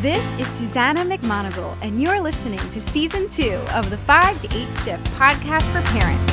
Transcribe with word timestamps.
This 0.00 0.34
is 0.38 0.46
Susannah 0.46 1.04
McMonagle, 1.04 1.76
and 1.82 2.00
you're 2.00 2.22
listening 2.22 2.58
to 2.70 2.80
season 2.80 3.28
two 3.28 3.56
of 3.74 3.90
the 3.90 3.98
5 3.98 4.40
to 4.40 4.56
8 4.56 4.72
Shift 4.72 5.04
podcast 5.18 5.64
for 5.72 5.82
parents. 5.90 6.32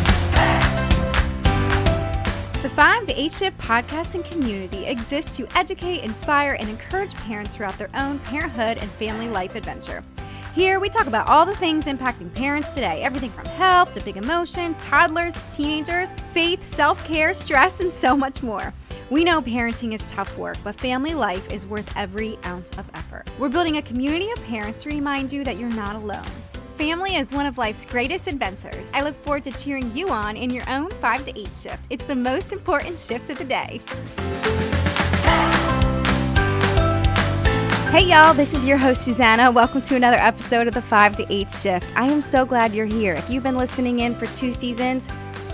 The 2.61 2.69
5 2.69 3.07
to 3.07 3.21
8 3.21 3.29
Shift 3.29 3.57
podcast 3.57 4.15
and 4.15 4.23
community 4.23 4.85
exists 4.85 5.35
to 5.35 5.49
educate, 5.57 6.05
inspire, 6.05 6.53
and 6.53 6.69
encourage 6.69 7.13
parents 7.15 7.57
throughout 7.57 7.77
their 7.77 7.89
own 7.93 8.19
parenthood 8.19 8.77
and 8.77 8.89
family 8.91 9.27
life 9.27 9.53
adventure. 9.55 10.01
Here, 10.55 10.79
we 10.79 10.87
talk 10.87 11.07
about 11.07 11.27
all 11.27 11.45
the 11.45 11.55
things 11.57 11.87
impacting 11.87 12.33
parents 12.33 12.73
today 12.73 13.03
everything 13.03 13.31
from 13.31 13.47
health 13.47 13.91
to 13.95 14.01
big 14.01 14.15
emotions, 14.15 14.77
toddlers 14.79 15.33
to 15.33 15.51
teenagers, 15.51 16.07
faith, 16.27 16.63
self 16.63 17.03
care, 17.03 17.33
stress, 17.33 17.81
and 17.81 17.93
so 17.93 18.15
much 18.15 18.41
more. 18.41 18.73
We 19.09 19.23
know 19.23 19.41
parenting 19.41 19.93
is 19.93 20.11
tough 20.11 20.37
work, 20.37 20.57
but 20.65 20.75
family 20.75 21.13
life 21.13 21.49
is 21.49 21.65
worth 21.65 21.89
every 21.95 22.37
ounce 22.43 22.71
of 22.71 22.89
effort. 22.93 23.23
We're 23.39 23.47
building 23.47 23.77
a 23.77 23.81
community 23.81 24.29
of 24.31 24.43
parents 24.43 24.83
to 24.83 24.89
remind 24.89 25.31
you 25.31 25.45
that 25.45 25.57
you're 25.57 25.69
not 25.69 25.95
alone. 25.95 26.25
Family 26.77 27.15
is 27.15 27.31
one 27.31 27.45
of 27.45 27.57
life's 27.57 27.85
greatest 27.85 28.27
adventures. 28.27 28.89
I 28.93 29.03
look 29.03 29.15
forward 29.23 29.45
to 29.45 29.51
cheering 29.51 29.95
you 29.95 30.09
on 30.09 30.35
in 30.35 30.49
your 30.49 30.69
own 30.69 30.89
5 30.89 31.23
to 31.23 31.39
8 31.39 31.55
shift. 31.55 31.85
It's 31.89 32.03
the 32.03 32.17
most 32.17 32.51
important 32.51 32.99
shift 32.99 33.29
of 33.29 33.37
the 33.37 33.45
day. 33.45 33.79
Hey 37.89 38.09
y'all, 38.09 38.33
this 38.33 38.53
is 38.53 38.67
your 38.67 38.77
host 38.77 39.05
Susannah. 39.05 39.49
Welcome 39.49 39.81
to 39.83 39.95
another 39.95 40.17
episode 40.17 40.67
of 40.67 40.73
the 40.73 40.81
5 40.81 41.15
to 41.15 41.33
8 41.33 41.49
shift. 41.49 41.97
I 41.97 42.07
am 42.07 42.21
so 42.21 42.45
glad 42.45 42.75
you're 42.75 42.85
here. 42.85 43.13
If 43.13 43.29
you've 43.29 43.43
been 43.43 43.57
listening 43.57 43.99
in 43.99 44.15
for 44.15 44.25
two 44.27 44.51
seasons, 44.51 45.07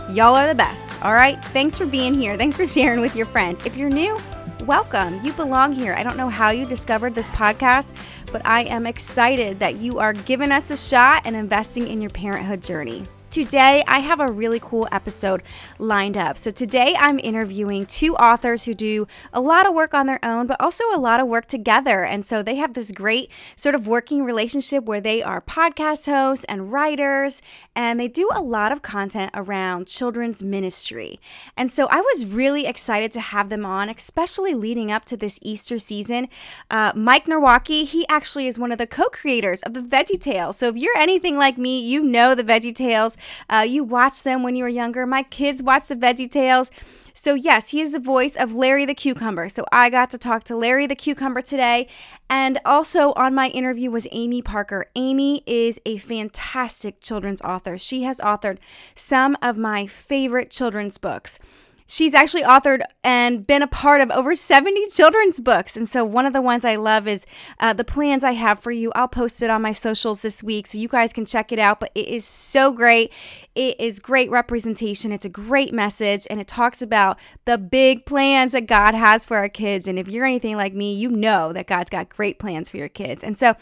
y'all 0.09 0.35
are 0.35 0.47
the 0.47 0.55
best. 0.55 1.03
All 1.03 1.13
right? 1.13 1.43
Thanks 1.45 1.77
for 1.77 1.85
being 1.85 2.13
here. 2.13 2.37
Thanks 2.37 2.55
for 2.55 2.67
sharing 2.67 3.01
with 3.01 3.15
your 3.15 3.25
friends. 3.25 3.65
If 3.65 3.77
you're 3.77 3.89
new, 3.89 4.17
welcome. 4.65 5.23
You 5.23 5.33
belong 5.33 5.73
here. 5.73 5.93
I 5.93 6.03
don't 6.03 6.17
know 6.17 6.29
how 6.29 6.49
you 6.49 6.65
discovered 6.65 7.15
this 7.15 7.29
podcast, 7.31 7.93
but 8.31 8.45
I 8.45 8.63
am 8.63 8.85
excited 8.85 9.59
that 9.59 9.75
you 9.75 9.99
are 9.99 10.13
giving 10.13 10.51
us 10.51 10.71
a 10.71 10.77
shot 10.77 11.23
and 11.25 11.35
investing 11.35 11.87
in 11.87 12.01
your 12.01 12.11
parenthood 12.11 12.61
journey. 12.61 13.07
Today, 13.33 13.83
I 13.87 13.97
have 13.97 14.19
a 14.19 14.31
really 14.31 14.59
cool 14.59 14.87
episode 14.91 15.41
lined 15.79 16.15
up. 16.15 16.37
So, 16.37 16.51
today 16.51 16.95
I'm 16.99 17.17
interviewing 17.17 17.87
two 17.87 18.15
authors 18.17 18.65
who 18.65 18.75
do 18.75 19.07
a 19.33 19.41
lot 19.41 19.67
of 19.67 19.73
work 19.73 19.95
on 19.95 20.05
their 20.05 20.23
own, 20.23 20.45
but 20.45 20.61
also 20.61 20.83
a 20.93 20.99
lot 20.99 21.19
of 21.19 21.27
work 21.27 21.47
together. 21.47 22.03
And 22.03 22.23
so, 22.23 22.43
they 22.43 22.57
have 22.57 22.75
this 22.75 22.91
great 22.91 23.31
sort 23.55 23.73
of 23.73 23.87
working 23.87 24.23
relationship 24.23 24.83
where 24.83 25.01
they 25.01 25.23
are 25.23 25.41
podcast 25.41 26.05
hosts 26.05 26.45
and 26.45 26.71
writers, 26.71 27.41
and 27.75 27.99
they 27.99 28.07
do 28.07 28.29
a 28.35 28.39
lot 28.39 28.71
of 28.71 28.83
content 28.83 29.31
around 29.33 29.87
children's 29.87 30.43
ministry. 30.43 31.19
And 31.57 31.71
so, 31.71 31.87
I 31.89 32.01
was 32.01 32.27
really 32.27 32.67
excited 32.67 33.11
to 33.13 33.19
have 33.19 33.49
them 33.49 33.65
on, 33.65 33.89
especially 33.89 34.53
leading 34.53 34.91
up 34.91 35.05
to 35.05 35.17
this 35.17 35.39
Easter 35.41 35.79
season. 35.79 36.27
Uh, 36.69 36.91
Mike 36.95 37.25
Nawrocki, 37.25 37.83
he 37.87 38.07
actually 38.09 38.45
is 38.45 38.59
one 38.59 38.71
of 38.71 38.77
the 38.77 38.85
co 38.85 39.05
creators 39.05 39.63
of 39.63 39.73
the 39.73 39.81
VeggieTales. 39.81 40.53
So, 40.53 40.67
if 40.67 40.77
you're 40.77 40.95
anything 40.97 41.35
like 41.35 41.57
me, 41.57 41.79
you 41.79 42.03
know 42.03 42.35
the 42.35 42.43
VeggieTales. 42.43 43.17
Uh, 43.49 43.65
you 43.67 43.83
watched 43.83 44.23
them 44.23 44.43
when 44.43 44.55
you 44.55 44.63
were 44.63 44.69
younger. 44.69 45.05
My 45.05 45.23
kids 45.23 45.61
watched 45.61 45.89
the 45.89 45.95
VeggieTales. 45.95 46.71
So, 47.15 47.35
yes, 47.35 47.69
he 47.69 47.81
is 47.81 47.91
the 47.91 47.99
voice 47.99 48.35
of 48.35 48.55
Larry 48.55 48.85
the 48.85 48.95
Cucumber. 48.95 49.47
So, 49.47 49.65
I 49.71 49.89
got 49.89 50.09
to 50.11 50.17
talk 50.17 50.43
to 50.45 50.55
Larry 50.55 50.87
the 50.87 50.95
Cucumber 50.95 51.41
today. 51.41 51.87
And 52.29 52.59
also 52.65 53.13
on 53.13 53.35
my 53.35 53.49
interview 53.49 53.91
was 53.91 54.07
Amy 54.11 54.41
Parker. 54.41 54.87
Amy 54.95 55.43
is 55.45 55.79
a 55.85 55.97
fantastic 55.97 57.01
children's 57.01 57.41
author. 57.41 57.77
She 57.77 58.03
has 58.03 58.19
authored 58.19 58.57
some 58.95 59.37
of 59.41 59.57
my 59.57 59.85
favorite 59.85 60.49
children's 60.49 60.97
books. 60.97 61.39
She's 61.85 62.13
actually 62.13 62.43
authored 62.43 62.81
and 63.03 63.45
been 63.45 63.61
a 63.61 63.67
part 63.67 64.01
of 64.01 64.09
over 64.11 64.35
70 64.35 64.87
children's 64.87 65.39
books. 65.39 65.75
And 65.75 65.87
so, 65.87 66.05
one 66.05 66.25
of 66.25 66.33
the 66.33 66.41
ones 66.41 66.63
I 66.63 66.75
love 66.75 67.07
is 67.07 67.25
uh, 67.59 67.73
The 67.73 67.83
Plans 67.83 68.23
I 68.23 68.31
Have 68.31 68.59
for 68.59 68.71
You. 68.71 68.91
I'll 68.95 69.07
post 69.07 69.41
it 69.41 69.49
on 69.49 69.61
my 69.61 69.73
socials 69.73 70.21
this 70.21 70.41
week 70.41 70.67
so 70.67 70.77
you 70.77 70.87
guys 70.87 71.11
can 71.11 71.25
check 71.25 71.51
it 71.51 71.59
out. 71.59 71.79
But 71.79 71.91
it 71.93 72.07
is 72.07 72.25
so 72.25 72.71
great. 72.71 73.11
It 73.55 73.79
is 73.79 73.99
great 73.99 74.29
representation. 74.31 75.11
It's 75.11 75.25
a 75.25 75.29
great 75.29 75.73
message. 75.73 76.25
And 76.29 76.39
it 76.39 76.47
talks 76.47 76.81
about 76.81 77.19
the 77.45 77.57
big 77.57 78.05
plans 78.05 78.53
that 78.53 78.67
God 78.67 78.95
has 78.95 79.25
for 79.25 79.37
our 79.37 79.49
kids. 79.49 79.87
And 79.87 79.99
if 79.99 80.07
you're 80.07 80.25
anything 80.25 80.55
like 80.55 80.73
me, 80.73 80.95
you 80.95 81.09
know 81.09 81.53
that 81.53 81.67
God's 81.67 81.89
got 81.89 82.09
great 82.09 82.39
plans 82.39 82.69
for 82.69 82.77
your 82.77 82.89
kids. 82.89 83.23
And 83.23 83.37
so, 83.37 83.55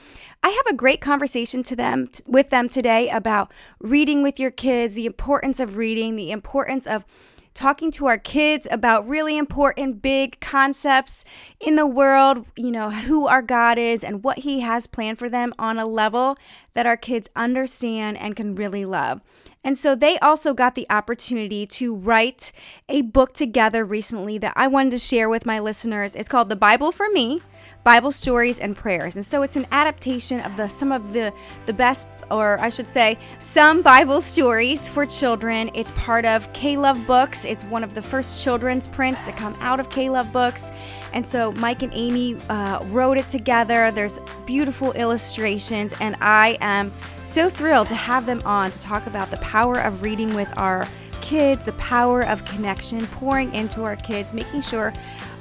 I 0.44 0.50
have 0.50 0.74
a 0.74 0.76
great 0.76 1.02
conversation 1.02 1.62
to 1.64 1.76
them 1.76 2.10
with 2.26 2.50
them 2.50 2.68
today 2.68 3.10
about 3.10 3.52
reading 3.80 4.24
with 4.24 4.40
your 4.40 4.52
kids, 4.52 4.96
the 4.96 5.06
importance 5.06 5.60
of 5.60 5.78
reading, 5.78 6.16
the 6.16 6.32
importance 6.32 6.88
of 6.88 7.06
talking 7.54 7.92
to 7.92 8.08
our 8.08 8.18
kids 8.18 8.68
about 8.72 9.08
really 9.08 9.38
important 9.38 10.02
big 10.02 10.40
concepts 10.40 11.26
in 11.60 11.76
the 11.76 11.88
world, 11.88 12.46
you 12.56 12.72
know, 12.72 12.92
who 12.92 13.28
our 13.28 13.42
God 13.42 13.78
is 13.78 14.04
and 14.04 14.24
what 14.24 14.40
He 14.40 14.62
has 14.62 14.88
planned 14.88 15.20
for 15.20 15.30
them 15.30 15.54
on 15.60 15.78
a 15.78 15.86
level 15.86 16.38
that 16.74 16.86
our 16.86 16.98
kids 16.98 17.30
understand 17.36 18.18
and 18.18 18.36
can 18.36 18.56
really 18.56 18.86
love. 18.86 19.22
And 19.64 19.78
so 19.78 19.94
they 19.94 20.18
also 20.20 20.54
got 20.54 20.76
the 20.76 20.88
opportunity 20.90 21.68
to 21.68 21.96
write 21.96 22.52
a 22.90 23.02
book 23.02 23.34
together 23.34 23.86
recently 23.86 24.38
that 24.40 24.54
I 24.56 24.68
wanted 24.68 24.92
to 24.92 24.98
share 24.98 25.30
with 25.30 25.46
my 25.46 25.60
listeners. 25.60 26.16
It's 26.16 26.30
called 26.30 26.50
The 26.50 26.56
Bible 26.56 26.92
for 26.92 27.10
Me. 27.10 27.42
Bible 27.84 28.12
stories 28.12 28.60
and 28.60 28.76
prayers. 28.76 29.16
And 29.16 29.26
so 29.26 29.42
it's 29.42 29.56
an 29.56 29.68
adaptation 29.72 30.40
of 30.42 30.58
the 30.58 30.68
some 30.68 30.92
of 30.92 31.14
the 31.14 31.34
the 31.66 31.74
best 31.74 32.08
or 32.32 32.60
I 32.60 32.70
should 32.70 32.88
say, 32.88 33.20
some 33.40 33.82
Bible 33.82 34.22
stories 34.22 34.88
for 34.88 35.06
children. 35.06 35.70
It's 35.74 35.92
part 35.92 36.26
of 36.26 36.52
K 36.54 36.78
Love 36.78 37.06
Books. 37.06 37.46
It's 37.46 37.66
one 37.66 37.84
of 37.84 37.94
the 37.94 38.02
first 38.02 38.44
children's 38.44 38.88
prints 38.88 39.26
to 39.26 39.32
come 39.34 39.56
out 39.60 39.80
of 39.80 39.90
K 39.90 40.10
Love 40.10 40.32
Books. 40.32 40.72
And 41.14 41.26
so 41.26 41.52
Mike 41.54 41.84
and 41.84 41.92
Amy 41.94 42.38
uh, 42.50 42.84
wrote 42.86 43.18
it 43.18 43.30
together. 43.30 43.92
There's 43.92 44.20
beautiful 44.46 44.94
illustrations, 44.94 45.94
and 46.00 46.16
I 46.22 46.58
am 46.62 46.92
so 47.24 47.50
thrilled 47.50 47.90
to 47.90 47.96
have 47.96 48.26
them 48.26 48.42
on 48.46 48.72
to 48.72 48.82
talk 48.82 49.06
about 49.08 49.30
the 49.30 49.38
power 49.38 49.80
of 49.80 50.02
reading 50.02 50.34
with 50.34 50.52
our 50.58 50.88
kids, 51.22 51.66
the 51.66 51.74
power 51.74 52.22
of 52.22 52.44
connection, 52.46 53.06
pouring 53.08 53.54
into 53.54 53.84
our 53.84 53.96
kids, 53.96 54.34
making 54.34 54.62
sure 54.62 54.94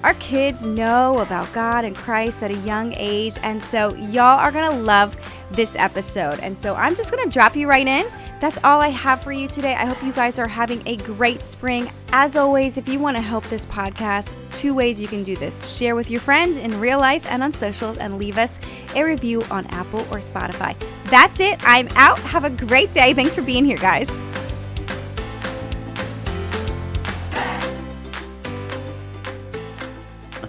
our 0.02 0.14
kids 0.14 0.66
know 0.66 1.18
about 1.18 1.52
God 1.52 1.84
and 1.84 1.94
Christ 1.94 2.42
at 2.42 2.50
a 2.50 2.56
young 2.58 2.94
age. 2.94 3.36
And 3.42 3.62
so, 3.62 3.94
y'all 3.94 4.38
are 4.38 4.50
to 4.70 4.80
love 4.80 5.16
this 5.50 5.76
episode. 5.76 6.40
And 6.40 6.56
so, 6.56 6.74
I'm 6.74 6.94
just 6.94 7.10
to 7.24 7.30
drop 7.30 7.56
you 7.56 7.68
right 7.68 7.86
in. 7.86 8.06
That's 8.40 8.58
all 8.64 8.80
I 8.80 8.88
have 8.88 9.22
for 9.22 9.32
you 9.32 9.46
today. 9.46 9.74
I 9.74 9.84
hope 9.84 10.02
you 10.02 10.12
guys 10.12 10.38
are 10.38 10.48
having 10.48 10.82
a 10.86 10.96
great 10.96 11.44
spring. 11.44 11.90
As 12.12 12.36
always, 12.36 12.78
if 12.78 12.88
you 12.88 12.98
want 12.98 13.18
to 13.18 13.20
help 13.20 13.44
this 13.44 13.66
podcast, 13.66 14.34
two 14.52 14.72
ways 14.72 15.00
you 15.00 15.08
can 15.08 15.22
do 15.22 15.36
this 15.36 15.76
share 15.76 15.94
with 15.94 16.10
your 16.10 16.20
friends 16.20 16.56
in 16.56 16.80
real 16.80 16.98
life 16.98 17.26
and 17.30 17.42
on 17.42 17.52
socials, 17.52 17.98
and 17.98 18.18
leave 18.18 18.38
us 18.38 18.58
a 18.96 19.04
review 19.04 19.42
on 19.50 19.66
Apple 19.66 20.00
or 20.10 20.20
Spotify. 20.20 20.74
That's 21.06 21.38
it. 21.38 21.58
I'm 21.64 21.88
out. 21.96 22.18
Have 22.20 22.44
a 22.44 22.50
great 22.50 22.92
day. 22.94 23.12
Thanks 23.12 23.34
for 23.34 23.42
being 23.42 23.64
here, 23.66 23.78
guys. 23.78 24.10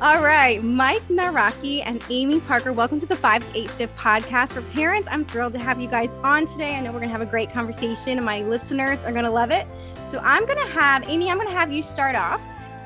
All 0.01 0.19
right, 0.19 0.63
Mike 0.63 1.07
Nawrocki 1.09 1.84
and 1.85 2.03
Amy 2.09 2.39
Parker, 2.39 2.73
welcome 2.73 3.00
to 3.00 3.06
the 3.06 3.16
5 3.16 3.53
to 3.53 3.59
8 3.59 3.69
Shift 3.69 3.95
podcast 3.95 4.53
for 4.53 4.63
parents. 4.63 5.07
I'm 5.12 5.23
thrilled 5.23 5.53
to 5.53 5.59
have 5.59 5.79
you 5.79 5.88
guys 5.88 6.16
on 6.23 6.47
today. 6.47 6.75
I 6.75 6.79
know 6.79 6.91
we're 6.91 6.97
going 6.97 7.09
to 7.09 7.13
have 7.13 7.22
a 7.22 7.25
great 7.28 7.51
conversation, 7.51 8.17
and 8.17 8.25
my 8.25 8.41
listeners 8.41 8.97
are 9.03 9.12
going 9.12 9.25
to 9.25 9.29
love 9.29 9.51
it. 9.51 9.67
So, 10.09 10.19
I'm 10.23 10.47
going 10.47 10.57
to 10.57 10.73
have 10.73 11.07
Amy, 11.07 11.29
I'm 11.29 11.38
going 11.38 11.47
to 11.50 11.53
have 11.53 11.72
you 11.72 11.84
start 11.84 12.16
off 12.16 12.41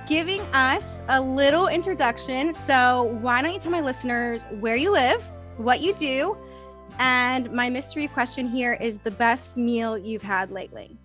giving 0.09 0.41
us 0.53 1.03
a 1.07 1.21
little 1.21 1.69
introduction. 1.69 2.51
So, 2.51 3.03
why 3.21 3.41
don't 3.41 3.53
you 3.53 3.61
tell 3.61 3.71
my 3.71 3.79
listeners 3.79 4.45
where 4.59 4.75
you 4.75 4.91
live, 4.91 5.23
what 5.55 5.79
you 5.79 5.93
do, 5.93 6.37
and 6.99 7.49
my 7.49 7.69
mystery 7.69 8.07
question 8.07 8.49
here 8.49 8.73
is 8.73 8.99
the 8.99 9.11
best 9.11 9.55
meal 9.55 9.97
you've 9.97 10.21
had 10.21 10.51
lately? 10.51 10.97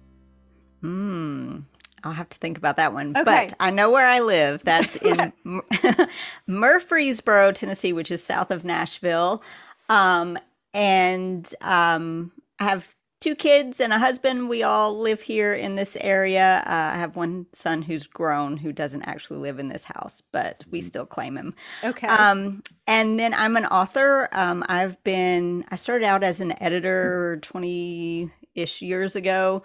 Hmm. 0.80 1.58
I'll 2.04 2.12
have 2.12 2.28
to 2.30 2.38
think 2.38 2.58
about 2.58 2.76
that 2.76 2.92
one. 2.92 3.16
Okay. 3.16 3.24
But 3.24 3.54
I 3.60 3.70
know 3.70 3.90
where 3.90 4.06
I 4.06 4.20
live. 4.20 4.64
That's 4.64 4.96
in 5.02 5.32
Murfreesboro, 6.46 7.52
Tennessee, 7.52 7.92
which 7.92 8.10
is 8.10 8.22
south 8.22 8.50
of 8.50 8.64
Nashville. 8.64 9.42
Um, 9.88 10.38
and 10.72 11.52
um, 11.62 12.32
I 12.58 12.64
have 12.64 12.94
two 13.20 13.34
kids 13.34 13.80
and 13.80 13.92
a 13.92 13.98
husband. 13.98 14.48
We 14.48 14.62
all 14.62 14.98
live 14.98 15.20
here 15.20 15.54
in 15.54 15.74
this 15.74 15.96
area. 16.00 16.62
Uh, 16.66 16.94
I 16.94 16.96
have 16.96 17.16
one 17.16 17.46
son 17.52 17.82
who's 17.82 18.06
grown 18.06 18.56
who 18.56 18.72
doesn't 18.72 19.02
actually 19.02 19.40
live 19.40 19.58
in 19.58 19.68
this 19.68 19.84
house, 19.84 20.22
but 20.32 20.64
we 20.70 20.80
mm. 20.80 20.84
still 20.84 21.06
claim 21.06 21.36
him. 21.36 21.54
Okay. 21.84 22.06
Um, 22.06 22.62
and 22.86 23.18
then 23.18 23.34
I'm 23.34 23.56
an 23.56 23.66
author. 23.66 24.28
Um, 24.32 24.64
I've 24.68 25.02
been, 25.04 25.64
I 25.70 25.76
started 25.76 26.06
out 26.06 26.22
as 26.22 26.40
an 26.40 26.60
editor 26.62 27.38
20 27.42 28.30
ish 28.54 28.82
years 28.82 29.16
ago 29.16 29.62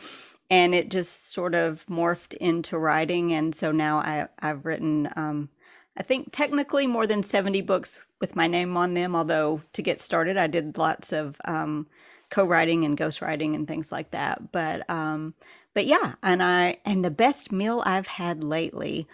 and 0.50 0.76
it 0.76 0.90
just 0.90 1.32
sort 1.32 1.56
of 1.56 1.86
morphed 1.88 2.34
into 2.36 2.78
writing 2.78 3.34
and 3.34 3.56
so 3.56 3.72
now 3.72 4.00
I, 4.00 4.28
i've 4.40 4.66
written 4.66 5.10
um, 5.16 5.50
i 5.98 6.04
think 6.04 6.30
technically 6.32 6.88
more 6.88 7.08
than 7.08 7.24
70 7.24 7.62
books 7.62 8.00
with 8.22 8.36
my 8.36 8.48
name 8.48 8.78
on 8.78 8.94
them 8.94 9.16
although 9.16 9.62
to 9.74 9.82
get 9.82 10.00
started 10.00 10.38
i 10.38 10.48
did 10.48 10.78
lots 10.78 11.14
of 11.14 11.38
um, 11.46 11.88
co-writing 12.32 12.86
and 12.86 12.98
ghostwriting 12.98 13.56
and 13.56 13.68
things 13.68 13.92
like 13.92 14.12
that 14.12 14.52
but 14.52 14.90
um, 14.90 15.34
but 15.74 15.86
yeah 15.86 16.16
and 16.24 16.44
i 16.44 16.78
and 16.86 17.06
the 17.06 17.12
best 17.12 17.52
meal 17.52 17.84
i've 17.86 18.08
had 18.08 18.44
lately 18.44 19.08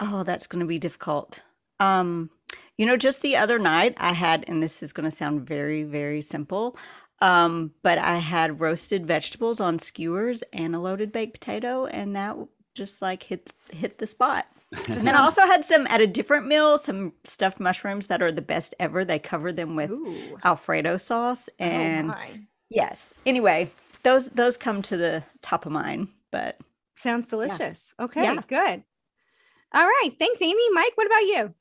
oh 0.00 0.22
that's 0.24 0.46
going 0.46 0.60
to 0.60 0.66
be 0.66 0.78
difficult. 0.78 1.42
Um, 1.80 2.30
You 2.78 2.86
know, 2.86 2.96
just 2.96 3.22
the 3.22 3.36
other 3.36 3.58
night 3.58 3.94
I 3.98 4.12
had, 4.14 4.44
and 4.48 4.62
this 4.62 4.82
is 4.82 4.92
going 4.92 5.08
to 5.10 5.16
sound 5.16 5.46
very, 5.46 5.84
very 5.84 6.22
simple, 6.22 6.76
um, 7.22 7.72
but 7.82 7.98
I 7.98 8.16
had 8.16 8.60
roasted 8.60 9.06
vegetables 9.06 9.60
on 9.60 9.78
skewers 9.78 10.42
and 10.52 10.74
a 10.74 10.80
loaded 10.80 11.12
baked 11.12 11.34
potato, 11.40 11.86
and 11.86 12.16
that 12.16 12.36
just 12.74 13.00
like 13.00 13.22
hit 13.22 13.52
hit 13.70 13.98
the 13.98 14.06
spot. 14.06 14.46
and 14.88 15.02
then 15.02 15.14
I 15.14 15.20
also 15.20 15.42
had 15.42 15.64
some 15.64 15.86
at 15.86 16.00
a 16.00 16.06
different 16.06 16.46
meal, 16.46 16.78
some 16.78 17.12
stuffed 17.24 17.60
mushrooms 17.60 18.08
that 18.08 18.22
are 18.22 18.32
the 18.32 18.42
best 18.42 18.74
ever. 18.80 19.04
They 19.04 19.18
cover 19.18 19.52
them 19.52 19.76
with 19.76 19.90
Ooh. 19.90 20.38
Alfredo 20.44 20.96
sauce, 20.96 21.48
Oh 21.60 21.64
and 21.64 22.08
my. 22.08 22.40
yes. 22.70 23.14
Anyway, 23.24 23.70
those 24.02 24.30
those 24.30 24.56
come 24.56 24.82
to 24.82 24.96
the 24.96 25.22
top 25.42 25.64
of 25.64 25.72
mine, 25.72 26.08
but 26.32 26.58
Sounds 26.96 27.28
delicious. 27.28 27.94
Okay, 28.00 28.22
Yeah. 28.22 28.40
good. 28.48 28.82
All 29.74 29.84
right. 29.86 30.10
Thanks, 30.18 30.42
Amy. 30.42 30.70
Mike, 30.72 30.92
what 30.96 31.06
about 31.06 31.22
you? 31.22 31.54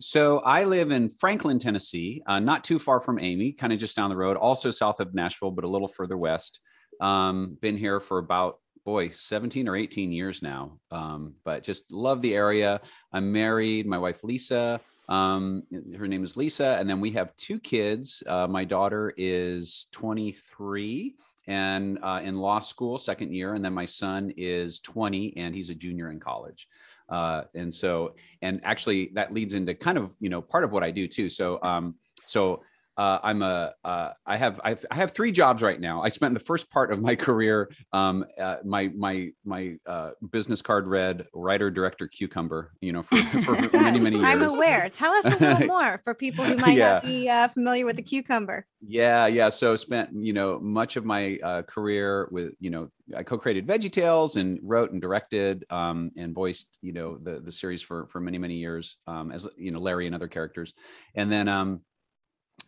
So 0.00 0.38
I 0.40 0.62
live 0.62 0.92
in 0.92 1.08
Franklin, 1.08 1.58
Tennessee, 1.58 2.22
uh, 2.26 2.38
not 2.38 2.62
too 2.62 2.78
far 2.78 3.00
from 3.00 3.18
Amy, 3.18 3.52
kind 3.52 3.72
of 3.72 3.80
just 3.80 3.96
down 3.96 4.10
the 4.10 4.16
road, 4.16 4.36
also 4.36 4.70
south 4.70 5.00
of 5.00 5.12
Nashville, 5.12 5.50
but 5.50 5.64
a 5.64 5.68
little 5.68 5.88
further 5.88 6.16
west. 6.16 6.60
Um, 7.00 7.58
been 7.60 7.76
here 7.76 7.98
for 7.98 8.18
about 8.18 8.60
boy 8.84 9.08
17 9.08 9.68
or 9.68 9.76
18 9.76 10.12
years 10.12 10.40
now. 10.40 10.78
Um, 10.90 11.34
but 11.44 11.62
just 11.62 11.92
love 11.92 12.22
the 12.22 12.34
area. 12.34 12.80
I'm 13.12 13.30
married 13.32 13.86
my 13.86 13.98
wife 13.98 14.24
lisa. 14.24 14.80
Um, 15.08 15.64
her 15.96 16.06
name 16.06 16.22
is 16.22 16.36
lisa 16.36 16.76
and 16.78 16.88
then 16.88 17.00
we 17.00 17.10
have 17.10 17.34
two 17.36 17.58
kids. 17.58 18.22
Uh, 18.26 18.46
my 18.46 18.64
daughter 18.64 19.12
is 19.16 19.88
23 19.92 21.16
and 21.48 21.98
uh, 22.02 22.20
in 22.22 22.38
law 22.38 22.60
school 22.60 22.98
second 22.98 23.32
year 23.32 23.54
and 23.54 23.64
then 23.64 23.74
my 23.74 23.84
son 23.84 24.32
is 24.36 24.80
20 24.80 25.36
and 25.36 25.54
he's 25.54 25.70
a 25.70 25.74
junior 25.74 26.10
in 26.10 26.20
college 26.20 26.68
uh, 27.08 27.42
and 27.54 27.72
so 27.72 28.14
and 28.42 28.60
actually 28.64 29.10
that 29.14 29.32
leads 29.32 29.54
into 29.54 29.74
kind 29.74 29.98
of 29.98 30.14
you 30.20 30.28
know 30.28 30.42
part 30.42 30.64
of 30.64 30.72
what 30.72 30.82
i 30.82 30.90
do 30.90 31.06
too. 31.06 31.28
So 31.28 31.58
um, 31.62 31.94
so 32.26 32.62
uh, 32.98 33.20
I'm 33.22 33.42
a 33.42 33.72
uh, 33.84 34.10
I 34.26 34.36
have 34.36 34.60
I've, 34.64 34.84
I 34.90 34.96
have 34.96 35.12
three 35.12 35.30
jobs 35.30 35.62
right 35.62 35.80
now. 35.80 36.02
I 36.02 36.08
spent 36.08 36.34
the 36.34 36.40
first 36.40 36.68
part 36.68 36.92
of 36.92 37.00
my 37.00 37.14
career. 37.14 37.70
Um, 37.92 38.24
uh, 38.38 38.56
my 38.64 38.88
my 38.88 39.30
my 39.44 39.76
uh, 39.86 40.10
business 40.32 40.60
card 40.60 40.88
read 40.88 41.24
writer 41.32 41.70
director 41.70 42.08
cucumber. 42.08 42.72
You 42.80 42.92
know 42.92 43.02
for, 43.04 43.16
for 43.44 43.52
many 43.72 44.00
many 44.00 44.16
years. 44.16 44.26
I'm 44.26 44.42
aware. 44.42 44.90
Tell 44.90 45.12
us 45.12 45.26
a 45.26 45.38
little 45.38 45.66
more 45.78 46.00
for 46.02 46.12
people 46.12 46.44
who 46.44 46.56
might 46.56 46.76
Yeah. 46.76 46.94
not 46.94 47.02
be 47.04 47.28
uh, 47.28 47.46
familiar 47.48 47.86
with 47.86 47.96
the 47.96 48.02
cucumber. 48.02 48.66
Yeah, 48.80 49.26
yeah. 49.28 49.48
So 49.48 49.76
spent 49.76 50.10
you 50.12 50.32
know 50.32 50.58
much 50.58 50.96
of 50.96 51.04
my 51.04 51.38
uh, 51.42 51.62
career 51.62 52.28
with 52.32 52.54
you 52.58 52.70
know 52.70 52.90
I 53.16 53.22
co-created 53.22 53.66
VeggieTales 53.66 54.36
and 54.36 54.58
wrote 54.62 54.90
and 54.90 55.00
directed 55.00 55.64
um, 55.70 56.10
and 56.16 56.34
voiced 56.34 56.78
you 56.82 56.92
know 56.92 57.16
the 57.16 57.38
the 57.40 57.52
series 57.52 57.80
for 57.80 58.08
for 58.08 58.18
many 58.20 58.38
many 58.38 58.54
years 58.54 58.96
um, 59.06 59.30
as 59.30 59.48
you 59.56 59.70
know 59.70 59.78
Larry 59.78 60.06
and 60.06 60.16
other 60.16 60.28
characters, 60.28 60.72
and 61.14 61.30
then 61.30 61.46
um, 61.46 61.80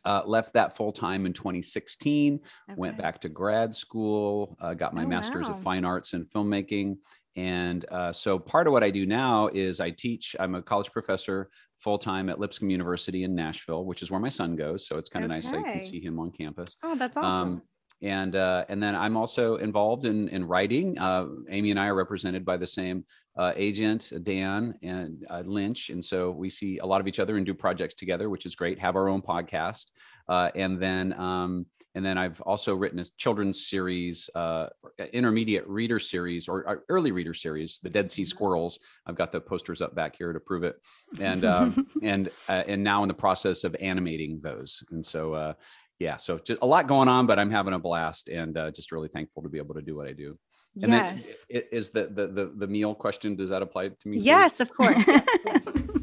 uh, 0.05 0.23
left 0.27 0.55
that 0.55 0.77
full 0.77 0.93
time 0.93 1.27
in 1.27 1.33
2016. 1.33 2.41
Went 2.77 2.97
back 2.97 3.21
to 3.23 3.29
grad 3.29 3.75
school, 3.75 4.57
uh, 4.61 4.75
got 4.75 4.95
my 4.95 5.05
Oh, 5.05 5.07
master's 5.07 5.49
wow. 5.49 5.55
of 5.57 5.63
fine 5.63 5.85
arts 5.85 6.15
in 6.15 6.25
filmmaking, 6.27 6.97
and 7.37 7.85
uh, 7.91 8.13
so 8.13 8.39
part 8.39 8.67
of 8.67 8.73
what 8.73 8.83
I 8.85 8.91
do 8.91 9.07
now 9.07 9.49
is 9.49 9.81
I 9.81 9.91
teach. 9.91 10.35
I'm 10.41 10.55
a 10.55 10.63
college 10.63 10.91
professor 10.91 11.51
full 11.79 11.99
time 11.99 12.29
at 12.29 12.39
Lipscomb 12.41 12.71
University 12.71 13.25
in 13.25 13.35
Nashville, 13.35 13.85
which 13.85 14.03
is 14.03 14.11
where 14.11 14.21
my 14.21 14.29
son 14.29 14.57
goes. 14.57 14.87
So 14.87 14.99
it's 14.99 15.09
kind 15.09 15.25
of 15.25 15.29
nice 15.31 15.53
I 15.53 15.63
can 15.63 15.81
see 15.81 16.01
him 16.01 16.19
on 16.19 16.31
campus 16.33 16.77
Oh, 16.83 16.95
that's 16.95 17.17
awesome. 17.17 17.49
um, 17.55 17.63
and 18.03 18.35
uh, 18.35 18.65
and 18.69 18.83
then 18.83 18.95
I'm 18.95 19.17
also 19.17 19.57
involved 19.57 20.05
in 20.05 20.29
in 20.29 20.47
writing. 20.47 20.99
Uh, 20.99 21.27
Amy 21.49 21.71
and 21.71 21.79
I 21.79 21.89
are 21.89 21.95
represented 21.95 22.45
by 22.45 22.57
the 22.57 22.67
same 22.67 23.05
uh, 23.37 23.53
agent, 23.57 24.13
Dan 24.23 24.75
and 24.83 25.27
uh, 25.31 25.43
Lynch, 25.45 25.91
and 25.91 26.05
so 26.05 26.31
we 26.31 26.51
see 26.51 26.79
a 26.79 26.87
lot 26.87 27.01
of 27.01 27.09
each 27.09 27.21
other 27.21 27.37
and 27.37 27.45
do 27.45 27.55
projects 27.55 27.95
together, 27.95 28.31
which 28.31 28.47
is 28.47 28.55
great. 28.55 28.79
Have 28.79 28.97
our 28.97 29.09
own 29.09 29.23
podcast, 29.23 29.91
uh, 30.29 30.51
and 30.55 30.81
then 30.81 31.13
um, 31.15 31.67
and 31.95 32.05
then 32.05 32.17
I've 32.17 32.41
also 32.43 32.75
written 32.75 33.01
a 33.01 33.05
children's 33.19 33.67
series, 33.67 34.31
uh, 34.35 34.69
intermediate 35.13 35.67
reader 35.67 35.99
series 35.99 36.49
or, 36.49 36.85
early 36.89 37.11
reader 37.11 37.35
series, 37.35 37.81
the 37.83 37.91
Dead 37.91 38.11
Sea 38.11 38.25
Squirrels. 38.25 38.79
I've 39.07 39.17
got 39.17 39.33
the 39.33 39.41
posters 39.41 39.83
up 39.83 39.95
back 39.95 40.17
here 40.17 40.33
to 40.33 40.41
prove 40.41 40.63
it, 40.63 40.77
and 41.21 41.45
um, 41.47 41.87
and 42.03 42.31
uh, 42.49 42.63
and 42.67 42.83
now 42.83 43.03
in 43.03 43.09
the 43.09 43.15
process 43.15 43.65
of 43.65 43.77
animating 43.81 44.41
those, 44.43 44.83
and 44.91 45.05
so. 45.05 45.55
Yeah, 46.01 46.17
so 46.17 46.39
just 46.39 46.63
a 46.63 46.67
lot 46.67 46.89
going 46.89 47.09
on, 47.09 47.27
but 47.27 47.39
I'm 47.39 47.51
having 47.51 47.75
a 47.75 47.79
blast 47.79 48.31
and 48.31 48.57
uh, 48.57 48.71
just 48.71 48.91
really 48.91 49.09
thankful 49.09 49.43
to 49.43 49.51
be 49.51 49.59
able 49.59 49.75
to 49.75 49.83
do 49.83 49.95
what 49.95 50.09
I 50.09 50.13
do. 50.13 50.39
And 50.83 50.93
yes. 50.93 51.45
then 51.51 51.63
is 51.73 51.91
the, 51.91 52.07
the 52.07 52.27
the 52.29 52.53
the 52.57 52.67
meal 52.67 52.95
question? 52.95 53.37
Does 53.37 53.51
that 53.51 53.61
apply 53.61 53.89
to 53.89 54.09
me? 54.09 54.19
too? 54.19 54.25
Yes, 54.25 54.61
of 54.61 54.73
course. 54.73 55.09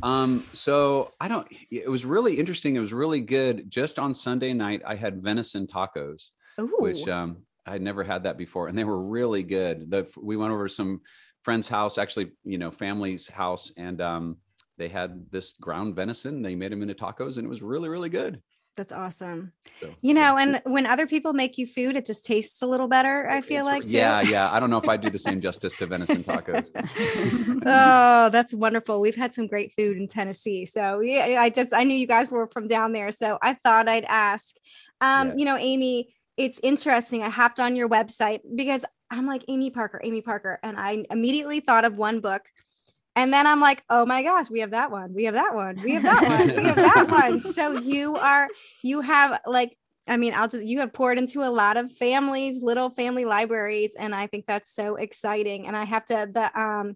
Um. 0.03 0.43
So 0.53 1.11
I 1.19 1.27
don't. 1.27 1.47
It 1.71 1.89
was 1.89 2.05
really 2.05 2.37
interesting. 2.37 2.75
It 2.75 2.79
was 2.79 2.93
really 2.93 3.19
good. 3.19 3.67
Just 3.67 3.97
on 3.97 4.13
Sunday 4.13 4.53
night, 4.53 4.83
I 4.85 4.93
had 4.93 5.21
venison 5.21 5.65
tacos, 5.65 6.29
Ooh. 6.59 6.75
which 6.77 7.07
um 7.07 7.37
I 7.65 7.71
had 7.71 7.81
never 7.81 8.03
had 8.03 8.23
that 8.23 8.37
before, 8.37 8.67
and 8.67 8.77
they 8.77 8.83
were 8.83 9.01
really 9.01 9.41
good. 9.41 9.89
The 9.89 10.07
we 10.21 10.37
went 10.37 10.53
over 10.53 10.67
to 10.67 10.73
some 10.73 11.01
friend's 11.41 11.67
house, 11.67 11.97
actually, 11.97 12.31
you 12.43 12.59
know, 12.59 12.69
family's 12.69 13.27
house, 13.27 13.71
and 13.75 13.99
um 13.99 14.37
they 14.77 14.87
had 14.87 15.25
this 15.31 15.53
ground 15.53 15.95
venison. 15.95 16.43
They 16.43 16.53
made 16.53 16.71
them 16.71 16.83
into 16.83 16.93
tacos, 16.93 17.37
and 17.37 17.45
it 17.45 17.49
was 17.49 17.63
really 17.63 17.89
really 17.89 18.09
good. 18.09 18.39
That's 18.77 18.91
awesome. 18.93 19.51
So, 19.81 19.93
You 20.01 20.13
know, 20.13 20.37
and 20.37 20.61
when 20.63 20.85
other 20.85 21.07
people 21.07 21.33
make 21.33 21.57
you 21.57 21.65
food, 21.67 21.95
it 21.97 22.05
just 22.05 22.25
tastes 22.25 22.61
a 22.61 22.67
little 22.67 22.87
better. 22.87 23.27
I 23.27 23.41
feel 23.41 23.65
like, 23.65 23.87
too. 23.87 23.93
yeah, 23.93 24.21
yeah. 24.21 24.49
I 24.51 24.59
don't 24.59 24.69
know 24.69 24.77
if 24.77 24.87
I'd 24.87 25.01
do 25.01 25.09
the 25.09 25.17
same 25.19 25.41
justice 25.47 25.75
to 25.77 25.87
venison 25.87 26.23
tacos. 26.23 26.69
Oh, 27.69 28.29
that's 28.29 28.53
wonderful. 28.53 29.01
We've 29.01 29.15
had 29.15 29.33
some 29.33 29.47
great 29.47 29.73
food 29.73 29.97
in 29.97 30.07
Tennessee. 30.07 30.65
So 30.65 31.01
yeah, 31.01 31.41
I 31.41 31.49
just 31.49 31.73
I 31.73 31.83
knew 31.83 31.95
you 31.95 32.07
guys 32.07 32.29
were 32.29 32.47
from 32.47 32.67
down 32.67 32.93
there. 32.93 33.11
So 33.11 33.37
I 33.41 33.55
thought 33.55 33.89
I'd 33.89 34.05
ask. 34.05 34.55
Um, 35.01 35.29
Yeah. 35.29 35.33
you 35.37 35.45
know, 35.45 35.57
Amy, 35.57 36.15
it's 36.37 36.59
interesting. 36.61 37.23
I 37.23 37.29
hopped 37.29 37.59
on 37.59 37.75
your 37.75 37.89
website 37.89 38.39
because 38.55 38.85
I'm 39.09 39.25
like 39.27 39.43
Amy 39.49 39.69
Parker, 39.69 39.99
Amy 40.03 40.21
Parker, 40.21 40.59
and 40.63 40.77
I 40.77 41.03
immediately 41.09 41.59
thought 41.59 41.83
of 41.83 41.95
one 41.97 42.19
book. 42.21 42.43
And 43.17 43.33
then 43.33 43.47
I'm 43.47 43.59
like, 43.59 43.83
oh 43.89 44.05
my 44.05 44.21
gosh, 44.21 44.47
we 44.47 44.59
have 44.59 44.69
that 44.71 44.91
one. 44.91 45.11
We 45.11 45.23
have 45.23 45.33
that 45.33 45.55
one. 45.55 45.81
We 45.83 45.93
have 45.93 46.03
that 46.03 46.21
one. 46.23 46.55
We 46.55 46.63
have 46.65 46.75
that 46.75 47.07
one. 47.09 47.41
So 47.41 47.79
you 47.79 48.15
are, 48.15 48.47
you 48.83 49.01
have 49.01 49.41
like, 49.47 49.75
I 50.07 50.17
mean, 50.17 50.35
I'll 50.35 50.47
just, 50.47 50.63
you 50.63 50.79
have 50.81 50.93
poured 50.93 51.17
into 51.17 51.41
a 51.43 51.49
lot 51.49 51.77
of 51.77 51.91
families, 51.91 52.61
little 52.61 52.91
family 52.91 53.25
libraries. 53.25 53.95
And 53.95 54.13
I 54.13 54.27
think 54.27 54.45
that's 54.45 54.69
so 54.73 54.97
exciting. 54.97 55.65
And 55.65 55.75
I 55.75 55.83
have 55.83 56.05
to, 56.05 56.29
the, 56.31 56.59
um, 56.59 56.95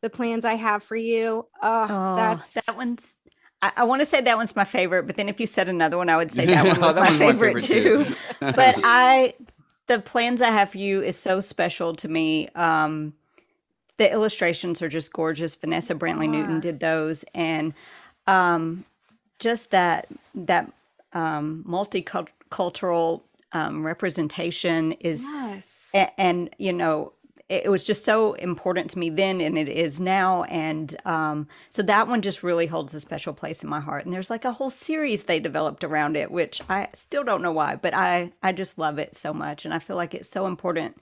the 0.00 0.08
plans 0.08 0.46
I 0.46 0.54
have 0.54 0.82
for 0.82 0.96
you. 0.96 1.46
Oh, 1.62 1.86
Oh, 1.90 2.16
that's 2.16 2.54
that 2.54 2.76
one's. 2.76 3.14
I, 3.60 3.72
I 3.76 3.84
want 3.84 4.00
to 4.00 4.06
say 4.06 4.22
that 4.22 4.36
one's 4.38 4.56
my 4.56 4.64
favorite, 4.64 5.06
but 5.06 5.16
then 5.16 5.28
if 5.28 5.38
you 5.38 5.46
said 5.46 5.68
another 5.68 5.98
one, 5.98 6.08
I 6.08 6.16
would 6.16 6.30
say 6.30 6.46
that 6.46 6.66
one 6.66 6.80
was 6.80 6.94
that 6.94 7.00
my, 7.02 7.08
one's 7.08 7.18
favorite, 7.18 7.62
too. 7.62 8.14
but 8.40 8.56
but 8.56 8.76
I, 8.82 9.34
the 9.88 9.98
plans 9.98 10.40
I 10.40 10.48
have 10.48 10.70
for 10.70 10.78
you 10.78 11.02
is 11.02 11.18
so 11.18 11.42
special 11.42 11.94
to 11.96 12.08
me. 12.08 12.48
Um, 12.54 13.12
the 14.00 14.10
illustrations 14.10 14.80
are 14.80 14.88
just 14.88 15.12
gorgeous. 15.12 15.54
Vanessa 15.56 15.94
Brantley 15.94 16.24
are. 16.24 16.30
Newton 16.30 16.58
did 16.58 16.80
those, 16.80 17.22
and 17.34 17.74
um, 18.26 18.86
just 19.38 19.72
that 19.72 20.06
that 20.34 20.72
um, 21.12 21.62
multicultural 21.68 23.20
um, 23.52 23.84
representation 23.84 24.92
is 24.92 25.22
yes. 25.22 25.90
a- 25.94 26.18
and, 26.18 26.48
you 26.56 26.72
know 26.72 27.12
it, 27.50 27.66
it 27.66 27.68
was 27.68 27.84
just 27.84 28.04
so 28.04 28.32
important 28.34 28.88
to 28.90 28.98
me 28.98 29.10
then 29.10 29.40
and 29.40 29.58
it 29.58 29.68
is 29.68 30.00
now 30.00 30.44
and 30.44 30.96
um, 31.04 31.48
so 31.68 31.82
that 31.82 32.08
one 32.08 32.22
just 32.22 32.42
really 32.42 32.66
holds 32.66 32.94
a 32.94 33.00
special 33.00 33.34
place 33.34 33.62
in 33.62 33.68
my 33.68 33.80
heart 33.80 34.04
and 34.04 34.14
there's 34.14 34.30
like 34.30 34.44
a 34.44 34.52
whole 34.52 34.70
series 34.70 35.24
they 35.24 35.40
developed 35.40 35.82
around 35.82 36.16
it 36.16 36.30
which 36.30 36.62
i 36.68 36.86
still 36.94 37.24
don't 37.24 37.42
know 37.42 37.50
why 37.50 37.74
but 37.74 37.92
i 37.92 38.32
i 38.42 38.52
just 38.52 38.78
love 38.78 39.00
it 39.00 39.16
so 39.16 39.34
much 39.34 39.64
and 39.64 39.74
i 39.74 39.80
feel 39.80 39.96
like 39.96 40.14
it's 40.14 40.30
so 40.30 40.46
important 40.46 40.96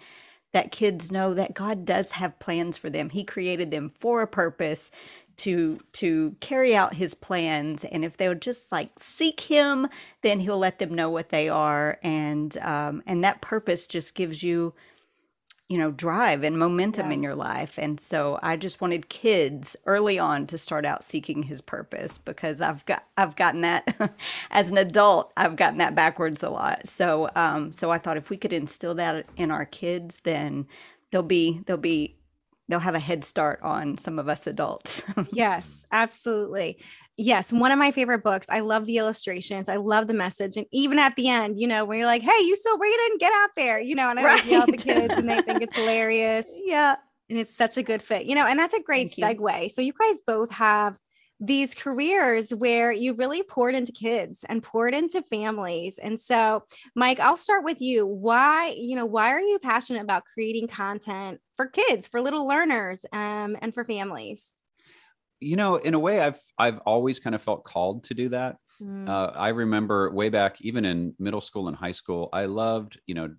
that 0.52 0.72
kids 0.72 1.12
know 1.12 1.34
that 1.34 1.54
god 1.54 1.84
does 1.84 2.12
have 2.12 2.38
plans 2.40 2.76
for 2.78 2.90
them. 2.90 3.10
He 3.10 3.24
created 3.24 3.70
them 3.70 3.90
for 3.90 4.22
a 4.22 4.26
purpose 4.28 4.90
to 5.38 5.80
to 5.94 6.36
carry 6.40 6.74
out 6.76 6.94
his 6.94 7.14
plans. 7.14 7.84
And 7.84 8.04
if 8.04 8.16
they'll 8.16 8.34
just 8.34 8.72
like 8.72 8.90
seek 9.00 9.40
him 9.40 9.88
then 10.22 10.40
he'll 10.40 10.58
let 10.58 10.78
them 10.78 10.94
know 10.94 11.10
what 11.10 11.30
they 11.30 11.48
are. 11.48 11.98
And 12.02 12.56
um 12.58 13.02
and 13.06 13.24
that 13.24 13.40
purpose 13.42 13.86
just 13.86 14.14
gives 14.14 14.42
you 14.42 14.74
you 15.68 15.76
know 15.78 15.90
drive 15.90 16.44
and 16.44 16.58
momentum 16.58 17.12
in 17.12 17.22
your 17.22 17.34
life. 17.34 17.78
And 17.78 18.00
so 18.00 18.38
i 18.42 18.56
just 18.56 18.80
wanted 18.80 19.08
kids 19.08 19.76
early 19.86 20.18
on 20.18 20.46
to 20.48 20.58
start 20.58 20.86
out 20.86 21.02
seeking 21.02 21.42
his 21.44 21.60
purpose 21.60 22.18
because 22.18 22.60
i've 22.60 22.84
got 22.86 23.04
i've 23.16 23.36
gotten 23.36 23.60
that 23.62 24.14
as 24.50 24.70
an 24.70 24.78
adult 24.78 25.32
i've 25.36 25.56
gotten 25.56 25.78
that 25.78 25.94
backwards 25.94 26.42
a 26.42 26.50
lot. 26.50 26.86
So 26.88 27.28
um 27.36 27.72
so 27.72 27.90
i 27.90 27.98
thought 27.98 28.16
if 28.16 28.30
we 28.30 28.36
could 28.36 28.52
instill 28.52 28.94
that 28.96 29.26
in 29.36 29.50
our 29.50 29.64
kids 29.66 30.20
then 30.24 30.66
they'll 31.10 31.22
be 31.22 31.60
they'll 31.66 31.76
be 31.76 32.16
they'll 32.68 32.80
have 32.80 32.94
a 32.94 32.98
head 33.00 33.24
start 33.24 33.60
on 33.62 33.96
some 33.98 34.18
of 34.18 34.28
us 34.28 34.46
adults. 34.46 35.02
Yes, 35.30 35.86
absolutely. 35.90 36.78
Yes, 37.20 37.52
one 37.52 37.72
of 37.72 37.80
my 37.80 37.90
favorite 37.90 38.22
books. 38.22 38.46
I 38.48 38.60
love 38.60 38.86
the 38.86 38.96
illustrations. 38.98 39.68
I 39.68 39.74
love 39.76 40.06
the 40.06 40.14
message. 40.14 40.56
And 40.56 40.66
even 40.70 41.00
at 41.00 41.16
the 41.16 41.28
end, 41.28 41.58
you 41.58 41.66
know, 41.66 41.84
where 41.84 41.98
you're 41.98 42.06
like, 42.06 42.22
hey, 42.22 42.44
you 42.44 42.54
still 42.54 42.78
reading? 42.78 43.18
Get 43.18 43.32
out 43.34 43.50
there, 43.56 43.80
you 43.80 43.96
know, 43.96 44.08
and 44.08 44.20
I 44.20 44.24
always 44.24 44.46
yell 44.46 44.62
at 44.62 44.70
the 44.70 44.76
kids 44.76 45.14
and 45.14 45.28
they 45.28 45.42
think 45.42 45.60
it's 45.60 45.76
hilarious. 45.80 46.48
yeah 46.64 46.94
And 47.28 47.36
it's 47.36 47.52
such 47.54 47.76
a 47.76 47.82
good 47.82 48.02
fit, 48.02 48.26
you 48.26 48.36
know, 48.36 48.46
and 48.46 48.56
that's 48.56 48.72
a 48.72 48.80
great 48.80 49.10
Thank 49.10 49.40
segue. 49.40 49.72
So 49.72 49.82
you 49.82 49.92
guys 49.98 50.20
both 50.24 50.52
have 50.52 50.96
these 51.40 51.74
careers 51.74 52.54
where 52.54 52.92
you 52.92 53.14
really 53.14 53.42
poured 53.42 53.74
into 53.74 53.92
kids 53.92 54.44
and 54.48 54.62
poured 54.62 54.94
into 54.94 55.20
families. 55.22 55.98
And 55.98 56.18
so, 56.18 56.64
Mike, 56.94 57.20
I'll 57.20 57.36
start 57.36 57.64
with 57.64 57.80
you. 57.80 58.06
Why, 58.06 58.74
you 58.76 58.94
know, 58.94 59.06
why 59.06 59.30
are 59.30 59.40
you 59.40 59.58
passionate 59.58 60.02
about 60.02 60.24
creating 60.24 60.68
content 60.68 61.40
for 61.56 61.66
kids, 61.66 62.06
for 62.06 62.20
little 62.20 62.46
learners, 62.46 63.04
um, 63.12 63.56
and 63.60 63.74
for 63.74 63.84
families? 63.84 64.54
You 65.40 65.56
know, 65.56 65.76
in 65.76 65.94
a 65.94 65.98
way, 65.98 66.20
I've 66.20 66.40
I've 66.58 66.78
always 66.78 67.18
kind 67.18 67.34
of 67.34 67.42
felt 67.42 67.64
called 67.64 68.04
to 68.04 68.14
do 68.14 68.28
that. 68.30 68.56
Mm. 68.82 69.08
Uh, 69.08 69.32
I 69.34 69.48
remember 69.48 70.10
way 70.10 70.28
back, 70.28 70.60
even 70.60 70.84
in 70.84 71.14
middle 71.18 71.40
school 71.40 71.68
and 71.68 71.76
high 71.76 71.92
school, 71.92 72.28
I 72.32 72.46
loved, 72.46 73.00
you 73.06 73.14
know, 73.14 73.34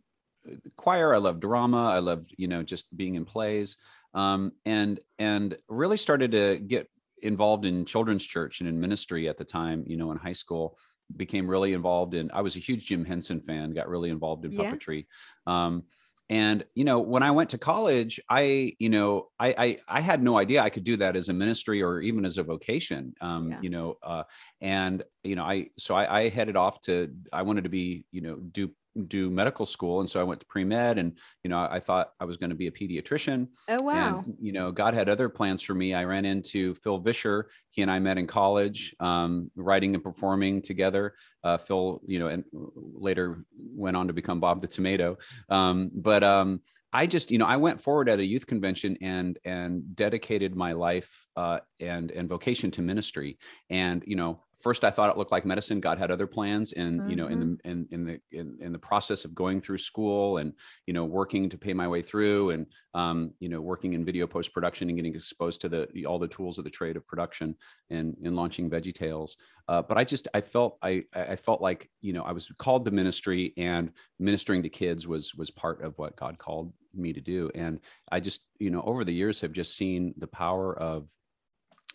choir. 0.75 1.13
I 1.13 1.17
loved 1.17 1.41
drama. 1.41 1.89
I 1.89 1.99
loved, 1.99 2.33
you 2.37 2.47
know, 2.47 2.63
just 2.63 2.95
being 2.95 3.15
in 3.15 3.25
plays, 3.25 3.77
um, 4.13 4.51
and 4.65 4.99
and 5.17 5.57
really 5.67 5.97
started 5.97 6.31
to 6.31 6.59
get 6.59 6.87
involved 7.21 7.65
in 7.65 7.85
children's 7.85 8.25
church 8.25 8.61
and 8.61 8.69
in 8.69 8.79
ministry 8.79 9.27
at 9.27 9.37
the 9.37 9.45
time. 9.45 9.83
You 9.87 9.97
know, 9.97 10.11
in 10.11 10.17
high 10.17 10.33
school, 10.33 10.77
became 11.15 11.49
really 11.49 11.73
involved 11.73 12.13
in. 12.13 12.29
I 12.31 12.41
was 12.41 12.55
a 12.55 12.59
huge 12.59 12.85
Jim 12.85 13.05
Henson 13.05 13.41
fan. 13.41 13.71
Got 13.71 13.89
really 13.89 14.09
involved 14.09 14.45
in 14.45 14.51
yeah. 14.51 14.71
puppetry. 14.71 15.05
Um, 15.47 15.83
and 16.29 16.63
you 16.75 16.83
know 16.83 16.99
when 16.99 17.23
i 17.23 17.31
went 17.31 17.49
to 17.49 17.57
college 17.57 18.19
i 18.29 18.73
you 18.79 18.89
know 18.89 19.27
I, 19.39 19.55
I 19.57 19.77
i 19.87 20.01
had 20.01 20.21
no 20.21 20.37
idea 20.37 20.61
i 20.61 20.69
could 20.69 20.83
do 20.83 20.97
that 20.97 21.15
as 21.15 21.29
a 21.29 21.33
ministry 21.33 21.81
or 21.81 22.01
even 22.01 22.25
as 22.25 22.37
a 22.37 22.43
vocation 22.43 23.13
um 23.21 23.51
yeah. 23.51 23.59
you 23.61 23.69
know 23.69 23.97
uh 24.03 24.23
and 24.61 25.03
you 25.23 25.35
know 25.35 25.43
i 25.43 25.67
so 25.77 25.95
I, 25.95 26.19
I 26.19 26.29
headed 26.29 26.55
off 26.55 26.81
to 26.81 27.13
i 27.33 27.41
wanted 27.41 27.63
to 27.63 27.69
be 27.69 28.05
you 28.11 28.21
know 28.21 28.35
do 28.35 28.69
do 29.07 29.29
medical 29.29 29.65
school 29.65 29.99
and 29.99 30.09
so 30.09 30.19
i 30.19 30.23
went 30.23 30.39
to 30.39 30.45
pre-med 30.47 30.97
and 30.97 31.17
you 31.43 31.49
know 31.49 31.67
i 31.71 31.79
thought 31.79 32.11
i 32.19 32.25
was 32.25 32.37
going 32.37 32.49
to 32.49 32.55
be 32.55 32.67
a 32.67 32.71
pediatrician. 32.71 33.47
Oh 33.67 33.81
wow. 33.83 34.23
and, 34.25 34.35
you 34.39 34.51
know 34.51 34.71
god 34.71 34.93
had 34.93 35.09
other 35.09 35.29
plans 35.29 35.61
for 35.61 35.73
me. 35.73 35.93
I 35.93 36.03
ran 36.03 36.25
into 36.25 36.75
phil 36.75 36.99
vischer. 36.99 37.49
He 37.69 37.81
and 37.81 37.91
i 37.91 37.99
met 37.99 38.17
in 38.17 38.27
college 38.27 38.95
um, 38.99 39.51
writing 39.55 39.95
and 39.95 40.03
performing 40.03 40.61
together. 40.61 41.13
Uh, 41.43 41.57
phil 41.57 42.01
you 42.05 42.19
know 42.19 42.27
and 42.27 42.43
later 42.53 43.45
went 43.57 43.95
on 43.95 44.07
to 44.07 44.13
become 44.13 44.39
bob 44.39 44.61
the 44.61 44.67
tomato. 44.67 45.17
Um, 45.49 45.91
but 45.93 46.23
um, 46.23 46.61
I 46.91 47.05
just, 47.05 47.29
you 47.29 47.37
know, 47.37 47.45
I 47.45 47.57
went 47.57 47.81
forward 47.81 48.09
at 48.09 48.19
a 48.19 48.25
youth 48.25 48.47
convention 48.47 48.97
and 49.01 49.37
and 49.45 49.95
dedicated 49.95 50.55
my 50.55 50.73
life 50.73 51.27
uh, 51.35 51.59
and 51.79 52.09
and 52.11 52.27
vocation 52.27 52.71
to 52.71 52.81
ministry. 52.81 53.37
And 53.69 54.03
you 54.07 54.15
know, 54.15 54.41
first 54.59 54.83
I 54.83 54.91
thought 54.91 55.09
it 55.09 55.17
looked 55.17 55.31
like 55.31 55.45
medicine. 55.45 55.79
God 55.79 55.97
had 55.97 56.11
other 56.11 56.27
plans, 56.27 56.73
and 56.73 56.99
mm-hmm. 56.99 57.09
you 57.09 57.15
know, 57.15 57.27
in 57.27 57.39
the 57.39 57.45
mm-hmm. 57.45 57.69
in, 57.69 57.87
in 57.91 58.05
the 58.05 58.19
in, 58.31 58.57
in, 58.59 58.71
the 58.71 58.79
process 58.79 59.25
of 59.25 59.33
going 59.33 59.61
through 59.61 59.77
school 59.77 60.37
and 60.37 60.53
you 60.85 60.93
know 60.93 61.05
working 61.05 61.49
to 61.49 61.57
pay 61.57 61.73
my 61.73 61.87
way 61.87 62.01
through, 62.01 62.51
and 62.51 62.65
um, 62.93 63.31
you 63.39 63.49
know 63.49 63.61
working 63.61 63.93
in 63.93 64.05
video 64.05 64.27
post 64.27 64.53
production 64.53 64.89
and 64.89 64.97
getting 64.97 65.15
exposed 65.15 65.61
to 65.61 65.69
the 65.69 66.05
all 66.05 66.19
the 66.19 66.27
tools 66.27 66.57
of 66.57 66.63
the 66.63 66.69
trade 66.69 66.97
of 66.97 67.05
production 67.05 67.55
and 67.89 68.15
in 68.21 68.35
launching 68.35 68.69
VeggieTales. 68.69 69.31
Uh, 69.67 69.81
but 69.81 69.97
I 69.97 70.03
just 70.03 70.27
I 70.33 70.41
felt 70.41 70.77
I 70.81 71.03
I 71.13 71.35
felt 71.35 71.61
like 71.61 71.89
you 72.01 72.13
know 72.13 72.23
I 72.23 72.31
was 72.31 72.51
called 72.57 72.85
to 72.85 72.91
ministry, 72.91 73.53
and 73.57 73.91
ministering 74.19 74.63
to 74.63 74.69
kids 74.69 75.07
was 75.07 75.33
was 75.35 75.51
part 75.51 75.81
of 75.81 75.97
what 75.97 76.15
God 76.15 76.37
called 76.37 76.73
me 76.93 77.13
to 77.13 77.21
do, 77.21 77.49
and 77.55 77.79
I 78.11 78.19
just 78.19 78.41
you 78.59 78.71
know 78.71 78.81
over 78.81 79.03
the 79.03 79.13
years 79.13 79.41
have 79.41 79.53
just 79.53 79.77
seen 79.77 80.13
the 80.17 80.27
power 80.27 80.77
of 80.77 81.07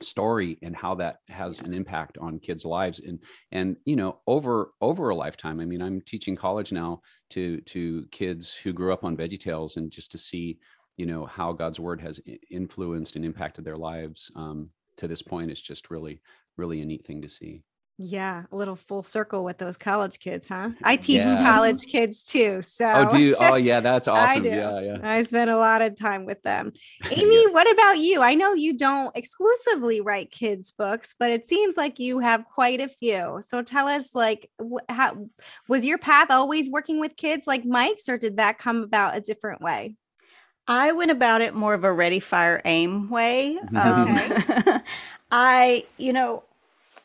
story 0.03 0.59
and 0.63 0.75
how 0.75 0.95
that 0.95 1.19
has 1.29 1.61
an 1.61 1.73
impact 1.73 2.19
on 2.19 2.39
kids 2.39 2.65
lives 2.65 3.01
and 3.01 3.21
and 3.53 3.77
you 3.85 3.97
know 3.97 4.19
over 4.27 4.71
over 4.81 5.11
a 5.11 5.15
lifetime 5.15 5.61
i 5.61 5.65
mean 5.65 5.81
i'm 5.81 6.01
teaching 6.01 6.35
college 6.35 6.73
now 6.73 7.01
to 7.31 7.61
to 7.63 8.05
kids 8.11 8.55
who 8.55 8.73
grew 8.73 8.93
up 8.93 9.05
on 9.05 9.17
VeggieTales 9.17 9.77
and 9.77 9.91
just 9.91 10.11
to 10.11 10.19
see 10.19 10.59
you 10.97 11.07
know 11.07 11.25
how 11.27 11.53
god's 11.53 11.79
word 11.79 12.01
has 12.01 12.21
influenced 12.51 13.17
and 13.17 13.25
impacted 13.25 13.65
their 13.65 13.77
lives 13.77 14.31
um, 14.37 14.69
to 14.97 15.07
this 15.07 15.23
point 15.23 15.51
is 15.51 15.61
just 15.61 15.91
really 15.91 16.21
really 16.57 16.81
a 16.81 16.85
neat 16.85 17.07
thing 17.07 17.23
to 17.23 17.29
see 17.29 17.63
yeah, 17.97 18.43
a 18.51 18.57
little 18.57 18.75
full 18.75 19.05
circle 19.05 19.45
with 19.45 19.59
those 19.59 19.77
college 19.77 20.19
kids, 20.19 20.49
huh? 20.49 20.71
I 20.83 20.97
teach 20.97 21.23
yeah. 21.23 21.43
college 21.43 21.87
kids 21.87 22.25
too. 22.25 22.61
So 22.63 22.91
Oh, 22.93 23.09
do 23.09 23.21
you? 23.21 23.37
Oh, 23.39 23.55
yeah, 23.55 23.79
that's 23.81 24.09
awesome. 24.09 24.37
I 24.37 24.41
do. 24.41 24.49
Yeah, 24.49 24.81
yeah. 24.81 24.99
I 25.03 25.23
spend 25.23 25.49
a 25.49 25.57
lot 25.57 25.81
of 25.81 25.97
time 25.97 26.27
with 26.27 26.43
them. 26.43 26.73
Amy, 27.13 27.45
yeah. 27.45 27.51
what 27.51 27.71
about 27.71 27.99
you? 27.99 28.21
I 28.21 28.35
know 28.35 28.53
you 28.53 28.77
don't 28.77 29.15
exclusively 29.17 30.01
write 30.01 30.33
kids 30.33 30.73
books, 30.73 31.15
but 31.19 31.31
it 31.31 31.47
seems 31.47 31.77
like 31.77 32.01
you 32.01 32.19
have 32.19 32.45
quite 32.47 32.81
a 32.81 32.89
few. 32.89 33.41
So 33.47 33.63
tell 33.63 33.87
us 33.87 34.13
like 34.13 34.51
how 34.89 35.29
was 35.69 35.87
your 35.87 35.99
path 35.99 36.33
always 36.33 36.69
working 36.69 36.99
with 36.99 37.17
kids 37.17 37.47
like 37.47 37.65
Mike's 37.65 38.09
or 38.09 38.19
did 38.19 38.39
that 38.39 38.59
come 38.59 38.83
about 38.83 39.17
a 39.17 39.21
different 39.21 39.61
way? 39.61 39.95
I 40.67 40.93
went 40.93 41.11
about 41.11 41.43
it 41.43 41.55
more 41.55 41.75
of 41.75 41.85
a 41.85 41.93
ready 41.93 42.21
fire 42.21 42.61
aim 42.65 43.09
way. 43.09 43.59
Okay. 43.59 43.75
Um, 44.77 44.83
I, 45.31 45.85
you 45.97 46.13
know, 46.13 46.45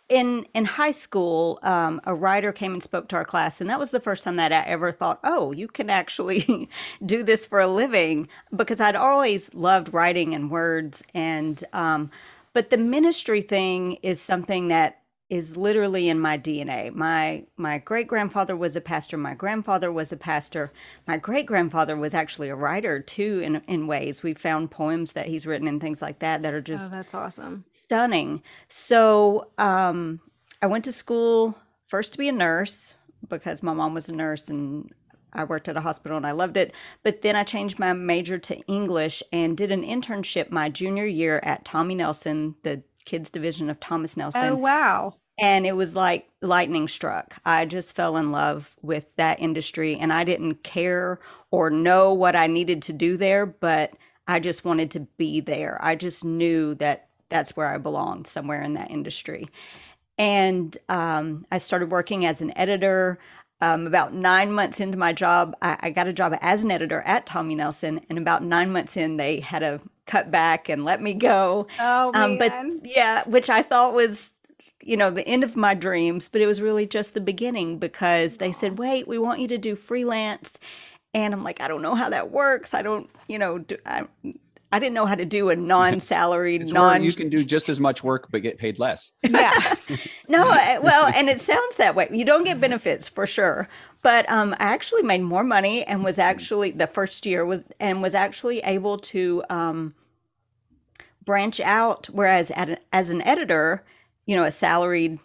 in 0.10 0.46
in 0.54 0.66
high 0.66 0.92
school, 0.92 1.60
um, 1.63 2.01
a 2.06 2.13
writer 2.13 2.51
came 2.51 2.74
and 2.74 2.84
spoke 2.84 3.08
to 3.10 3.16
our 3.16 3.25
class, 3.25 3.62
and 3.62 3.70
that 3.70 3.80
was 3.80 3.92
the 3.92 4.00
first 4.00 4.24
time 4.24 4.36
that 4.38 4.51
I 4.51 4.62
ever 4.63 4.92
thought, 4.92 5.20
"Oh, 5.24 5.51
you 5.51 5.68
can 5.68 5.89
actually 5.89 6.70
do 7.06 7.24
this 7.24 7.46
for 7.46 7.60
a 7.60 7.68
living." 7.68 8.28
Because 8.56 8.82
I'd 8.82 8.96
always 8.96 9.54
loved 9.54 9.94
writing 9.94 10.34
and 10.36 10.51
words, 10.51 11.04
and 11.13 11.63
um, 11.74 12.12
but 12.54 12.72
the 12.72 12.78
ministry 12.78 13.42
thing 13.42 13.94
is 14.04 14.20
something 14.22 14.70
that 14.70 14.99
is 15.29 15.55
literally 15.55 16.09
in 16.09 16.19
my 16.19 16.38
DNA. 16.38 16.93
My 16.93 17.45
my 17.55 17.77
great 17.77 18.07
grandfather 18.07 18.55
was 18.55 18.75
a 18.75 18.81
pastor. 18.81 19.17
My 19.17 19.36
grandfather 19.36 19.91
was 19.91 20.12
a 20.12 20.17
pastor. 20.17 20.71
My 21.07 21.17
great 21.17 21.45
grandfather 21.45 21.95
was 21.95 22.13
actually 22.13 22.50
a 22.50 22.55
writer 22.55 23.00
too. 23.00 23.39
In 23.39 23.57
in 23.67 23.88
ways, 23.88 24.24
we 24.24 24.33
found 24.33 24.71
poems 24.71 25.13
that 25.13 25.27
he's 25.27 25.45
written 25.45 25.67
and 25.67 25.79
things 25.79 26.01
like 26.01 26.19
that 26.19 26.41
that 26.41 26.53
are 26.53 26.62
just 26.62 26.91
oh, 26.91 26.95
that's 26.95 27.13
awesome, 27.13 27.65
stunning. 27.69 28.41
So 28.69 29.50
um, 29.57 30.19
I 30.62 30.67
went 30.67 30.86
to 30.86 30.91
school 30.91 31.57
first 31.86 32.13
to 32.13 32.17
be 32.17 32.27
a 32.29 32.33
nurse 32.33 32.95
because 33.27 33.62
my 33.62 33.74
mom 33.74 33.93
was 33.93 34.09
a 34.09 34.15
nurse 34.15 34.50
and 34.50 34.91
I 35.33 35.43
worked 35.43 35.67
at 35.67 35.77
a 35.77 35.81
hospital 35.81 36.17
and 36.17 36.25
I 36.25 36.31
loved 36.31 36.57
it. 36.57 36.74
But 37.03 37.21
then 37.21 37.36
I 37.36 37.43
changed 37.43 37.79
my 37.79 37.93
major 37.93 38.39
to 38.39 38.57
English 38.62 39.21
and 39.31 39.55
did 39.55 39.71
an 39.71 39.83
internship 39.83 40.50
my 40.50 40.69
junior 40.69 41.05
year 41.05 41.39
at 41.43 41.65
Tommy 41.65 41.95
Nelson, 41.95 42.55
the 42.63 42.81
kids 43.06 43.32
division 43.32 43.70
of 43.70 43.79
Thomas 43.79 44.18
Nelson. 44.18 44.46
Oh, 44.46 44.56
wow. 44.56 45.15
And 45.39 45.65
it 45.65 45.75
was 45.75 45.96
like 45.96 46.27
lightning 46.41 46.88
struck. 46.88 47.36
I 47.46 47.65
just 47.65 47.96
fell 47.96 48.18
in 48.18 48.32
love 48.32 48.75
with 48.82 49.15
that 49.15 49.39
industry 49.39 49.98
and 49.98 50.12
I 50.12 50.25
didn't 50.25 50.63
care 50.63 51.20
or 51.50 51.70
know 51.70 52.13
what 52.13 52.36
I 52.36 52.48
needed 52.48 52.82
to 52.84 52.94
do 52.94 53.15
there, 53.15 53.46
but 53.46 53.94
I 54.27 54.39
just 54.39 54.65
wanted 54.65 54.91
to 54.91 55.01
be 55.18 55.39
there. 55.39 55.79
I 55.82 55.96
just 55.96 56.24
knew 56.25 56.75
that 56.75 57.08
that's 57.29 57.56
where 57.56 57.68
I 57.68 57.77
belonged, 57.77 58.27
somewhere 58.27 58.62
in 58.62 58.74
that 58.74 58.91
industry. 58.91 59.48
And 60.18 60.77
um, 60.89 61.46
I 61.51 61.58
started 61.58 61.91
working 61.91 62.25
as 62.25 62.41
an 62.41 62.56
editor. 62.58 63.18
Um, 63.62 63.88
about 63.88 64.13
nine 64.13 64.53
months 64.53 64.79
into 64.79 64.98
my 64.98 65.13
job, 65.13 65.56
I, 65.62 65.77
I, 65.82 65.89
got 65.89 66.08
a 66.08 66.13
job 66.13 66.34
as 66.39 66.63
an 66.63 66.72
editor 66.72 67.01
at 67.01 67.25
Tommy 67.25 67.56
Nelson. 67.56 68.00
And 68.10 68.18
about 68.18 68.41
nine 68.41 68.72
months 68.72 68.96
in, 68.96 69.18
they 69.18 69.41
had 69.41 69.63
a 69.63 69.82
cut 70.10 70.32
back 70.32 70.70
and 70.70 70.84
let 70.84 71.01
me 71.01 71.13
go. 71.13 71.68
Oh, 71.80 72.12
um, 72.16 72.39
but 72.39 72.51
yeah, 72.84 73.24
which 73.25 73.50
I 73.50 73.62
thought 73.62 73.94
was, 73.94 74.34
you 74.82 74.98
know, 74.98 75.12
the 75.12 75.28
end 75.28 75.44
of 75.44 75.56
my 75.56 75.75
dreams, 75.75 76.28
but 76.28 76.42
it 76.42 76.48
was 76.48 76.62
really 76.62 76.88
just 76.88 77.13
the 77.13 77.22
beginning 77.22 77.78
because 77.78 78.38
they 78.38 78.51
said, 78.51 78.80
wait, 78.80 79.08
we 79.08 79.20
want 79.20 79.39
you 79.39 79.48
to 79.50 79.58
do 79.58 79.75
freelance. 79.75 80.58
And 81.13 81.34
I'm 81.34 81.44
like, 81.44 81.62
I 81.62 81.68
don't 81.68 81.84
know 81.84 81.94
how 81.94 82.10
that 82.10 82.32
works. 82.32 82.74
I 82.74 82.82
don't, 82.82 83.08
you 83.28 83.38
know, 83.38 83.60
do, 83.60 83.78
I, 83.86 84.08
I 84.71 84.79
didn't 84.79 84.93
know 84.93 85.05
how 85.05 85.15
to 85.15 85.25
do 85.25 85.49
a 85.49 85.55
non-salaried 85.55 86.67
non. 86.67 87.03
You 87.03 87.11
can 87.13 87.29
do 87.29 87.43
just 87.43 87.69
as 87.69 87.79
much 87.79 88.03
work 88.03 88.27
but 88.31 88.41
get 88.41 88.57
paid 88.57 88.79
less. 88.79 89.11
Yeah. 89.23 89.75
no, 90.27 90.43
well, 90.81 91.11
and 91.15 91.29
it 91.29 91.41
sounds 91.41 91.77
that 91.77 91.95
way. 91.95 92.07
You 92.11 92.25
don't 92.25 92.43
get 92.43 92.61
benefits 92.61 93.07
for 93.07 93.25
sure, 93.25 93.67
but 94.01 94.29
um, 94.29 94.53
I 94.59 94.65
actually 94.65 95.03
made 95.03 95.21
more 95.21 95.43
money 95.43 95.83
and 95.83 96.03
was 96.03 96.19
actually 96.19 96.71
the 96.71 96.88
first 96.88 97.25
year 97.25 97.45
was 97.45 97.63
and 97.79 98.01
was 98.01 98.15
actually 98.15 98.59
able 98.59 98.97
to 98.99 99.43
um, 99.49 99.95
branch 101.25 101.59
out. 101.59 102.07
Whereas 102.07 102.51
at, 102.51 102.83
as 102.93 103.09
an 103.09 103.21
editor, 103.23 103.83
you 104.25 104.35
know, 104.35 104.43
a 104.43 104.51
salaried 104.51 105.19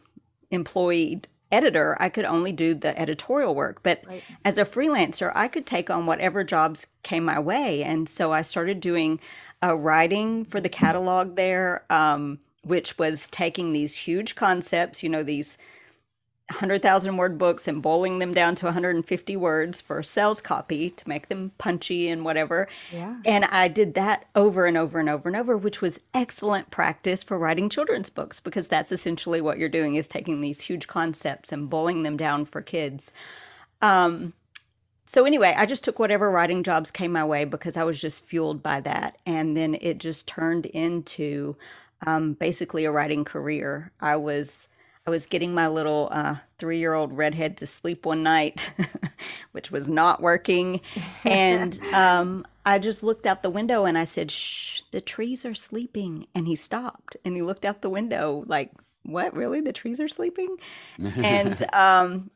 employee 0.51 1.23
editor, 1.55 1.97
I 2.01 2.09
could 2.09 2.25
only 2.25 2.53
do 2.53 2.75
the 2.75 2.99
editorial 2.99 3.55
work. 3.55 3.83
But 3.83 4.03
right. 4.07 4.23
as 4.45 4.59
a 4.59 4.65
freelancer, 4.65 5.31
I 5.35 5.49
could 5.49 5.67
take 5.67 5.89
on 5.89 6.07
whatever 6.07 6.43
jobs 6.43 6.87
came 7.03 7.25
my 7.25 7.39
way. 7.39 7.83
And 7.83 8.09
so 8.09 8.33
I 8.33 8.43
started 8.43 8.81
doing 8.81 9.21
uh, 9.63 9.77
writing 9.77 10.45
for 10.45 10.61
the 10.61 10.69
catalog 10.69 11.37
there, 11.37 11.85
um, 11.91 12.41
which 12.63 12.99
was 12.99 13.29
taking 13.29 13.73
these 13.73 13.97
huge 13.97 14.35
concepts, 14.35 15.03
you 15.03 15.09
know, 15.09 15.23
these 15.23 15.57
100,000 16.51 17.17
word 17.17 17.39
books 17.39 17.67
and 17.67 17.81
boiling 17.81 18.19
them 18.19 18.35
down 18.35 18.55
to 18.55 18.67
150 18.67 19.37
words 19.37 19.81
for 19.81 20.03
sales 20.03 20.43
copy 20.43 20.91
to 20.91 21.09
make 21.09 21.29
them 21.29 21.53
punchy 21.57 22.11
and 22.11 22.23
whatever. 22.23 22.69
Yeah. 22.93 23.17
And 23.25 23.47
I 23.47 23.69
did 23.69 23.95
that 23.95 24.27
over 24.35 24.67
and 24.67 24.77
over 24.77 25.01
and 25.01 25.09
over 25.09 25.29
and 25.29 25.37
over, 25.37 25.57
which 25.57 25.81
was 25.81 26.01
excellent 26.13 26.71
practice 26.71 27.23
for 27.23 27.39
writing 27.39 27.71
children's 27.71 28.11
books 28.11 28.41
because 28.41 28.67
that's 28.67 28.93
essentially 28.93 29.41
what 29.41 29.57
you're 29.59 29.71
doing 29.71 29.95
is 29.95 30.07
taking 30.07 30.43
these 30.43 30.61
huge 30.61 30.87
concepts 30.87 31.51
and 31.51 31.71
boiling 31.71 32.03
them 32.03 32.19
down 32.19 32.45
for 32.45 32.61
kids. 32.61 33.11
Um, 33.81 34.35
so 35.07 35.25
anyway, 35.25 35.55
I 35.57 35.65
just 35.65 35.83
took 35.83 35.99
whatever 35.99 36.31
writing 36.31 36.63
jobs 36.63 36.91
came 36.91 37.13
my 37.13 37.25
way 37.25 37.47
because 37.47 37.79
I 37.79 37.85
was 37.85 37.99
just 37.99 38.23
fueled 38.23 38.63
by 38.63 38.81
that. 38.81 39.17
And 39.25 39.57
then 39.57 39.77
it 39.81 39.97
just 39.97 40.29
turned 40.29 40.67
into 40.67 41.57
um, 42.07 42.35
basically 42.35 42.85
a 42.85 42.93
writing 42.93 43.25
career. 43.25 43.93
I 43.99 44.17
was 44.17 44.69
I 45.07 45.11
was 45.11 45.27
getting 45.27 45.55
my 45.55 45.69
little 45.69 46.09
uh, 46.11 46.37
three 46.59 46.79
year 46.79 46.95
old 46.95 47.13
redhead 47.13 47.59
to 47.59 47.67
sleep 47.67 48.07
one 48.07 48.23
night, 48.23 48.73
which 49.53 49.71
was 49.71 49.89
not 49.89 50.23
working. 50.23 50.81
And 51.25 51.79
um, 51.93 52.47
I 52.65 52.79
just 52.79 53.03
looked 53.03 53.27
out 53.27 53.43
the 53.43 53.51
window 53.51 53.85
and 53.85 53.99
I 53.99 54.05
said, 54.05 54.31
Shh, 54.31 54.81
the 54.93 55.03
trees 55.03 55.45
are 55.45 55.55
sleeping. 55.55 56.27
And 56.35 56.47
he 56.47 56.57
stopped 56.57 57.17
and 57.25 57.37
he 57.37 57.43
looked 57.43 57.67
out 57.67 57.83
the 57.83 57.91
window 57.91 58.45
like, 58.47 58.71
What, 59.03 59.37
really? 59.37 59.61
The 59.61 59.73
trees 59.73 60.01
are 60.01 60.09
sleeping? 60.09 60.57
and, 60.99 61.63
um, 61.75 62.31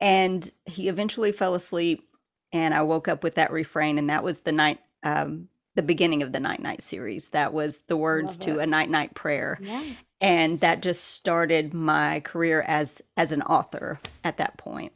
and 0.00 0.48
he 0.66 0.88
eventually 0.88 1.32
fell 1.32 1.54
asleep. 1.54 2.06
And 2.52 2.72
I 2.72 2.82
woke 2.82 3.08
up 3.08 3.24
with 3.24 3.34
that 3.34 3.52
refrain. 3.52 3.98
And 3.98 4.10
that 4.10 4.22
was 4.22 4.40
the 4.40 4.52
night, 4.52 4.78
um, 5.02 5.48
the 5.74 5.82
beginning 5.82 6.22
of 6.22 6.32
the 6.32 6.40
night 6.40 6.60
night 6.60 6.82
series. 6.82 7.30
That 7.30 7.52
was 7.52 7.80
the 7.88 7.96
words 7.96 8.38
to 8.38 8.58
a 8.58 8.66
night 8.66 8.90
night 8.90 9.14
prayer. 9.14 9.58
Yeah 9.60 9.82
and 10.20 10.60
that 10.60 10.82
just 10.82 11.04
started 11.04 11.72
my 11.72 12.20
career 12.20 12.62
as 12.62 13.02
as 13.16 13.32
an 13.32 13.42
author 13.42 14.00
at 14.24 14.36
that 14.36 14.56
point. 14.58 14.92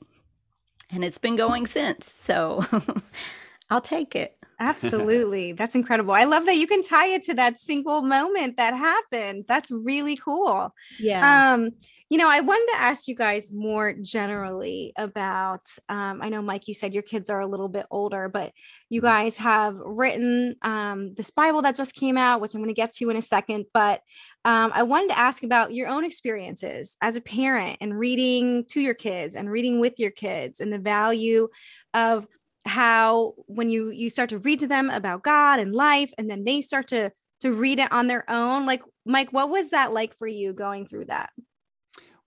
And 0.90 1.04
it's 1.04 1.18
been 1.18 1.36
going 1.36 1.66
since 1.66 2.10
so 2.10 2.64
i'll 3.70 3.80
take 3.80 4.14
it. 4.14 4.36
Absolutely. 4.60 5.52
That's 5.58 5.74
incredible. 5.74 6.14
I 6.14 6.24
love 6.24 6.46
that 6.46 6.56
you 6.56 6.66
can 6.66 6.82
tie 6.82 7.08
it 7.08 7.24
to 7.24 7.34
that 7.34 7.58
single 7.58 8.02
moment 8.02 8.56
that 8.56 8.74
happened. 8.74 9.46
That's 9.48 9.70
really 9.70 10.16
cool. 10.16 10.72
Yeah. 11.00 11.54
Um 11.54 11.70
you 12.14 12.18
know, 12.18 12.30
I 12.30 12.38
wanted 12.38 12.72
to 12.74 12.80
ask 12.80 13.08
you 13.08 13.16
guys 13.16 13.52
more 13.52 13.92
generally 13.92 14.92
about. 14.96 15.66
Um, 15.88 16.20
I 16.22 16.28
know, 16.28 16.42
Mike, 16.42 16.68
you 16.68 16.72
said 16.72 16.94
your 16.94 17.02
kids 17.02 17.28
are 17.28 17.40
a 17.40 17.46
little 17.48 17.66
bit 17.66 17.86
older, 17.90 18.28
but 18.28 18.52
you 18.88 19.00
mm-hmm. 19.00 19.08
guys 19.08 19.36
have 19.38 19.80
written 19.84 20.54
um, 20.62 21.12
this 21.16 21.32
Bible 21.32 21.62
that 21.62 21.74
just 21.74 21.96
came 21.96 22.16
out, 22.16 22.40
which 22.40 22.54
I'm 22.54 22.60
going 22.60 22.68
to 22.68 22.72
get 22.72 22.94
to 22.94 23.10
in 23.10 23.16
a 23.16 23.20
second. 23.20 23.64
But 23.74 24.00
um, 24.44 24.70
I 24.72 24.84
wanted 24.84 25.08
to 25.08 25.18
ask 25.18 25.42
about 25.42 25.74
your 25.74 25.88
own 25.88 26.04
experiences 26.04 26.96
as 27.00 27.16
a 27.16 27.20
parent 27.20 27.78
and 27.80 27.98
reading 27.98 28.64
to 28.66 28.80
your 28.80 28.94
kids 28.94 29.34
and 29.34 29.50
reading 29.50 29.80
with 29.80 29.94
your 29.98 30.12
kids 30.12 30.60
and 30.60 30.72
the 30.72 30.78
value 30.78 31.48
of 31.94 32.28
how 32.64 33.34
when 33.46 33.70
you 33.70 33.90
you 33.90 34.08
start 34.08 34.28
to 34.28 34.38
read 34.38 34.60
to 34.60 34.68
them 34.68 34.88
about 34.88 35.24
God 35.24 35.58
and 35.58 35.74
life, 35.74 36.12
and 36.16 36.30
then 36.30 36.44
they 36.44 36.60
start 36.60 36.86
to 36.90 37.10
to 37.40 37.54
read 37.54 37.80
it 37.80 37.90
on 37.90 38.06
their 38.06 38.24
own. 38.30 38.66
Like, 38.66 38.82
Mike, 39.04 39.32
what 39.32 39.50
was 39.50 39.70
that 39.70 39.92
like 39.92 40.16
for 40.16 40.28
you 40.28 40.52
going 40.52 40.86
through 40.86 41.06
that? 41.06 41.30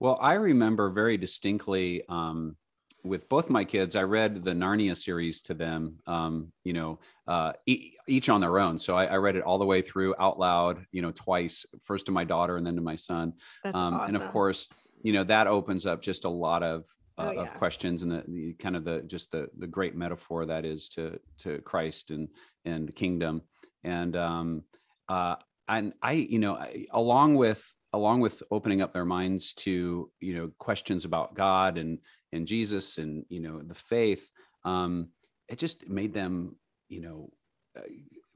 Well, 0.00 0.18
I 0.20 0.34
remember 0.34 0.90
very 0.90 1.16
distinctly 1.16 2.04
um, 2.08 2.56
with 3.04 3.28
both 3.28 3.50
my 3.50 3.64
kids, 3.64 3.96
I 3.96 4.02
read 4.02 4.44
the 4.44 4.52
Narnia 4.52 4.96
series 4.96 5.42
to 5.42 5.54
them, 5.54 5.98
um, 6.06 6.52
you 6.64 6.72
know, 6.72 6.98
uh, 7.26 7.52
e- 7.66 7.92
each 8.06 8.28
on 8.28 8.40
their 8.40 8.58
own. 8.58 8.78
So 8.78 8.94
I, 8.94 9.06
I, 9.06 9.16
read 9.16 9.36
it 9.36 9.42
all 9.42 9.58
the 9.58 9.64
way 9.64 9.82
through 9.82 10.14
out 10.18 10.38
loud, 10.38 10.84
you 10.92 11.02
know, 11.02 11.12
twice, 11.12 11.66
first 11.82 12.06
to 12.06 12.12
my 12.12 12.24
daughter 12.24 12.56
and 12.56 12.66
then 12.66 12.76
to 12.76 12.82
my 12.82 12.96
son. 12.96 13.34
That's 13.62 13.80
um, 13.80 13.94
awesome. 13.94 14.14
And 14.14 14.22
of 14.22 14.30
course, 14.30 14.68
you 15.02 15.12
know, 15.12 15.24
that 15.24 15.46
opens 15.46 15.86
up 15.86 16.02
just 16.02 16.24
a 16.24 16.28
lot 16.28 16.62
of, 16.62 16.84
uh, 17.16 17.28
oh, 17.28 17.30
yeah. 17.32 17.42
of 17.42 17.54
questions 17.54 18.02
and 18.02 18.12
the, 18.12 18.24
the, 18.28 18.52
kind 18.54 18.76
of 18.76 18.84
the, 18.84 19.02
just 19.02 19.30
the, 19.30 19.48
the 19.58 19.66
great 19.66 19.94
metaphor 19.94 20.46
that 20.46 20.64
is 20.64 20.88
to, 20.90 21.18
to 21.38 21.60
Christ 21.62 22.10
and, 22.10 22.28
and 22.64 22.88
the 22.88 22.92
kingdom. 22.92 23.42
And, 23.84 24.16
um, 24.16 24.64
uh, 25.08 25.36
and 25.68 25.92
I, 26.02 26.12
you 26.12 26.38
know, 26.38 26.54
I, 26.54 26.86
along 26.92 27.36
with 27.36 27.72
along 27.92 28.20
with 28.20 28.42
opening 28.50 28.82
up 28.82 28.92
their 28.92 29.04
minds 29.04 29.54
to 29.54 30.10
you 30.20 30.34
know 30.34 30.50
questions 30.58 31.04
about 31.04 31.34
god 31.34 31.78
and 31.78 31.98
and 32.32 32.46
jesus 32.46 32.98
and 32.98 33.24
you 33.28 33.40
know 33.40 33.60
the 33.62 33.74
faith 33.74 34.30
um 34.64 35.08
it 35.48 35.58
just 35.58 35.88
made 35.88 36.12
them 36.12 36.56
you 36.88 37.00
know 37.00 37.30
uh, 37.76 37.82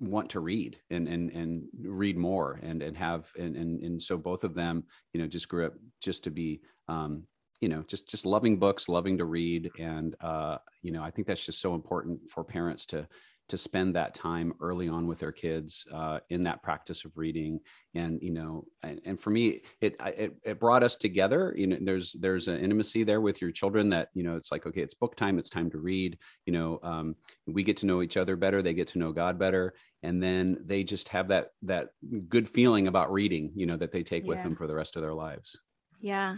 want 0.00 0.30
to 0.30 0.40
read 0.40 0.78
and 0.90 1.06
and 1.06 1.30
and 1.30 1.64
read 1.85 2.16
more 2.16 2.59
and 2.62 2.82
and 2.82 2.97
have 2.97 3.30
and 3.38 3.56
and, 3.56 3.82
and 3.82 4.02
so 4.02 4.16
both 4.16 4.42
of 4.42 4.54
them 4.54 4.85
you 5.12 5.21
know 5.21 5.28
just 5.28 5.49
grew 5.49 5.66
up 5.66 5.75
just 6.00 6.25
to 6.25 6.30
be 6.30 6.61
um 6.88 7.23
you 7.61 7.68
know 7.68 7.82
just 7.87 8.09
just 8.09 8.26
loving 8.26 8.59
books 8.59 8.88
loving 8.88 9.16
to 9.16 9.25
read 9.25 9.71
and 9.78 10.16
uh 10.21 10.59
you 10.83 10.90
know 10.90 11.03
i 11.03 11.11
think 11.11 11.26
that's 11.29 11.46
just 11.46 11.61
so 11.61 11.74
important 11.74 12.18
for 12.29 12.42
parents 12.42 12.85
to 12.85 13.07
to 13.48 13.59
spend 13.59 13.94
that 13.94 14.14
time 14.14 14.52
early 14.61 14.88
on 14.88 15.07
with 15.07 15.18
their 15.18 15.33
kids 15.33 15.87
uh, 15.92 16.20
in 16.31 16.42
that 16.44 16.62
practice 16.62 17.05
of 17.05 17.16
reading. 17.16 17.61
And 17.94 18.18
you 18.22 18.33
know 18.33 18.64
and, 18.83 19.00
and 19.05 19.20
for 19.20 19.28
me 19.31 19.61
it, 19.81 19.94
it, 20.00 20.33
it 20.44 20.61
brought 20.61 20.83
us 20.83 20.96
together. 20.96 21.55
You 21.57 21.66
know 21.66 21.78
there's 21.81 22.14
there's 22.14 22.48
an 22.48 22.59
intimacy 22.61 23.05
there 23.05 23.20
with 23.20 23.42
your 23.42 23.50
children 23.50 23.88
that 23.90 24.09
you 24.14 24.22
know 24.22 24.37
it's 24.37 24.50
like 24.50 24.66
okay 24.66 24.81
it's 24.81 24.94
book 24.94 25.16
time 25.16 25.38
it's 25.38 25.50
time 25.50 25.70
to 25.70 25.78
read. 25.78 26.18
You 26.46 26.52
know 26.55 26.81
um, 26.83 27.16
we 27.46 27.62
get 27.62 27.76
to 27.78 27.87
know 27.87 28.02
each 28.02 28.16
other 28.16 28.37
better 28.37 28.62
they 28.62 28.74
get 28.74 28.88
to 28.88 28.98
know 28.98 29.12
god 29.12 29.38
better. 29.38 29.74
And 30.02 30.22
then 30.22 30.59
they 30.64 30.83
just 30.83 31.09
have 31.11 31.28
that 31.28 31.48
that 31.62 31.90
good 32.28 32.48
feeling 32.48 32.88
about 32.88 33.12
reading 33.12 33.52
you 33.55 33.66
know 33.66 33.76
that 33.76 33.92
they 33.92 34.02
take 34.02 34.24
yeah. 34.24 34.31
with 34.31 34.42
them 34.42 34.57
for 34.57 34.66
the 34.66 34.74
rest 34.74 34.96
of 34.96 35.02
their 35.02 35.14
lives. 35.14 35.61
Yeah. 36.00 36.37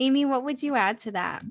Amy 0.00 0.24
what 0.24 0.44
would 0.44 0.62
you 0.62 0.74
add 0.76 0.98
to 1.00 1.10
that? 1.12 1.44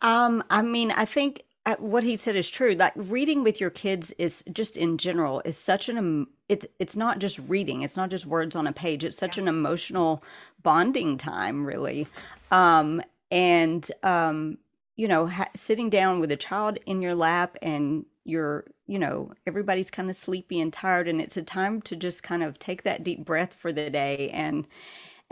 Um 0.00 0.44
i 0.50 0.62
mean 0.62 0.92
i 0.92 1.04
think 1.04 1.42
what 1.78 2.02
he 2.02 2.16
said 2.16 2.36
is 2.36 2.50
true. 2.50 2.74
Like 2.74 2.92
reading 2.96 3.44
with 3.44 3.60
your 3.60 3.70
kids 3.70 4.12
is 4.12 4.42
just 4.52 4.76
in 4.76 4.98
general 4.98 5.42
is 5.44 5.56
such 5.56 5.88
an 5.88 6.26
it, 6.48 6.72
it's 6.78 6.96
not 6.96 7.18
just 7.18 7.38
reading. 7.46 7.82
It's 7.82 7.96
not 7.96 8.10
just 8.10 8.26
words 8.26 8.56
on 8.56 8.66
a 8.66 8.72
page. 8.72 9.04
It's 9.04 9.16
such 9.16 9.36
yeah. 9.36 9.42
an 9.42 9.48
emotional 9.48 10.22
bonding 10.62 11.18
time, 11.18 11.64
really. 11.64 12.08
Um, 12.50 13.00
and 13.30 13.88
um, 14.02 14.58
you 14.96 15.08
know, 15.08 15.26
ha- 15.26 15.50
sitting 15.54 15.88
down 15.88 16.20
with 16.20 16.32
a 16.32 16.36
child 16.36 16.78
in 16.84 17.00
your 17.00 17.14
lap 17.14 17.56
and 17.62 18.04
you're, 18.24 18.64
you 18.86 18.98
know, 18.98 19.32
everybody's 19.46 19.90
kind 19.90 20.10
of 20.10 20.16
sleepy 20.16 20.60
and 20.60 20.72
tired, 20.72 21.08
and 21.08 21.20
it's 21.20 21.36
a 21.36 21.42
time 21.42 21.80
to 21.82 21.96
just 21.96 22.22
kind 22.22 22.42
of 22.42 22.58
take 22.58 22.82
that 22.82 23.02
deep 23.02 23.24
breath 23.24 23.54
for 23.54 23.72
the 23.72 23.88
day 23.88 24.30
and 24.30 24.66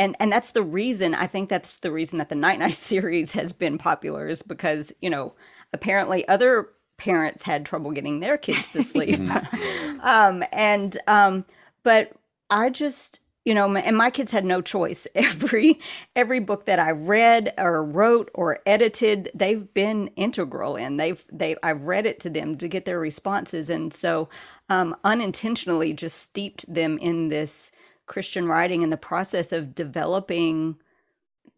and 0.00 0.16
and 0.18 0.32
that's 0.32 0.52
the 0.52 0.62
reason 0.62 1.14
I 1.14 1.26
think 1.26 1.50
that's 1.50 1.78
the 1.78 1.92
reason 1.92 2.18
that 2.18 2.30
the 2.30 2.34
Night 2.34 2.58
Night 2.58 2.74
series 2.74 3.32
has 3.34 3.52
been 3.52 3.76
popular 3.76 4.28
is 4.28 4.42
because 4.42 4.92
you 5.02 5.10
know 5.10 5.34
apparently 5.72 6.26
other 6.28 6.68
parents 6.96 7.42
had 7.42 7.64
trouble 7.64 7.90
getting 7.90 8.20
their 8.20 8.38
kids 8.38 8.68
to 8.70 8.82
sleep. 8.84 9.16
Mm-hmm. 9.16 10.00
um, 10.06 10.44
and 10.52 10.96
um, 11.06 11.44
but 11.82 12.12
I 12.50 12.70
just 12.70 13.20
you 13.44 13.54
know 13.54 13.74
and 13.74 13.96
my 13.96 14.10
kids 14.10 14.30
had 14.30 14.44
no 14.44 14.60
choice 14.60 15.06
every 15.14 15.80
every 16.14 16.40
book 16.40 16.66
that 16.66 16.78
i 16.78 16.90
read 16.90 17.52
or 17.58 17.82
wrote 17.82 18.30
or 18.34 18.60
edited 18.66 19.30
they've 19.34 19.72
been 19.74 20.08
integral 20.08 20.76
in 20.76 20.96
they've 20.98 21.24
they 21.32 21.56
i've 21.62 21.84
read 21.84 22.06
it 22.06 22.20
to 22.20 22.30
them 22.30 22.56
to 22.56 22.68
get 22.68 22.84
their 22.84 23.00
responses 23.00 23.70
and 23.70 23.94
so 23.94 24.28
um, 24.68 24.94
unintentionally 25.04 25.92
just 25.92 26.20
steeped 26.20 26.72
them 26.72 26.98
in 26.98 27.28
this 27.28 27.72
christian 28.06 28.46
writing 28.46 28.82
in 28.82 28.90
the 28.90 28.96
process 28.96 29.52
of 29.52 29.74
developing 29.74 30.76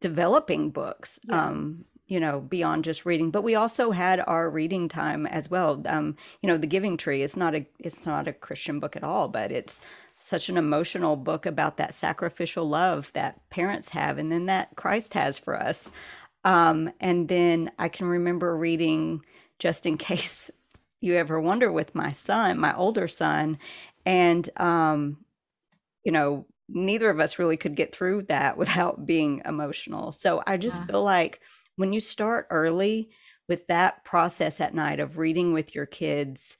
developing 0.01 0.70
books 0.70 1.18
yeah. 1.25 1.46
um, 1.46 1.85
you 2.12 2.20
know 2.20 2.40
beyond 2.40 2.85
just 2.85 3.07
reading. 3.07 3.31
But 3.31 3.42
we 3.42 3.55
also 3.55 3.90
had 3.90 4.20
our 4.20 4.51
reading 4.51 4.87
time 4.90 5.27
as 5.27 5.51
well. 5.51 5.83
Um 5.87 6.16
you 6.42 6.46
know 6.46 6.59
the 6.59 6.66
giving 6.66 6.98
tree 6.98 7.22
is 7.22 7.38
not 7.38 7.55
a 7.55 7.66
it's 7.79 8.05
not 8.05 8.29
a 8.29 8.35
christian 8.35 8.81
book 8.81 8.96
at 8.96 9.03
all 9.03 9.29
but 9.29 9.51
it's 9.51 9.81
such 10.18 10.51
an 10.51 10.59
emotional 10.59 11.16
book 11.16 11.46
about 11.46 11.79
that 11.79 11.94
sacrificial 11.94 12.68
love 12.68 13.11
that 13.14 13.40
parents 13.48 13.88
have 13.88 14.18
and 14.18 14.31
then 14.31 14.46
that 14.46 14.77
christ 14.77 15.14
has 15.14 15.38
for 15.38 15.59
us. 15.59 15.90
Um 16.44 16.92
and 17.01 17.29
then 17.29 17.70
i 17.79 17.88
can 17.88 18.07
remember 18.07 18.55
reading 18.55 19.25
just 19.59 19.87
in 19.87 19.96
case 19.96 20.51
you 21.01 21.14
ever 21.14 21.40
wonder 21.40 21.72
with 21.72 21.94
my 21.94 22.12
son 22.12 22.59
my 22.59 22.77
older 22.77 23.09
son. 23.09 23.59
And 24.05 24.51
um 24.59 25.16
you 26.05 26.12
know 26.12 26.44
neither 26.68 27.09
of 27.09 27.20
us 27.20 27.38
really 27.38 27.57
could 27.57 27.75
get 27.75 27.94
through 27.94 28.22
that 28.25 28.57
without 28.62 29.07
being 29.07 29.40
emotional. 29.46 30.12
So 30.12 30.42
i 30.46 30.59
just 30.59 30.81
yeah. 30.81 30.87
feel 30.88 31.03
like 31.05 31.40
when 31.83 31.92
you 31.92 32.01
start 32.01 32.47
early 32.51 33.11
with 33.49 33.66
that 33.66 34.05
process 34.05 34.61
at 34.61 34.75
night 34.75 35.01
of 35.01 35.18
reading 35.18 35.53
with 35.53 35.75
your 35.75 35.87
kids 35.87 36.57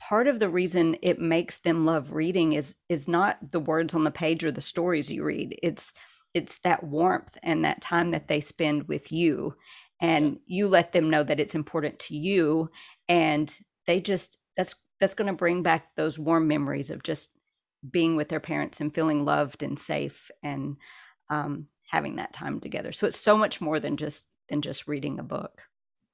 part 0.00 0.26
of 0.26 0.40
the 0.40 0.48
reason 0.48 0.96
it 1.02 1.20
makes 1.20 1.58
them 1.58 1.84
love 1.84 2.12
reading 2.12 2.54
is 2.54 2.74
is 2.88 3.06
not 3.06 3.38
the 3.52 3.60
words 3.60 3.94
on 3.94 4.04
the 4.04 4.10
page 4.10 4.42
or 4.42 4.50
the 4.50 4.60
stories 4.60 5.12
you 5.12 5.22
read. 5.22 5.56
It's 5.62 5.92
it's 6.32 6.58
that 6.60 6.82
warmth 6.82 7.36
and 7.42 7.64
that 7.64 7.82
time 7.82 8.12
that 8.12 8.28
they 8.28 8.40
spend 8.40 8.88
with 8.88 9.12
you. 9.12 9.54
And 10.00 10.38
you 10.46 10.68
let 10.68 10.92
them 10.92 11.10
know 11.10 11.22
that 11.22 11.40
it's 11.40 11.54
important 11.54 11.98
to 12.00 12.16
you 12.16 12.70
and 13.08 13.54
they 13.86 14.00
just 14.00 14.38
that's 14.56 14.74
that's 14.98 15.14
going 15.14 15.28
to 15.28 15.36
bring 15.36 15.62
back 15.62 15.94
those 15.96 16.18
warm 16.18 16.48
memories 16.48 16.90
of 16.90 17.02
just 17.02 17.30
being 17.90 18.16
with 18.16 18.28
their 18.28 18.40
parents 18.40 18.80
and 18.80 18.94
feeling 18.94 19.24
loved 19.24 19.62
and 19.62 19.78
safe 19.78 20.30
and 20.42 20.76
um, 21.30 21.66
having 21.90 22.16
that 22.16 22.32
time 22.32 22.60
together. 22.60 22.92
So 22.92 23.06
it's 23.06 23.20
so 23.20 23.36
much 23.36 23.60
more 23.60 23.80
than 23.80 23.96
just 23.96 24.26
than 24.50 24.62
just 24.62 24.86
reading 24.86 25.18
a 25.18 25.22
book. 25.22 25.62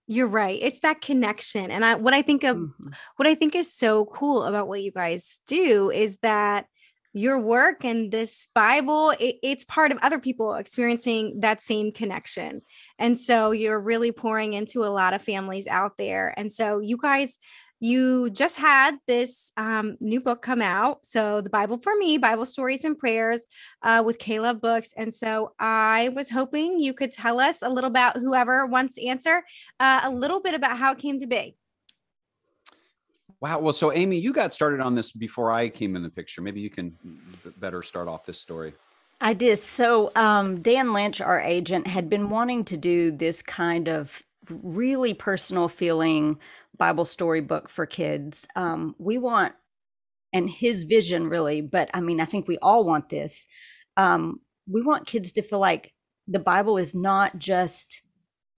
You're 0.07 0.29
right. 0.29 0.59
It's 0.62 0.81
that 0.81 1.01
connection. 1.01 1.70
And 1.70 1.85
I 1.85 1.96
what 1.96 2.14
I 2.14 2.22
think 2.22 2.44
of 2.44 2.57
mm-hmm. 2.57 2.88
what 3.16 3.27
I 3.27 3.35
think 3.35 3.57
is 3.57 3.75
so 3.75 4.05
cool 4.07 4.44
about 4.44 4.68
what 4.68 4.83
you 4.83 4.92
guys 4.92 5.40
do 5.49 5.90
is 5.90 6.18
that 6.18 6.66
your 7.12 7.40
work 7.40 7.83
and 7.83 8.12
this 8.12 8.49
Bible, 8.55 9.11
it, 9.18 9.37
it's 9.42 9.64
part 9.64 9.90
of 9.90 9.99
other 10.03 10.18
people 10.18 10.55
experiencing 10.55 11.40
that 11.40 11.62
same 11.62 11.90
connection. 11.90 12.61
And 12.99 13.18
so 13.18 13.53
you're 13.53 13.81
really 13.81 14.12
pouring 14.12 14.53
into 14.53 14.85
a 14.85 14.92
lot 14.92 15.14
of 15.14 15.22
families 15.22 15.66
out 15.66 15.92
there. 15.96 16.35
And 16.37 16.53
so 16.53 16.79
you 16.79 16.99
guys 16.99 17.38
you 17.80 18.30
just 18.30 18.56
had 18.56 18.96
this 19.06 19.52
um, 19.56 19.96
new 20.00 20.20
book 20.20 20.42
come 20.42 20.62
out. 20.62 21.04
So, 21.04 21.40
The 21.40 21.50
Bible 21.50 21.78
for 21.78 21.94
Me 21.96 22.18
Bible 22.18 22.46
Stories 22.46 22.84
and 22.84 22.98
Prayers 22.98 23.46
uh, 23.82 24.02
with 24.04 24.18
K 24.18 24.40
Love 24.40 24.60
Books. 24.60 24.94
And 24.96 25.12
so, 25.12 25.52
I 25.58 26.10
was 26.14 26.30
hoping 26.30 26.78
you 26.78 26.94
could 26.94 27.12
tell 27.12 27.40
us 27.40 27.62
a 27.62 27.68
little 27.68 27.88
about 27.88 28.16
whoever 28.16 28.66
wants 28.66 28.94
to 28.94 29.06
answer 29.06 29.42
uh, 29.80 30.00
a 30.04 30.10
little 30.10 30.40
bit 30.40 30.54
about 30.54 30.78
how 30.78 30.92
it 30.92 30.98
came 30.98 31.18
to 31.20 31.26
be. 31.26 31.56
Wow. 33.40 33.58
Well, 33.58 33.72
so 33.74 33.92
Amy, 33.92 34.16
you 34.16 34.32
got 34.32 34.52
started 34.52 34.80
on 34.80 34.94
this 34.94 35.12
before 35.12 35.52
I 35.52 35.68
came 35.68 35.94
in 35.94 36.02
the 36.02 36.08
picture. 36.08 36.40
Maybe 36.40 36.60
you 36.60 36.70
can 36.70 36.96
better 37.58 37.82
start 37.82 38.08
off 38.08 38.24
this 38.24 38.40
story. 38.40 38.72
I 39.20 39.34
did. 39.34 39.58
So, 39.58 40.12
um, 40.14 40.60
Dan 40.62 40.92
Lynch, 40.92 41.20
our 41.20 41.40
agent, 41.40 41.86
had 41.86 42.08
been 42.08 42.28
wanting 42.30 42.64
to 42.66 42.76
do 42.76 43.10
this 43.10 43.42
kind 43.42 43.88
of 43.88 44.22
really 44.50 45.14
personal 45.14 45.68
feeling 45.68 46.38
Bible 46.76 47.04
story 47.04 47.40
book 47.40 47.68
for 47.68 47.87
kids. 47.87 48.46
Um, 48.56 48.94
we 48.98 49.18
want, 49.18 49.54
and 50.32 50.48
his 50.50 50.85
vision 50.85 51.28
really, 51.28 51.61
but 51.61 51.90
I 51.94 52.00
mean, 52.00 52.20
I 52.20 52.24
think 52.24 52.46
we 52.46 52.59
all 52.59 52.85
want 52.85 53.09
this. 53.09 53.46
Um, 53.96 54.40
we 54.68 54.82
want 54.82 55.06
kids 55.06 55.32
to 55.32 55.42
feel 55.42 55.59
like 55.59 55.94
the 56.28 56.38
Bible 56.38 56.76
is 56.76 56.94
not 56.94 57.38
just 57.38 58.02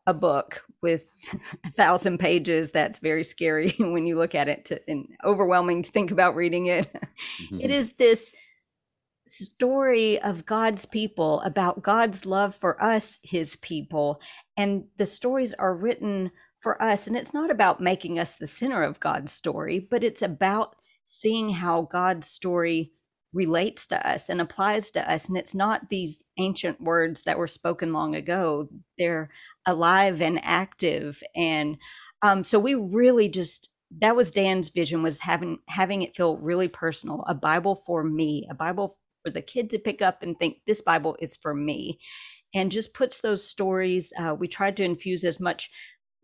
a 0.07 0.15
book 0.15 0.65
with 0.83 1.05
a 1.65 1.71
thousand 1.71 2.19
pages 2.19 2.71
that's 2.71 2.99
very 2.99 3.23
scary 3.23 3.75
when 3.79 4.07
you 4.07 4.17
look 4.17 4.35
at 4.35 4.49
it 4.49 4.65
to, 4.67 4.81
and 4.89 5.07
overwhelming 5.25 5.83
to 5.83 5.91
think 5.91 6.11
about 6.11 6.35
reading 6.35 6.67
it. 6.67 6.89
Mm-hmm. 7.43 7.61
it 7.63 7.71
is 7.73 7.95
this 7.95 8.33
story 9.29 10.21
of 10.21 10.47
God's 10.47 10.85
people 10.85 11.41
about 11.43 11.83
God's 11.83 12.27
love 12.27 12.55
for 12.55 12.83
us, 12.83 13.19
his 13.23 13.57
people. 13.57 14.21
And 14.57 14.85
the 14.97 15.07
stories 15.07 15.55
are 15.55 15.75
written 15.75 16.31
for 16.59 16.81
us. 16.83 17.07
And 17.07 17.17
it's 17.17 17.35
not 17.35 17.51
about 17.51 17.81
making 17.81 18.19
us 18.19 18.37
the 18.37 18.47
center 18.47 18.83
of 18.83 19.01
God's 19.01 19.33
story, 19.33 19.79
but 19.79 20.03
it's 20.03 20.23
about 20.23 20.77
seeing 21.05 21.51
how 21.51 21.83
God's 21.83 22.27
story 22.27 22.93
relates 23.33 23.87
to 23.87 24.09
us 24.09 24.29
and 24.29 24.41
applies 24.41 24.91
to 24.93 25.11
us. 25.11 25.29
And 25.29 25.37
it's 25.37 25.55
not 25.55 25.91
these 25.91 26.25
ancient 26.39 26.81
words 26.81 27.23
that 27.25 27.39
were 27.39 27.47
spoken 27.47 27.93
long 27.93 28.15
ago, 28.15 28.69
they're 28.97 29.31
alive 29.67 30.23
and 30.23 30.41
active. 30.43 31.23
And 31.37 31.77
um, 32.23 32.43
so 32.43 32.59
we 32.59 32.75
really 32.75 33.29
just 33.29 33.75
that 34.01 34.17
was 34.17 34.31
Dan's 34.31 34.69
vision 34.69 35.03
was 35.03 35.21
having 35.21 35.59
having 35.69 36.03
it 36.03 36.15
feel 36.15 36.37
really 36.37 36.69
personal, 36.69 37.25
a 37.27 37.35
Bible 37.35 37.75
for 37.75 38.05
me, 38.05 38.47
a 38.51 38.55
Bible 38.55 38.97
for 39.29 39.35
the 39.35 39.43
kid 39.43 39.69
to 39.71 39.79
pick 39.79 40.01
up 40.01 40.23
and 40.23 40.39
think 40.39 40.59
this 40.67 40.81
Bible 40.81 41.17
is 41.21 41.37
for 41.37 41.55
me, 41.55 41.99
and 42.55 42.73
just 42.73 42.95
puts 42.95 43.21
those 43.21 43.47
stories. 43.47 44.13
Uh, 44.19 44.35
we 44.35 44.49
tried 44.49 44.77
to 44.79 44.85
infuse 44.85 45.23
as 45.25 45.39
much 45.39 45.71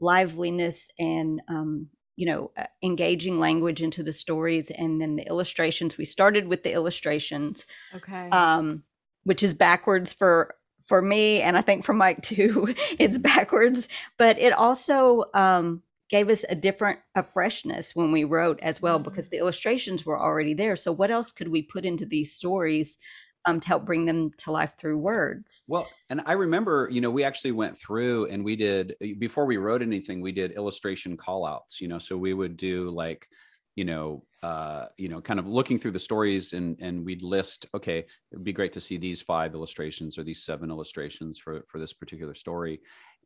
liveliness 0.01 0.89
and 0.99 1.41
um, 1.49 1.89
you 2.17 2.27
know 2.27 2.51
uh, 2.57 2.65
engaging 2.83 3.39
language 3.39 3.83
into 3.83 4.03
the 4.03 4.13
stories 4.13 4.71
and 4.71 5.01
then 5.01 5.17
the 5.17 5.27
illustrations 5.27 5.99
we 5.99 6.05
started 6.05 6.47
with 6.47 6.63
the 6.63 6.73
illustrations 6.73 7.67
okay 7.93 8.29
um 8.31 8.85
which 9.25 9.43
is 9.43 9.53
backwards 9.53 10.13
for 10.15 10.55
for 10.87 11.03
me 11.03 11.41
and 11.41 11.57
i 11.57 11.61
think 11.61 11.85
for 11.85 11.93
mike 11.93 12.23
too 12.23 12.73
it's 13.01 13.19
backwards 13.19 13.89
but 14.17 14.39
it 14.39 14.53
also 14.53 15.25
um 15.35 15.83
gave 16.11 16.29
us 16.29 16.45
a 16.49 16.55
different 16.55 16.99
a 17.15 17.23
freshness 17.23 17.95
when 17.95 18.13
we 18.13 18.25
wrote 18.25 18.61
as 18.61 18.81
well 18.81 18.97
mm-hmm. 18.97 19.05
because 19.05 19.29
the 19.29 19.39
illustrations 19.39 20.05
were 20.05 20.21
already 20.21 20.55
there 20.55 20.77
so 20.77 20.93
what 20.93 21.11
else 21.11 21.33
could 21.33 21.49
we 21.49 21.63
put 21.63 21.85
into 21.85 22.07
these 22.07 22.33
stories 22.33 22.99
um, 23.47 23.61
to 23.61 23.69
help 23.69 23.85
bring 23.85 24.05
them 24.05 24.31
to 24.39 24.51
life 24.51 24.75
through 24.79 24.99
words. 24.99 25.65
Well, 25.69 25.89
and 26.11 26.23
I 26.27 26.33
remember, 26.33 26.89
you 26.91 27.01
know, 27.01 27.11
we 27.11 27.25
actually 27.25 27.53
went 27.53 27.77
through 27.77 28.27
and 28.27 28.45
we 28.45 28.57
did 28.57 28.97
eh, 29.03 29.13
before 29.19 29.47
we 29.47 29.57
wrote 29.57 29.83
anything, 29.83 30.21
we 30.21 30.33
did 30.33 30.53
illustration 30.53 31.17
call 31.17 31.47
outs, 31.47 31.81
you 31.81 31.89
know, 31.89 31.99
so 31.99 32.17
we 32.17 32.35
would 32.35 32.57
do 32.57 32.91
like, 32.91 33.29
you 33.77 33.85
know, 33.85 34.25
uh, 34.43 34.87
you 34.99 35.09
know, 35.09 35.21
kind 35.21 35.41
of 35.41 35.47
looking 35.47 35.79
through 35.79 35.91
the 35.91 35.99
stories 35.99 36.53
and 36.53 36.79
and 36.81 37.05
we'd 37.05 37.23
list, 37.23 37.67
okay, 37.75 38.05
it'd 38.31 38.45
be 38.45 38.53
great 38.53 38.73
to 38.73 38.81
see 38.81 38.97
these 38.97 39.21
five 39.21 39.55
illustrations 39.55 40.17
or 40.17 40.23
these 40.23 40.45
seven 40.45 40.71
illustrations 40.71 41.39
for 41.39 41.65
for 41.69 41.79
this 41.79 41.93
particular 41.93 42.35
story. 42.35 42.81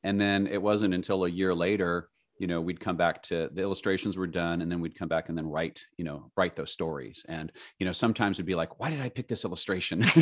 And 0.05 0.21
then 0.21 0.47
it 0.47 0.63
wasn't 0.63 0.95
until 0.95 1.25
a 1.25 1.31
year 1.31 1.55
later 1.55 2.09
you 2.39 2.47
know 2.47 2.61
we'd 2.61 2.81
come 2.81 2.97
back 2.97 3.23
to 3.25 3.49
the 3.53 3.63
illustrations 3.63 4.17
were 4.17 4.27
done 4.27 4.63
and 4.63 4.71
then 4.71 4.81
we'd 4.81 4.95
come 4.95 5.09
back 5.09 5.29
and 5.29 5.37
then 5.37 5.47
write 5.47 5.85
you 5.97 6.05
know 6.05 6.31
write 6.37 6.57
those 6.57 6.73
stories. 6.73 7.25
And 7.29 7.53
you 7.79 7.87
know 7.87 7.93
sometimes 7.93 8.37
it'd 8.37 8.47
be 8.47 8.55
like 8.55 8.79
why 8.81 8.91
did 8.91 9.01
i 9.01 9.09
pick 9.09 9.29
this 9.29 9.45
illustration? 9.45 10.05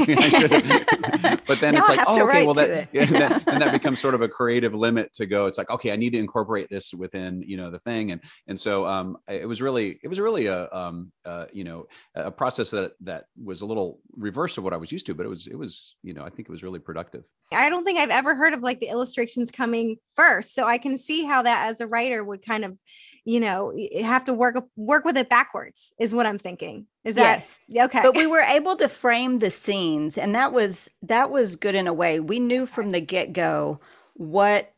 But 1.46 1.60
then 1.60 1.74
now 1.74 1.80
it's 1.80 1.88
like 1.88 2.00
oh 2.06 2.26
okay 2.26 2.44
well 2.44 2.54
that, 2.54 2.88
and 2.94 3.10
that 3.10 3.42
and 3.46 3.62
that 3.62 3.72
becomes 3.72 4.00
sort 4.00 4.14
of 4.14 4.22
a 4.22 4.28
creative 4.28 4.74
limit 4.74 5.12
to 5.14 5.26
go 5.26 5.46
it's 5.46 5.58
like 5.58 5.70
okay 5.70 5.92
i 5.92 5.96
need 5.96 6.10
to 6.10 6.18
incorporate 6.18 6.68
this 6.70 6.92
within 6.92 7.42
you 7.46 7.56
know 7.56 7.70
the 7.70 7.78
thing. 7.78 8.12
And 8.12 8.20
and 8.46 8.58
so 8.58 8.86
um 8.86 9.16
it 9.28 9.48
was 9.48 9.62
really 9.62 9.98
it 10.02 10.08
was 10.08 10.18
really 10.20 10.46
a 10.46 10.68
um 10.72 11.12
uh, 11.24 11.46
you 11.52 11.64
know 11.64 11.86
a 12.14 12.30
process 12.30 12.70
that 12.70 12.92
that 13.00 13.24
was 13.42 13.62
a 13.62 13.66
little 13.66 14.00
reverse 14.16 14.58
of 14.58 14.64
what 14.64 14.72
i 14.72 14.76
was 14.76 14.90
used 14.90 15.06
to 15.06 15.14
but 15.14 15.26
it 15.26 15.28
was 15.28 15.46
it 15.46 15.56
was 15.56 15.96
you 16.02 16.14
know 16.14 16.24
i 16.24 16.30
think 16.30 16.48
it 16.48 16.50
was 16.50 16.62
really 16.62 16.78
productive. 16.78 17.24
I 17.52 17.68
don't 17.68 17.84
think 17.84 17.98
i've 17.98 18.10
ever 18.10 18.34
heard 18.34 18.54
of 18.54 18.62
like 18.62 18.80
the 18.80 18.88
illustrations 18.88 19.50
coming 19.50 19.96
first 20.14 20.54
so 20.54 20.66
i 20.66 20.78
can 20.78 20.98
see 20.98 21.24
how 21.24 21.42
that 21.42 21.68
as 21.68 21.80
a 21.80 21.86
writer 21.86 22.05
writer 22.06 22.24
would 22.24 22.44
kind 22.44 22.64
of 22.64 22.76
you 23.24 23.40
know 23.40 23.72
have 24.02 24.24
to 24.24 24.32
work 24.32 24.56
work 24.76 25.04
with 25.04 25.16
it 25.16 25.28
backwards 25.28 25.92
is 25.98 26.14
what 26.14 26.26
i'm 26.26 26.38
thinking. 26.38 26.86
Is 27.04 27.14
that 27.14 27.46
yes. 27.68 27.86
okay. 27.86 28.00
But 28.02 28.16
we 28.16 28.26
were 28.26 28.40
able 28.40 28.74
to 28.76 28.88
frame 28.88 29.38
the 29.38 29.50
scenes 29.50 30.18
and 30.18 30.34
that 30.34 30.52
was 30.52 30.90
that 31.02 31.30
was 31.30 31.56
good 31.56 31.74
in 31.74 31.86
a 31.86 31.92
way. 31.92 32.18
We 32.20 32.40
knew 32.40 32.66
from 32.66 32.90
the 32.90 33.00
get-go 33.00 33.80
what 34.14 34.72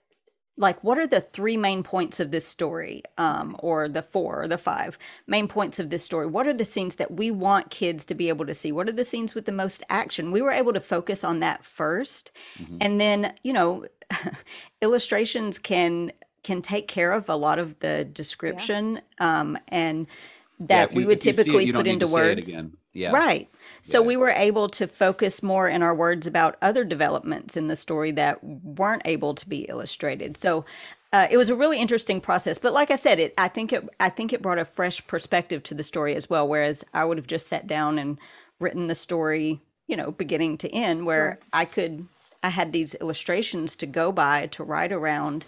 like 0.59 0.83
what 0.83 0.99
are 0.99 1.07
the 1.07 1.21
three 1.21 1.57
main 1.57 1.83
points 1.83 2.21
of 2.21 2.31
this 2.31 2.47
story 2.47 3.03
um, 3.17 3.57
or 3.61 3.89
the 3.89 4.03
four 4.03 4.43
or 4.43 4.49
the 4.49 4.59
five 4.59 4.99
main 5.27 5.49
points 5.49 5.79
of 5.79 5.89
this 5.89 6.05
story? 6.05 6.27
What 6.27 6.47
are 6.47 6.53
the 6.53 6.65
scenes 6.65 6.97
that 6.97 7.13
we 7.13 7.31
want 7.31 7.71
kids 7.71 8.05
to 8.07 8.15
be 8.15 8.29
able 8.29 8.45
to 8.47 8.55
see? 8.55 8.73
What 8.73 8.89
are 8.89 8.93
the 8.93 9.05
scenes 9.05 9.35
with 9.35 9.47
the 9.47 9.53
most 9.53 9.83
action? 9.89 10.33
We 10.33 10.43
were 10.43 10.51
able 10.51 10.73
to 10.73 10.81
focus 10.81 11.25
on 11.25 11.41
that 11.41 11.63
1st 11.63 12.31
mm-hmm. 12.59 12.77
and 12.81 13.01
then 13.01 13.35
you 13.43 13.53
know 13.53 13.87
illustrations 14.83 15.59
can 15.59 16.13
can 16.43 16.63
take 16.63 16.89
care 16.89 17.13
of 17.13 17.29
a 17.29 17.37
lot 17.37 17.59
of 17.59 17.79
the 17.81 18.05
description 18.05 19.01
yeah. 19.21 19.41
um, 19.41 19.59
and 19.69 20.07
that 20.61 20.91
yeah, 20.91 20.97
we 20.97 21.05
would 21.05 21.21
typically 21.21 21.69
it, 21.69 21.75
put 21.75 21.87
into 21.87 22.07
words. 22.09 22.57
Yeah. 22.95 23.13
Right. 23.13 23.49
So 23.83 24.03
we 24.03 24.17
were 24.17 24.31
able 24.31 24.69
to 24.71 24.89
focus 24.89 25.41
more 25.41 25.69
in 25.69 25.83
our 25.83 25.95
words 25.95 26.27
about 26.27 26.57
other 26.61 26.83
developments 26.83 27.57
in 27.57 27.69
the 27.69 27.77
story 27.77 28.11
that 28.13 28.43
weren't 28.43 29.03
able 29.05 29.35
to 29.35 29.49
be 29.49 29.67
illustrated. 29.69 30.37
So 30.37 30.65
uh, 31.13 31.29
it 31.31 31.37
was 31.37 31.49
a 31.49 31.55
really 31.55 31.79
interesting 31.79 32.21
process. 32.21 32.59
But 32.59 32.73
like 32.73 32.91
I 32.91 32.97
said, 32.97 33.19
it 33.19 33.35
I 33.39 33.49
think 33.49 33.73
it 33.73 33.89
I 34.01 34.09
think 34.09 34.33
it 34.33 34.43
brought 34.43 34.59
a 34.59 34.65
fresh 34.65 35.07
perspective 35.07 35.63
to 35.65 35.75
the 35.75 35.85
story 35.85 36.17
as 36.17 36.29
well. 36.29 36.49
Whereas 36.49 36.85
I 36.93 37.05
would 37.05 37.19
have 37.19 37.27
just 37.27 37.47
sat 37.47 37.67
down 37.67 37.99
and 37.99 38.19
written 38.59 38.89
the 38.89 38.95
story, 38.95 39.61
you 39.87 39.97
know, 39.97 40.11
beginning 40.11 40.59
to 40.59 40.75
end, 40.75 41.07
where 41.07 41.39
sure. 41.41 41.49
I 41.53 41.65
could 41.67 42.09
I 42.43 42.51
had 42.51 42.73
these 42.73 42.95
illustrations 42.97 43.75
to 43.77 43.87
go 43.87 44.13
by 44.13 44.47
to 44.49 44.65
write 44.65 44.93
around 44.93 45.45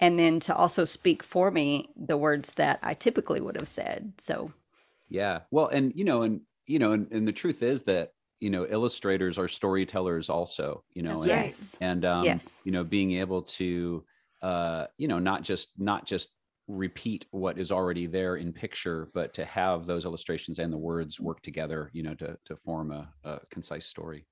and 0.00 0.18
then 0.18 0.40
to 0.40 0.54
also 0.54 0.84
speak 0.84 1.22
for 1.22 1.50
me 1.50 1.90
the 1.96 2.16
words 2.16 2.54
that 2.54 2.78
I 2.82 2.94
typically 2.94 3.40
would 3.40 3.56
have 3.56 3.68
said. 3.68 4.12
So, 4.18 4.52
yeah. 5.08 5.40
Well, 5.50 5.68
and 5.68 5.92
you 5.94 6.04
know, 6.04 6.22
and 6.22 6.40
you 6.66 6.78
know, 6.78 6.92
and, 6.92 7.10
and 7.12 7.28
the 7.28 7.32
truth 7.32 7.62
is 7.62 7.82
that 7.84 8.12
you 8.40 8.50
know 8.50 8.66
illustrators 8.66 9.38
are 9.38 9.48
storytellers 9.48 10.30
also 10.30 10.82
you 10.94 11.02
know 11.02 11.18
and, 11.18 11.26
yes 11.26 11.76
and 11.80 12.04
um 12.04 12.24
yes. 12.24 12.62
you 12.64 12.72
know 12.72 12.82
being 12.82 13.12
able 13.12 13.42
to 13.42 14.02
uh 14.42 14.86
you 14.96 15.06
know 15.06 15.18
not 15.18 15.42
just 15.42 15.72
not 15.78 16.06
just 16.06 16.30
repeat 16.66 17.26
what 17.32 17.58
is 17.58 17.70
already 17.70 18.06
there 18.06 18.36
in 18.36 18.52
picture 18.52 19.10
but 19.12 19.34
to 19.34 19.44
have 19.44 19.86
those 19.86 20.04
illustrations 20.04 20.58
and 20.58 20.72
the 20.72 20.78
words 20.78 21.20
work 21.20 21.42
together 21.42 21.90
you 21.92 22.02
know 22.02 22.14
to 22.14 22.36
to 22.44 22.56
form 22.56 22.92
a, 22.92 23.08
a 23.24 23.40
concise 23.50 23.86
story 23.86 24.24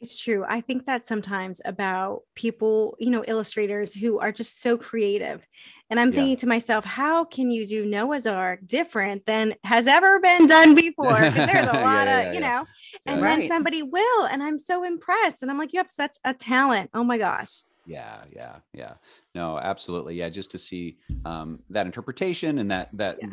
it's 0.00 0.18
true. 0.18 0.44
I 0.46 0.60
think 0.60 0.86
that 0.86 1.06
sometimes 1.06 1.62
about 1.64 2.22
people, 2.34 2.96
you 2.98 3.10
know, 3.10 3.24
illustrators 3.26 3.94
who 3.94 4.18
are 4.18 4.30
just 4.30 4.60
so 4.60 4.76
creative. 4.76 5.46
And 5.88 5.98
I'm 5.98 6.12
yeah. 6.12 6.16
thinking 6.16 6.36
to 6.38 6.48
myself, 6.48 6.84
how 6.84 7.24
can 7.24 7.50
you 7.50 7.66
do 7.66 7.86
Noah's 7.86 8.26
Ark 8.26 8.60
different 8.66 9.24
than 9.24 9.54
has 9.64 9.86
ever 9.86 10.20
been 10.20 10.46
done 10.46 10.74
before? 10.74 11.14
Because 11.14 11.50
there's 11.50 11.68
a 11.68 11.72
lot 11.72 11.74
yeah, 12.06 12.20
yeah, 12.22 12.28
of, 12.28 12.34
you 12.34 12.40
know, 12.40 12.66
and 13.06 13.22
right. 13.22 13.38
then 13.38 13.48
somebody 13.48 13.82
will. 13.82 14.26
And 14.26 14.42
I'm 14.42 14.58
so 14.58 14.84
impressed. 14.84 15.42
And 15.42 15.50
I'm 15.50 15.58
like, 15.58 15.72
you 15.72 15.78
have 15.78 15.90
such 15.90 16.16
a 16.24 16.34
talent. 16.34 16.90
Oh 16.92 17.04
my 17.04 17.18
gosh 17.18 17.62
yeah 17.86 18.22
yeah 18.34 18.56
yeah 18.72 18.94
no 19.34 19.58
absolutely 19.58 20.14
yeah 20.14 20.28
just 20.28 20.50
to 20.50 20.58
see 20.58 20.98
um, 21.24 21.60
that 21.70 21.86
interpretation 21.86 22.58
and 22.58 22.70
that 22.70 22.90
that 22.92 23.18
yeah. 23.22 23.28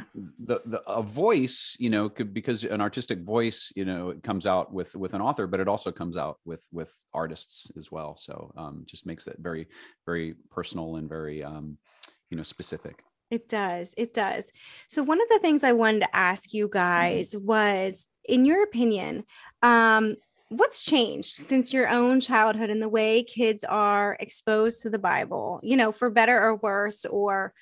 the, 0.45 0.61
the 0.65 0.81
a 0.87 1.01
voice 1.01 1.75
you 1.79 1.89
know 1.89 2.07
could 2.07 2.33
because 2.33 2.63
an 2.63 2.79
artistic 2.79 3.21
voice 3.23 3.71
you 3.75 3.83
know 3.83 4.09
it 4.09 4.23
comes 4.23 4.45
out 4.45 4.71
with 4.71 4.95
with 4.95 5.13
an 5.13 5.21
author 5.21 5.47
but 5.47 5.59
it 5.59 5.67
also 5.67 5.91
comes 5.91 6.15
out 6.15 6.37
with 6.45 6.65
with 6.71 6.97
artists 7.13 7.71
as 7.77 7.91
well 7.91 8.15
so 8.15 8.53
um, 8.55 8.83
just 8.85 9.05
makes 9.05 9.27
it 9.27 9.37
very 9.39 9.67
very 10.05 10.35
personal 10.51 10.97
and 10.97 11.09
very 11.09 11.43
um, 11.43 11.77
you 12.29 12.37
know 12.37 12.43
specific 12.43 13.03
it 13.31 13.49
does 13.49 13.93
it 13.97 14.13
does 14.13 14.51
so 14.87 15.01
one 15.01 15.19
of 15.19 15.27
the 15.29 15.39
things 15.39 15.63
i 15.63 15.71
wanted 15.71 16.01
to 16.01 16.15
ask 16.15 16.53
you 16.53 16.67
mm-hmm. 16.67 16.77
guys 16.77 17.35
was 17.37 18.07
in 18.25 18.45
your 18.45 18.63
opinion 18.63 19.23
um 19.63 20.15
what's 20.49 20.83
changed 20.83 21.37
since 21.37 21.73
your 21.73 21.89
own 21.89 22.19
childhood 22.19 22.69
and 22.69 22.81
the 22.81 22.89
way 22.89 23.23
kids 23.23 23.63
are 23.63 24.17
exposed 24.19 24.83
to 24.83 24.89
the 24.89 24.99
Bible, 24.99 25.59
you 25.63 25.75
know, 25.75 25.91
for 25.91 26.09
better 26.09 26.39
or 26.41 26.55
worse, 26.55 27.05
or 27.05 27.53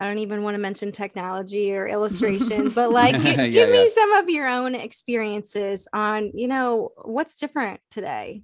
I 0.00 0.06
don't 0.06 0.18
even 0.18 0.42
want 0.42 0.54
to 0.54 0.60
mention 0.60 0.92
technology 0.92 1.72
or 1.74 1.86
illustrations, 1.86 2.74
but 2.74 2.90
like 2.90 3.14
gi- 3.22 3.22
Yeah, 3.22 3.48
give 3.48 3.70
me 3.70 3.88
some 3.90 4.12
of 4.12 4.28
your 4.28 4.48
own 4.48 4.74
experiences 4.74 5.88
on, 5.92 6.32
you 6.34 6.48
know, 6.48 6.90
what's 7.04 7.34
different 7.34 7.80
today. 7.90 8.42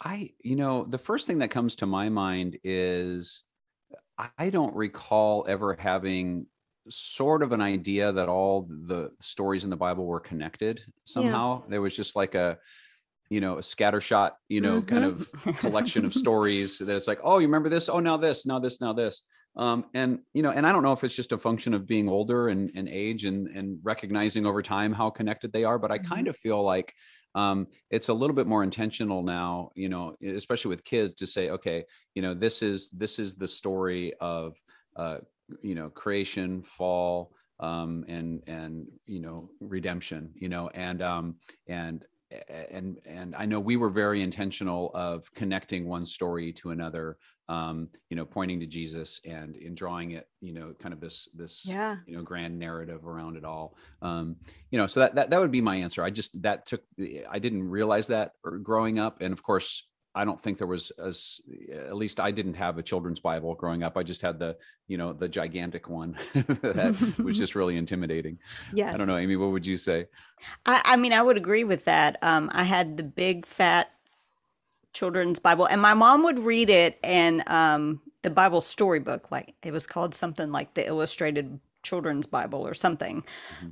I, 0.00 0.30
you 0.42 0.56
know, 0.56 0.84
the 0.84 0.98
first 0.98 1.26
thing 1.26 1.38
that 1.38 1.50
comes 1.50 1.76
to 1.76 1.86
my 1.86 2.08
mind 2.08 2.58
is 2.62 3.42
I 4.38 4.50
don't 4.50 4.74
recall 4.74 5.44
ever 5.48 5.76
having 5.78 6.46
sort 6.88 7.42
of 7.42 7.52
an 7.52 7.60
idea 7.60 8.12
that 8.12 8.28
all 8.28 8.68
the 8.68 9.10
stories 9.20 9.64
in 9.64 9.70
the 9.70 9.76
Bible 9.76 10.06
were 10.06 10.20
connected 10.20 10.82
somehow. 11.04 11.62
There 11.68 11.80
was 11.80 11.96
just 11.96 12.16
like 12.16 12.34
a, 12.34 12.58
you 13.30 13.40
know, 13.40 13.58
a 13.58 13.60
scattershot, 13.60 14.32
you 14.48 14.60
know, 14.60 14.82
kind 14.82 15.04
of 15.04 15.30
collection 15.58 16.04
of 16.04 16.14
stories 16.24 16.78
that 16.78 16.94
it's 16.94 17.08
like, 17.08 17.20
oh, 17.24 17.38
you 17.38 17.46
remember 17.46 17.68
this? 17.68 17.88
Oh, 17.88 18.00
now 18.00 18.16
this, 18.16 18.46
now 18.46 18.58
this, 18.58 18.80
now 18.80 18.92
this. 18.92 19.22
Um, 19.56 19.86
and 19.94 20.18
you 20.34 20.42
know, 20.42 20.50
and 20.50 20.66
I 20.66 20.72
don't 20.72 20.82
know 20.82 20.92
if 20.92 21.02
it's 21.02 21.16
just 21.16 21.32
a 21.32 21.38
function 21.38 21.72
of 21.72 21.86
being 21.86 22.08
older 22.08 22.48
and, 22.48 22.70
and 22.74 22.88
age 22.88 23.24
and 23.24 23.48
and 23.48 23.78
recognizing 23.82 24.44
over 24.44 24.60
time 24.60 24.92
how 24.92 25.08
connected 25.08 25.52
they 25.52 25.64
are, 25.64 25.78
but 25.78 25.90
I 25.90 25.98
kind 25.98 26.28
of 26.28 26.36
feel 26.36 26.62
like 26.62 26.92
um, 27.34 27.66
it's 27.90 28.08
a 28.08 28.14
little 28.14 28.36
bit 28.36 28.46
more 28.46 28.62
intentional 28.62 29.22
now, 29.22 29.70
you 29.74 29.88
know, 29.88 30.14
especially 30.22 30.70
with 30.70 30.84
kids 30.84 31.14
to 31.16 31.26
say, 31.26 31.50
okay, 31.50 31.84
you 32.14 32.22
know, 32.22 32.34
this 32.34 32.62
is 32.62 32.90
this 32.90 33.18
is 33.18 33.36
the 33.36 33.48
story 33.48 34.12
of 34.20 34.56
uh, 34.94 35.18
you 35.62 35.74
know, 35.74 35.90
creation, 35.90 36.62
fall, 36.62 37.34
um, 37.60 38.04
and 38.08 38.42
and 38.46 38.88
you 39.06 39.20
know, 39.20 39.50
redemption, 39.60 40.32
you 40.34 40.48
know, 40.48 40.68
and 40.68 41.02
um, 41.02 41.38
and 41.66 42.04
and 42.48 42.98
and 43.04 43.36
I 43.36 43.46
know 43.46 43.60
we 43.60 43.76
were 43.76 43.90
very 43.90 44.20
intentional 44.22 44.90
of 44.94 45.32
connecting 45.32 45.86
one 45.88 46.04
story 46.04 46.52
to 46.54 46.70
another, 46.70 47.18
um, 47.48 47.90
you 48.10 48.16
know, 48.16 48.26
pointing 48.26 48.60
to 48.60 48.66
Jesus 48.66 49.20
and 49.24 49.56
in 49.56 49.74
drawing 49.74 50.10
it, 50.12 50.28
you 50.40 50.52
know, 50.52 50.74
kind 50.74 50.92
of 50.92 51.00
this 51.00 51.28
this 51.34 51.64
Yeah. 51.64 51.98
you 52.04 52.16
know 52.16 52.22
grand 52.22 52.58
narrative 52.58 53.06
around 53.06 53.36
it 53.36 53.44
all. 53.44 53.76
Um, 54.02 54.36
you 54.70 54.78
know, 54.78 54.86
so 54.86 55.00
that 55.00 55.14
that 55.14 55.30
that 55.30 55.40
would 55.40 55.52
be 55.52 55.60
my 55.60 55.76
answer. 55.76 56.02
I 56.02 56.10
just 56.10 56.40
that 56.42 56.66
took 56.66 56.82
I 57.28 57.38
didn't 57.38 57.68
realize 57.68 58.08
that 58.08 58.32
growing 58.62 58.98
up, 58.98 59.20
and 59.20 59.32
of 59.32 59.42
course. 59.42 59.88
I 60.16 60.24
don't 60.24 60.40
think 60.40 60.56
there 60.56 60.66
was 60.66 60.90
as 60.92 61.42
at 61.70 61.94
least 61.94 62.18
I 62.20 62.30
didn't 62.30 62.54
have 62.54 62.78
a 62.78 62.82
children's 62.82 63.20
Bible 63.20 63.54
growing 63.54 63.82
up. 63.82 63.98
I 63.98 64.02
just 64.02 64.22
had 64.22 64.38
the, 64.38 64.56
you 64.88 64.96
know, 64.96 65.12
the 65.12 65.28
gigantic 65.28 65.90
one 65.90 66.12
that 66.34 67.14
was 67.22 67.36
just 67.44 67.54
really 67.54 67.76
intimidating. 67.76 68.38
Yes. 68.72 68.94
I 68.94 68.96
don't 68.96 69.08
know, 69.08 69.18
Amy, 69.18 69.36
what 69.36 69.50
would 69.50 69.66
you 69.66 69.76
say? 69.76 70.06
I, 70.64 70.80
I 70.84 70.96
mean, 70.96 71.12
I 71.12 71.20
would 71.20 71.36
agree 71.36 71.64
with 71.64 71.84
that. 71.84 72.16
Um, 72.22 72.50
I 72.54 72.64
had 72.64 72.96
the 72.96 73.02
big 73.02 73.44
fat 73.44 73.92
children's 74.94 75.38
Bible, 75.38 75.66
and 75.66 75.82
my 75.82 75.92
mom 75.92 76.24
would 76.24 76.38
read 76.38 76.70
it 76.70 76.98
and 77.04 77.46
um, 77.46 78.00
the 78.22 78.30
Bible 78.30 78.62
storybook, 78.62 79.30
like 79.30 79.54
it 79.62 79.70
was 79.70 79.86
called 79.86 80.14
something 80.14 80.50
like 80.50 80.72
the 80.72 80.86
Illustrated 80.86 81.60
Children's 81.86 82.26
Bible 82.26 82.66
or 82.66 82.74
something. 82.74 83.24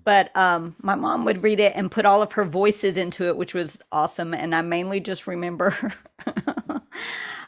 But 0.05 0.35
um, 0.37 0.77
my 0.81 0.95
mom 0.95 1.25
would 1.25 1.43
read 1.43 1.61
it 1.61 1.73
and 1.75 1.91
put 1.91 2.07
all 2.07 2.23
of 2.23 2.33
her 2.33 2.45
voices 2.45 2.97
into 2.97 3.27
it, 3.29 3.37
which 3.37 3.55
was 3.55 3.83
awesome. 3.93 4.33
And 4.33 4.55
I 4.55 4.61
mainly 4.63 5.01
just 5.01 5.27
remember. 5.27 5.93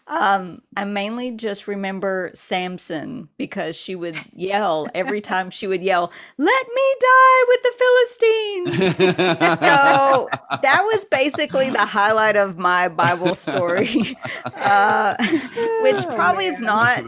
Um, 0.08 0.62
I 0.76 0.84
mainly 0.84 1.32
just 1.32 1.66
remember 1.66 2.30
Samson 2.34 3.28
because 3.38 3.74
she 3.74 3.96
would 3.96 4.16
yell 4.32 4.86
every 4.94 5.20
time 5.20 5.50
she 5.50 5.66
would 5.66 5.82
yell, 5.82 6.12
"Let 6.38 6.66
me 6.68 6.94
die 7.00 7.44
with 7.48 7.62
the 7.62 7.72
Philistines." 7.78 8.96
so 9.58 10.28
that 10.62 10.82
was 10.84 11.04
basically 11.10 11.70
the 11.70 11.84
highlight 11.84 12.36
of 12.36 12.56
my 12.56 12.86
Bible 12.86 13.34
story, 13.34 14.16
uh, 14.44 15.16
which 15.82 16.06
probably 16.14 16.46
is 16.46 16.60
not 16.60 17.04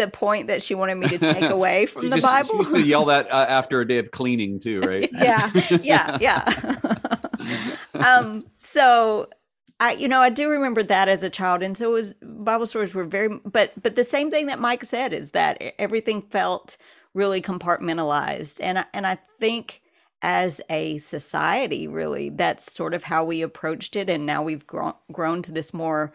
the 0.00 0.08
point 0.10 0.46
that 0.48 0.62
she 0.62 0.74
wanted 0.74 0.96
me 0.96 1.08
to 1.08 1.18
take 1.18 1.50
away 1.50 1.86
from 1.86 2.02
She 2.02 2.08
the 2.08 2.16
just- 2.16 2.26
She 2.26 2.32
Bible. 2.42 2.56
used 2.58 2.74
to 2.74 2.82
yell 2.82 3.04
that 3.06 3.30
uh, 3.30 3.46
after 3.48 3.80
a 3.80 3.86
day 3.86 3.98
of 3.98 4.10
cleaning 4.10 4.58
too, 4.58 4.80
right? 4.80 5.08
Yeah. 5.12 5.50
yeah, 5.82 6.18
yeah. 6.20 6.76
um, 7.94 8.44
so 8.58 9.28
I, 9.78 9.92
you 9.92 10.08
know, 10.08 10.20
I 10.20 10.28
do 10.30 10.48
remember 10.48 10.82
that 10.82 11.08
as 11.08 11.22
a 11.22 11.30
child, 11.30 11.62
and 11.62 11.76
so 11.76 11.90
it 11.90 11.92
was 11.92 12.14
Bible 12.22 12.66
stories 12.66 12.94
were 12.94 13.04
very, 13.04 13.28
but 13.44 13.72
but 13.82 13.94
the 13.94 14.04
same 14.04 14.30
thing 14.30 14.46
that 14.46 14.58
Mike 14.58 14.84
said 14.84 15.12
is 15.12 15.30
that 15.30 15.60
everything 15.78 16.20
felt 16.22 16.76
really 17.14 17.40
compartmentalized, 17.40 18.60
and 18.62 18.80
I, 18.80 18.84
and 18.92 19.06
I 19.06 19.18
think 19.38 19.80
as 20.22 20.60
a 20.68 20.98
society, 20.98 21.88
really, 21.88 22.28
that's 22.28 22.70
sort 22.70 22.92
of 22.92 23.04
how 23.04 23.24
we 23.24 23.40
approached 23.40 23.96
it, 23.96 24.10
and 24.10 24.26
now 24.26 24.42
we've 24.42 24.66
grown 24.66 24.92
grown 25.12 25.40
to 25.42 25.52
this 25.52 25.72
more, 25.72 26.12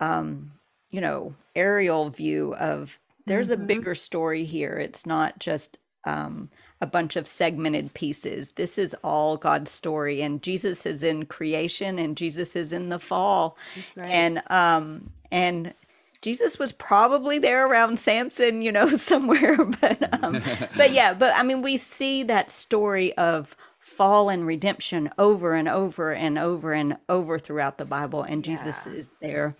um, 0.00 0.52
you 0.90 1.00
know, 1.02 1.34
aerial 1.54 2.08
view 2.08 2.54
of 2.54 2.98
there's 3.26 3.50
a 3.50 3.56
bigger 3.56 3.94
story 3.94 4.44
here. 4.44 4.78
It's 4.78 5.06
not 5.06 5.38
just 5.38 5.78
um, 6.04 6.50
a 6.80 6.86
bunch 6.86 7.16
of 7.16 7.26
segmented 7.28 7.94
pieces. 7.94 8.50
This 8.50 8.78
is 8.78 8.94
all 9.04 9.36
God's 9.36 9.70
story, 9.70 10.22
and 10.22 10.42
Jesus 10.42 10.84
is 10.86 11.02
in 11.02 11.26
creation, 11.26 11.98
and 11.98 12.16
Jesus 12.16 12.56
is 12.56 12.72
in 12.72 12.88
the 12.88 12.98
fall, 12.98 13.56
right. 13.96 14.10
and 14.10 14.42
um, 14.50 15.10
and 15.30 15.74
Jesus 16.22 16.58
was 16.58 16.72
probably 16.72 17.38
there 17.38 17.66
around 17.66 17.98
Samson, 17.98 18.62
you 18.62 18.72
know, 18.72 18.88
somewhere. 18.96 19.64
But 19.64 20.22
um, 20.24 20.40
but 20.76 20.92
yeah, 20.92 21.14
but 21.14 21.34
I 21.36 21.42
mean, 21.42 21.62
we 21.62 21.76
see 21.76 22.24
that 22.24 22.50
story 22.50 23.16
of 23.16 23.56
fall 23.78 24.28
and 24.28 24.46
redemption 24.46 25.10
over 25.18 25.54
and 25.54 25.68
over 25.68 26.12
and 26.12 26.38
over 26.38 26.72
and 26.72 26.96
over 27.08 27.38
throughout 27.38 27.78
the 27.78 27.84
Bible, 27.84 28.22
and 28.22 28.44
Jesus 28.44 28.86
Yeah. 28.86 28.92
is 28.94 29.10
there 29.20 29.56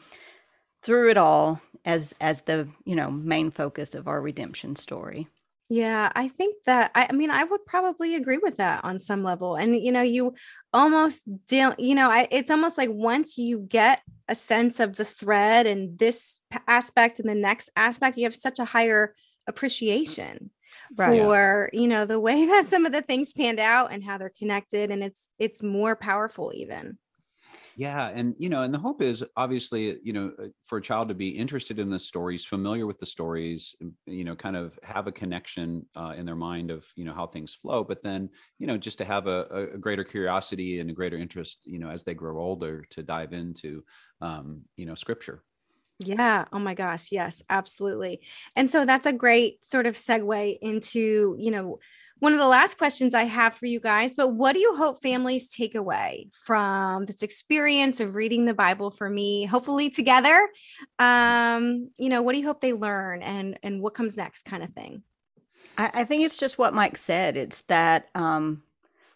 through 0.82 1.10
it 1.10 1.16
all 1.16 1.60
as 1.84 2.14
as 2.20 2.42
the 2.42 2.68
you 2.84 2.96
know 2.96 3.10
main 3.10 3.50
focus 3.50 3.94
of 3.94 4.08
our 4.08 4.20
redemption 4.20 4.76
story. 4.76 5.28
Yeah, 5.68 6.12
I 6.14 6.28
think 6.28 6.56
that 6.66 6.90
I, 6.94 7.06
I 7.10 7.12
mean 7.14 7.30
I 7.30 7.44
would 7.44 7.64
probably 7.64 8.14
agree 8.14 8.38
with 8.38 8.58
that 8.58 8.84
on 8.84 8.98
some 8.98 9.22
level. 9.24 9.56
And 9.56 9.74
you 9.74 9.90
know, 9.92 10.02
you 10.02 10.34
almost 10.72 11.22
don't, 11.46 11.78
you 11.80 11.94
know, 11.94 12.10
I, 12.10 12.28
it's 12.30 12.50
almost 12.50 12.76
like 12.76 12.90
once 12.92 13.38
you 13.38 13.60
get 13.68 14.02
a 14.28 14.34
sense 14.34 14.80
of 14.80 14.96
the 14.96 15.04
thread 15.04 15.66
and 15.66 15.98
this 15.98 16.40
aspect 16.68 17.20
and 17.20 17.28
the 17.28 17.34
next 17.34 17.70
aspect, 17.76 18.18
you 18.18 18.24
have 18.24 18.34
such 18.34 18.58
a 18.58 18.64
higher 18.66 19.14
appreciation 19.46 20.50
Right. 20.96 21.32
for, 21.32 21.70
you 21.72 21.88
know, 21.88 22.04
the 22.04 22.20
way 22.20 22.44
that 22.46 22.66
some 22.66 22.84
of 22.84 22.92
the 22.92 23.02
things 23.02 23.32
panned 23.32 23.60
out 23.60 23.92
and 23.92 24.04
how 24.04 24.18
they're 24.18 24.32
connected 24.38 24.90
and 24.90 25.02
it's 25.02 25.28
it's 25.38 25.62
more 25.62 25.96
powerful 25.96 26.52
even. 26.54 26.98
Yeah, 27.74 28.08
and 28.08 28.34
you 28.38 28.48
know, 28.48 28.62
and 28.62 28.72
the 28.74 28.78
hope 28.78 29.00
is 29.00 29.24
obviously, 29.36 29.98
you 30.02 30.12
know, 30.12 30.32
uh, 30.38 30.48
for 30.64 30.78
a 30.78 30.82
child 30.82 31.08
to 31.08 31.14
be 31.14 31.30
interested 31.30 31.78
in 31.78 31.90
the 31.90 31.98
stories, 31.98 32.44
familiar 32.44 32.86
with 32.86 32.98
the 32.98 33.06
stories, 33.06 33.74
you 34.06 34.24
know, 34.24 34.36
kind 34.36 34.56
of 34.56 34.78
have 34.82 35.06
a 35.06 35.12
connection 35.12 35.88
uh, 35.96 36.14
in 36.16 36.26
their 36.26 36.36
mind 36.36 36.70
of 36.70 36.86
you 36.96 37.04
know 37.04 37.14
how 37.14 37.26
things 37.26 37.54
flow, 37.54 37.82
but 37.82 38.02
then 38.02 38.28
you 38.58 38.66
know 38.66 38.76
just 38.76 38.98
to 38.98 39.04
have 39.04 39.26
a- 39.26 39.70
a 39.74 39.78
greater 39.78 40.04
curiosity 40.04 40.80
and 40.80 40.90
a 40.90 40.94
greater 40.94 41.16
interest, 41.16 41.60
you 41.64 41.78
know, 41.78 41.88
as 41.90 42.04
they 42.04 42.14
grow 42.14 42.38
older, 42.38 42.84
to 42.90 43.02
dive 43.02 43.32
into, 43.32 43.84
um, 44.20 44.64
you 44.76 44.84
know, 44.86 44.94
scripture. 44.94 45.44
Yeah. 45.98 46.46
Oh 46.52 46.58
my 46.58 46.74
gosh. 46.74 47.12
Yes, 47.12 47.42
absolutely. 47.48 48.22
And 48.56 48.68
so 48.68 48.84
that's 48.84 49.06
a 49.06 49.12
great 49.12 49.64
sort 49.64 49.86
of 49.86 49.94
segue 49.94 50.58
into, 50.60 51.36
you 51.38 51.50
know, 51.50 51.78
one 52.22 52.32
of 52.32 52.38
the 52.38 52.46
last 52.46 52.78
questions 52.78 53.14
I 53.14 53.24
have 53.24 53.52
for 53.52 53.66
you 53.66 53.80
guys, 53.80 54.14
but 54.14 54.28
what 54.28 54.52
do 54.52 54.60
you 54.60 54.76
hope 54.76 55.02
families 55.02 55.48
take 55.48 55.74
away 55.74 56.28
from 56.44 57.04
this 57.04 57.24
experience 57.24 57.98
of 57.98 58.14
reading 58.14 58.44
the 58.44 58.54
Bible 58.54 58.92
for 58.92 59.10
me, 59.10 59.44
hopefully 59.44 59.90
together? 59.90 60.48
Um, 61.00 61.90
you 61.98 62.08
know, 62.08 62.22
what 62.22 62.34
do 62.34 62.38
you 62.38 62.46
hope 62.46 62.60
they 62.60 62.74
learn 62.74 63.22
and 63.22 63.58
and 63.64 63.82
what 63.82 63.94
comes 63.94 64.16
next 64.16 64.44
kind 64.44 64.62
of 64.62 64.70
thing? 64.70 65.02
I, 65.76 65.90
I 65.92 66.04
think 66.04 66.22
it's 66.22 66.36
just 66.36 66.58
what 66.58 66.74
Mike 66.74 66.96
said. 66.96 67.36
It's 67.36 67.62
that 67.62 68.06
um, 68.14 68.62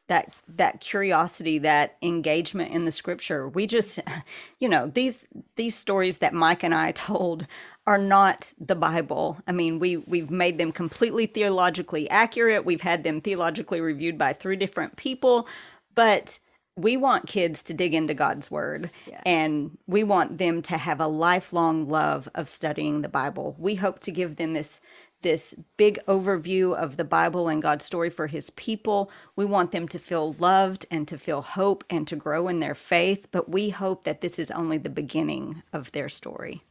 that 0.08 0.34
that 0.48 0.80
curiosity, 0.80 1.58
that 1.58 1.96
engagement 2.02 2.72
in 2.72 2.84
the 2.84 2.92
scripture. 2.92 3.48
We 3.48 3.66
just, 3.66 4.00
you 4.60 4.68
know, 4.68 4.88
these 4.88 5.26
these 5.56 5.74
stories 5.74 6.18
that 6.18 6.34
Mike 6.34 6.62
and 6.64 6.74
I 6.74 6.92
told 6.92 7.46
are 7.86 7.98
not 7.98 8.52
the 8.60 8.76
Bible. 8.76 9.38
I 9.46 9.52
mean, 9.52 9.78
we 9.78 9.98
we've 9.98 10.30
made 10.30 10.58
them 10.58 10.72
completely 10.72 11.26
theologically 11.26 12.08
accurate. 12.10 12.64
We've 12.64 12.82
had 12.82 13.04
them 13.04 13.20
theologically 13.20 13.80
reviewed 13.80 14.18
by 14.18 14.32
three 14.32 14.56
different 14.56 14.96
people, 14.96 15.48
but 15.94 16.38
we 16.76 16.96
want 16.96 17.26
kids 17.26 17.62
to 17.64 17.74
dig 17.74 17.94
into 17.94 18.14
God's 18.14 18.50
word 18.50 18.90
Yeah. 19.06 19.20
and 19.26 19.78
we 19.86 20.04
want 20.04 20.38
them 20.38 20.62
to 20.62 20.76
have 20.78 21.00
a 21.00 21.06
lifelong 21.08 21.88
love 21.88 22.28
of 22.34 22.48
studying 22.48 23.02
the 23.02 23.08
Bible. 23.08 23.56
We 23.58 23.76
hope 23.76 24.00
to 24.00 24.12
give 24.12 24.36
them 24.36 24.54
this 24.54 24.80
this 25.26 25.54
big 25.76 25.98
overview 26.06 26.72
of 26.76 26.96
the 26.96 27.04
Bible 27.04 27.48
and 27.48 27.60
God's 27.60 27.84
story 27.84 28.10
for 28.10 28.28
his 28.28 28.50
people. 28.50 29.10
We 29.34 29.44
want 29.44 29.72
them 29.72 29.88
to 29.88 29.98
feel 29.98 30.34
loved 30.34 30.86
and 30.88 31.08
to 31.08 31.18
feel 31.18 31.42
hope 31.42 31.82
and 31.90 32.06
to 32.06 32.14
grow 32.14 32.46
in 32.46 32.60
their 32.60 32.76
faith, 32.76 33.26
but 33.32 33.48
we 33.48 33.70
hope 33.70 34.04
that 34.04 34.20
this 34.20 34.38
is 34.38 34.52
only 34.52 34.78
the 34.78 34.88
beginning 34.88 35.64
of 35.72 35.90
their 35.90 36.08
story. 36.08 36.62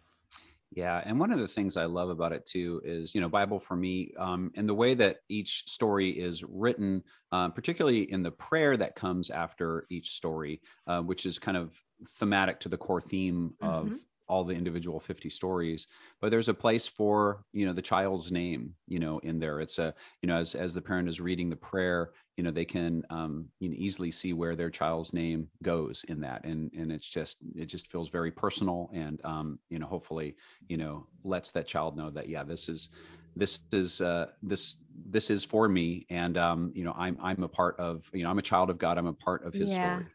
Yeah, 0.71 1.01
and 1.05 1.19
one 1.19 1.31
of 1.31 1.39
the 1.39 1.47
things 1.49 1.75
I 1.75 1.85
love 1.85 2.09
about 2.09 2.31
it 2.31 2.45
too 2.45 2.81
is, 2.85 3.13
you 3.13 3.19
know, 3.19 3.29
Bible 3.29 3.59
for 3.59 3.75
me, 3.75 4.13
um, 4.17 4.51
and 4.55 4.67
the 4.67 4.73
way 4.73 4.93
that 4.93 5.19
each 5.27 5.69
story 5.69 6.09
is 6.09 6.43
written, 6.43 7.03
um, 7.33 7.51
particularly 7.51 8.09
in 8.09 8.23
the 8.23 8.31
prayer 8.31 8.77
that 8.77 8.95
comes 8.95 9.29
after 9.29 9.85
each 9.89 10.11
story, 10.11 10.61
uh, 10.87 11.01
which 11.01 11.25
is 11.25 11.39
kind 11.39 11.57
of 11.57 11.77
thematic 12.07 12.61
to 12.61 12.69
the 12.69 12.77
core 12.77 13.01
theme 13.01 13.53
of 13.61 13.87
Mhm. 13.87 13.99
All 14.27 14.43
the 14.43 14.53
individual 14.53 14.99
50 14.99 15.29
stories 15.29 15.87
but 16.21 16.31
there's 16.31 16.49
a 16.49 16.53
place 16.53 16.87
for 16.87 17.43
you 17.53 17.65
know 17.65 17.73
the 17.73 17.81
child's 17.81 18.31
name 18.31 18.73
you 18.87 18.99
know 18.99 19.19
in 19.19 19.39
there. 19.39 19.59
It's 19.59 19.79
a 19.79 19.93
you 20.21 20.27
know 20.27 20.37
as 20.37 20.55
as 20.55 20.73
the 20.73 20.81
parent 20.81 21.09
is 21.09 21.19
reading 21.19 21.49
the 21.49 21.55
prayer 21.55 22.11
you 22.37 22.43
know 22.43 22.51
they 22.51 22.65
can 22.65 23.03
um, 23.09 23.45
you 23.59 23.69
know 23.69 23.75
easily 23.77 24.11
see 24.11 24.33
where 24.33 24.55
their 24.55 24.69
child's 24.69 25.13
name 25.13 25.47
goes 25.63 26.05
in 26.07 26.21
that. 26.21 26.43
And 26.45 26.71
and 26.73 26.91
it's 26.91 27.07
just 27.07 27.37
it 27.55 27.65
just 27.65 27.87
feels 27.87 28.09
very 28.09 28.31
personal 28.31 28.89
and 28.93 29.23
um, 29.23 29.59
you 29.69 29.79
know 29.79 29.87
hopefully 29.87 30.35
you 30.67 30.77
know 30.77 31.07
lets 31.23 31.51
that 31.51 31.67
child 31.67 31.97
know 31.97 32.09
that 32.11 32.29
yeah 32.29 32.43
this 32.43 32.69
is 32.69 32.89
this 33.35 33.59
is 33.73 34.01
uh, 34.01 34.27
this 34.41 34.77
this 35.09 35.29
is 35.29 35.43
for 35.43 35.67
me. 35.67 36.05
And 36.09 36.37
um, 36.37 36.71
you 36.73 36.83
know 36.83 36.93
i'm 36.97 37.17
i'm 37.21 37.43
a 37.43 37.47
part 37.47 37.79
of 37.79 38.09
you 38.13 38.23
know 38.23 38.29
i'm 38.29 38.39
a 38.39 38.43
child 38.43 38.69
of 38.69 38.77
god. 38.77 38.97
I'm 38.97 39.07
a 39.07 39.13
part 39.13 39.45
of 39.45 39.53
his 39.53 39.71
yeah. 39.71 39.97
story 39.97 40.07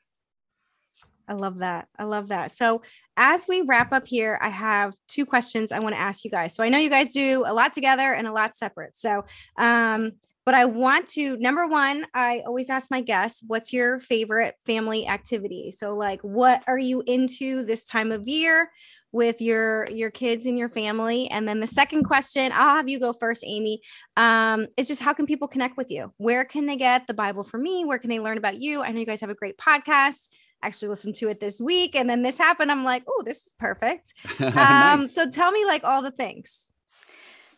I 1.30 1.34
love 1.34 1.58
that. 1.58 1.86
I 1.96 2.04
love 2.04 2.28
that. 2.28 2.50
So, 2.50 2.82
as 3.16 3.46
we 3.46 3.62
wrap 3.62 3.92
up 3.92 4.06
here, 4.06 4.38
I 4.42 4.48
have 4.48 4.94
two 5.06 5.24
questions 5.24 5.70
I 5.70 5.78
want 5.78 5.94
to 5.94 6.00
ask 6.00 6.24
you 6.24 6.30
guys. 6.30 6.54
So, 6.54 6.64
I 6.64 6.68
know 6.68 6.78
you 6.78 6.90
guys 6.90 7.12
do 7.12 7.44
a 7.46 7.54
lot 7.54 7.72
together 7.72 8.12
and 8.12 8.26
a 8.26 8.32
lot 8.32 8.56
separate. 8.56 8.98
So, 8.98 9.24
um, 9.56 10.10
but 10.44 10.54
I 10.54 10.64
want 10.64 11.06
to 11.08 11.36
number 11.36 11.68
one, 11.68 12.04
I 12.14 12.42
always 12.44 12.68
ask 12.68 12.90
my 12.90 13.00
guests, 13.00 13.44
what's 13.46 13.72
your 13.72 14.00
favorite 14.00 14.56
family 14.66 15.06
activity? 15.06 15.70
So, 15.70 15.94
like, 15.94 16.20
what 16.22 16.64
are 16.66 16.78
you 16.78 17.04
into 17.06 17.64
this 17.64 17.84
time 17.84 18.10
of 18.10 18.26
year? 18.26 18.70
with 19.12 19.40
your 19.40 19.90
your 19.90 20.08
kids 20.08 20.46
and 20.46 20.56
your 20.56 20.68
family 20.68 21.28
and 21.30 21.48
then 21.48 21.58
the 21.58 21.66
second 21.66 22.04
question 22.04 22.52
i'll 22.54 22.76
have 22.76 22.88
you 22.88 23.00
go 23.00 23.12
first 23.12 23.42
amy 23.44 23.80
um, 24.16 24.68
is 24.76 24.86
just 24.86 25.00
how 25.00 25.12
can 25.12 25.26
people 25.26 25.48
connect 25.48 25.76
with 25.76 25.90
you 25.90 26.12
where 26.18 26.44
can 26.44 26.64
they 26.66 26.76
get 26.76 27.08
the 27.08 27.14
bible 27.14 27.42
for 27.42 27.58
me 27.58 27.84
where 27.84 27.98
can 27.98 28.08
they 28.08 28.20
learn 28.20 28.38
about 28.38 28.60
you 28.60 28.82
i 28.82 28.92
know 28.92 29.00
you 29.00 29.06
guys 29.06 29.20
have 29.20 29.28
a 29.28 29.34
great 29.34 29.58
podcast 29.58 30.28
actually 30.62 30.88
listened 30.88 31.14
to 31.14 31.28
it 31.28 31.40
this 31.40 31.60
week 31.60 31.94
and 31.96 32.08
then 32.08 32.22
this 32.22 32.38
happened 32.38 32.70
i'm 32.70 32.84
like 32.84 33.02
oh 33.08 33.22
this 33.24 33.46
is 33.46 33.54
perfect 33.58 34.14
um 34.40 34.52
nice. 34.54 35.14
so 35.14 35.28
tell 35.30 35.50
me 35.50 35.64
like 35.64 35.84
all 35.84 36.02
the 36.02 36.10
things 36.10 36.70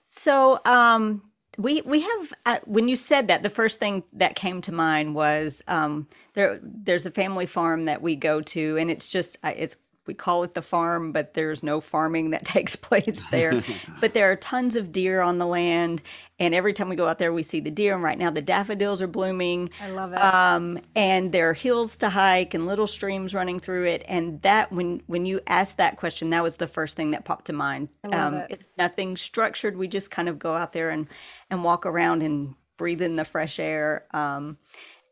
so 0.06 0.60
um 0.64 1.22
we 1.58 1.82
we 1.82 2.00
have 2.00 2.32
uh, 2.46 2.58
when 2.64 2.88
you 2.88 2.96
said 2.96 3.28
that 3.28 3.42
the 3.42 3.50
first 3.50 3.78
thing 3.78 4.02
that 4.12 4.36
came 4.36 4.60
to 4.62 4.72
mind 4.72 5.14
was 5.14 5.62
um 5.68 6.06
there 6.34 6.58
there's 6.62 7.06
a 7.06 7.10
family 7.10 7.46
farm 7.46 7.84
that 7.84 8.00
we 8.00 8.16
go 8.16 8.40
to 8.40 8.76
and 8.78 8.90
it's 8.90 9.08
just 9.08 9.36
uh, 9.42 9.52
it's 9.56 9.76
we 10.06 10.14
call 10.14 10.42
it 10.42 10.54
the 10.54 10.62
farm, 10.62 11.12
but 11.12 11.34
there's 11.34 11.62
no 11.62 11.80
farming 11.80 12.30
that 12.30 12.44
takes 12.46 12.76
place 12.76 13.22
there. 13.30 13.62
but 14.00 14.14
there 14.14 14.30
are 14.30 14.36
tons 14.36 14.76
of 14.76 14.92
deer 14.92 15.20
on 15.20 15.38
the 15.38 15.46
land, 15.46 16.02
and 16.38 16.54
every 16.54 16.72
time 16.72 16.88
we 16.88 16.96
go 16.96 17.06
out 17.06 17.18
there, 17.18 17.32
we 17.32 17.42
see 17.42 17.60
the 17.60 17.70
deer. 17.70 17.94
And 17.94 18.02
right 18.02 18.18
now, 18.18 18.30
the 18.30 18.42
daffodils 18.42 19.00
are 19.00 19.06
blooming. 19.06 19.70
I 19.80 19.90
love 19.90 20.12
it. 20.12 20.18
Um, 20.18 20.78
and 20.96 21.30
there 21.30 21.50
are 21.50 21.54
hills 21.54 21.96
to 21.98 22.08
hike 22.08 22.54
and 22.54 22.66
little 22.66 22.86
streams 22.86 23.34
running 23.34 23.60
through 23.60 23.86
it. 23.86 24.04
And 24.08 24.42
that, 24.42 24.72
when 24.72 25.02
when 25.06 25.26
you 25.26 25.40
asked 25.46 25.76
that 25.76 25.96
question, 25.96 26.30
that 26.30 26.42
was 26.42 26.56
the 26.56 26.66
first 26.66 26.96
thing 26.96 27.12
that 27.12 27.24
popped 27.24 27.46
to 27.46 27.52
mind. 27.52 27.88
I 28.04 28.08
love 28.08 28.34
um, 28.34 28.40
it. 28.40 28.46
It's 28.50 28.68
nothing 28.76 29.16
structured. 29.16 29.76
We 29.76 29.88
just 29.88 30.10
kind 30.10 30.28
of 30.28 30.38
go 30.38 30.54
out 30.54 30.72
there 30.72 30.90
and 30.90 31.06
and 31.50 31.62
walk 31.62 31.86
around 31.86 32.22
and 32.22 32.54
breathe 32.76 33.02
in 33.02 33.16
the 33.16 33.24
fresh 33.24 33.60
air. 33.60 34.06
Um, 34.12 34.58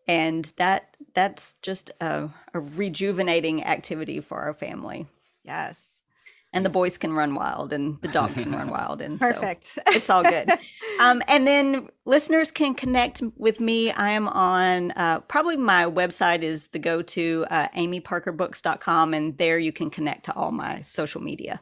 and 0.07 0.53
that 0.57 0.97
that's 1.15 1.55
just 1.63 1.91
a, 2.01 2.29
a 2.55 2.61
rejuvenating 2.61 3.65
activity 3.65 4.21
for 4.21 4.39
our 4.41 4.55
family. 4.55 5.07
Yes. 5.45 6.01
And 6.53 6.67
the 6.67 6.71
boys 6.71 6.99
can 6.99 7.13
run 7.13 7.37
wild 7.37 7.73
and 7.73 8.01
the 8.03 8.09
dog 8.09 8.35
can 8.35 8.51
run 8.51 8.71
wild 8.71 9.01
and 9.01 9.21
perfect. 9.21 9.67
so 9.67 9.81
it's 9.89 10.11
all 10.11 10.23
good. 10.23 10.51
Um, 10.99 11.23
and 11.29 11.47
then 11.47 11.89
listeners 12.05 12.51
can 12.51 12.75
connect 12.75 13.23
with 13.39 13.59
me. 13.59 13.91
I 13.91 14.11
am 14.11 14.29
on 14.29 14.91
uh, 14.91 15.21
probably 15.21 15.57
my 15.57 15.85
website 15.85 16.43
is 16.43 16.69
the 16.69 16.79
go 16.79 17.01
to 17.01 17.47
uh, 17.51 17.69
amyparkerbooks.com 17.69 19.15
and 19.15 19.39
there 19.39 19.59
you 19.59 19.73
can 19.73 19.89
connect 19.89 20.27
to 20.27 20.35
all 20.35 20.53
my 20.53 20.83
social 20.83 21.23
media. 21.23 21.59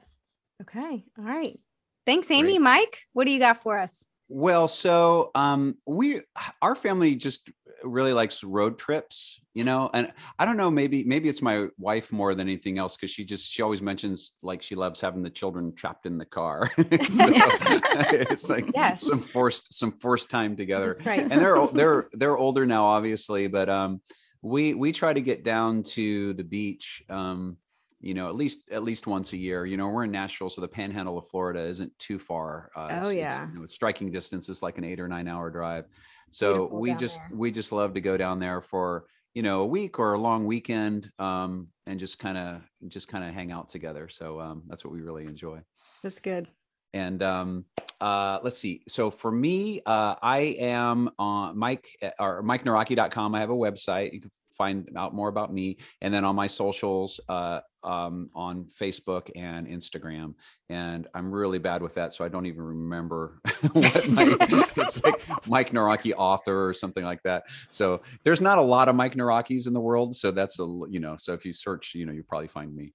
Okay. 0.61 1.05
All 1.17 1.25
right. 1.25 1.57
Thanks 2.05 2.33
amy. 2.33 2.55
Great. 2.55 2.63
mike 2.63 3.03
what 3.13 3.27
do 3.27 3.33
you 3.33 3.39
got 3.39 3.63
for 3.63 3.79
us? 3.79 4.05
Well, 4.29 4.67
so 4.67 5.31
um, 5.35 5.77
we 5.87 6.23
our 6.61 6.75
family 6.75 7.15
just 7.15 7.49
really 7.89 8.13
likes 8.13 8.45
road 8.45 8.79
trips, 8.79 9.41
you 9.55 9.65
know, 9.65 9.91
and 9.93 10.13
I 10.39 10.45
don't 10.45 10.57
know, 10.57 10.71
maybe 10.71 11.05
maybe 11.05 11.29
it's 11.29 11.43
my 11.43 11.69
wife 11.79 12.13
more 12.13 12.35
than 12.35 12.47
anything 12.47 12.79
else 12.79 12.97
because 12.97 13.11
she 13.11 13.25
just 13.25 13.51
she 13.51 13.63
always 13.63 13.83
mentions 13.83 14.33
like 14.43 14.63
she 14.63 14.75
loves 14.75 15.01
having 15.01 15.23
the 15.23 15.31
children 15.31 15.75
trapped 15.75 16.07
in 16.07 16.19
the 16.19 16.25
car. 16.25 16.71
it's 16.79 18.49
like 18.49 18.71
yes. 18.75 19.03
some 19.03 19.21
forced 19.21 19.73
some 19.73 19.93
forced 19.93 20.31
time 20.31 20.57
together. 20.57 20.95
That's 20.95 21.07
right. 21.07 21.21
and 21.21 21.31
they're 21.33 21.67
they're 21.73 22.09
they're 22.13 22.37
older 22.37 22.67
now, 22.67 22.85
obviously, 22.85 23.47
but 23.47 23.69
um, 23.69 24.01
we 24.43 24.75
we 24.75 24.93
try 24.93 25.13
to 25.13 25.21
get 25.21 25.45
down 25.45 25.83
to 25.95 26.35
the 26.35 26.45
beach. 26.45 27.03
Um, 27.09 27.57
you 28.01 28.15
know, 28.15 28.29
at 28.29 28.37
least 28.37 28.69
at 28.71 28.85
least 28.85 29.07
once 29.07 29.33
a 29.33 29.37
year. 29.37 29.67
You 29.67 29.77
know, 29.77 29.89
we're 29.89 30.05
in 30.05 30.13
Nashville, 30.13 30.51
so 30.51 30.61
the 30.61 30.69
Panhandle 30.69 31.19
of 31.19 31.29
Florida 31.29 31.61
isn't 31.67 31.97
too 31.99 32.19
far. 32.19 32.71
Uh, 32.77 32.89
oh 32.91 33.09
it's, 33.09 33.19
yeah, 33.19 33.43
it's, 33.43 33.53
you 33.53 33.61
know, 33.61 33.67
striking 33.67 34.13
distance 34.13 34.49
is 34.49 34.63
like 34.63 34.79
an 34.79 34.85
eight 34.85 35.01
or 35.01 35.09
nine 35.09 35.27
hour 35.27 35.51
drive. 35.51 35.87
So 36.31 36.55
Beautiful 36.55 36.81
we 36.81 36.95
just 36.95 37.19
there. 37.19 37.39
we 37.39 37.51
just 37.51 37.73
love 37.73 37.95
to 37.95 38.01
go 38.01 38.17
down 38.17 38.39
there 38.39 38.61
for 38.61 39.07
you 39.35 39.43
know 39.43 39.63
a 39.63 39.67
week 39.67 39.99
or 39.99 40.15
a 40.15 40.19
long 40.19 40.47
weekend, 40.47 41.11
um, 41.19 41.69
and 41.87 41.99
just 41.99 42.19
kind 42.19 42.39
of 42.39 42.63
just 42.89 43.09
kind 43.09 43.25
of 43.25 43.35
hang 43.35 43.53
out 43.53 43.69
together. 43.69 44.09
So 44.09 44.41
um, 44.41 44.63
that's 44.67 44.85
what 44.85 44.93
we 44.93 45.01
really 45.01 45.25
enjoy. 45.25 45.61
That's 46.03 46.21
good. 46.21 46.49
And 46.95 47.23
um, 47.23 47.65
uh, 48.01 48.39
let's 48.43 48.59
see. 48.59 48.83
So 48.89 49.11
for 49.11 49.31
me, 49.31 49.83
uh, 49.85 50.15
I 50.23 50.57
am 50.59 51.11
on 51.19 51.59
Mike 51.59 51.89
uh, 52.03 52.11
or 52.19 52.43
MikeNawrocki.com. 52.43 53.35
I 53.35 53.41
have 53.41 53.51
a 53.51 53.55
website. 53.55 54.13
You 54.13 54.21
can 54.21 54.31
find 54.59 54.91
out 54.97 55.15
more 55.15 55.29
about 55.29 55.55
me. 55.55 55.79
And 56.03 56.13
then 56.13 56.25
on 56.25 56.37
my 56.37 56.49
socials, 56.49 57.21
uh, 57.29 57.61
um, 57.85 58.29
on 58.35 58.67
Facebook 58.79 59.31
and 59.37 59.67
Instagram. 59.67 60.35
And 60.69 61.07
I'm 61.15 61.33
really 61.33 61.59
bad 61.59 61.81
with 61.81 61.95
that. 61.95 62.13
So 62.13 62.25
I 62.25 62.29
don't 62.29 62.47
even 62.47 62.63
remember 62.63 63.41
what 63.73 64.09
my, 64.09 64.37
it's 64.41 65.03
like 65.05 65.49
Mike 65.49 65.71
Nawrocki 65.71 66.13
author 66.17 66.69
or 66.69 66.75
something 66.75 67.05
like 67.05 67.23
that. 67.23 67.45
So 67.71 68.03
there's 68.25 68.41
not 68.41 68.59
a 68.59 68.63
lot 68.63 68.89
of 68.89 68.97
Mike 68.97 69.15
Nawrockis 69.15 69.67
in 69.67 69.73
the 69.73 69.81
world. 69.81 70.17
So 70.17 70.31
that's 70.31 70.59
a, 70.59 70.65
you 70.91 71.01
know, 71.01 71.17
so 71.17 71.33
if 71.33 71.47
you 71.47 71.53
search, 71.53 71.95
you 71.95 72.05
know, 72.05 72.13
you 72.13 72.25
probably 72.25 72.49
find 72.49 72.75
me 72.75 72.93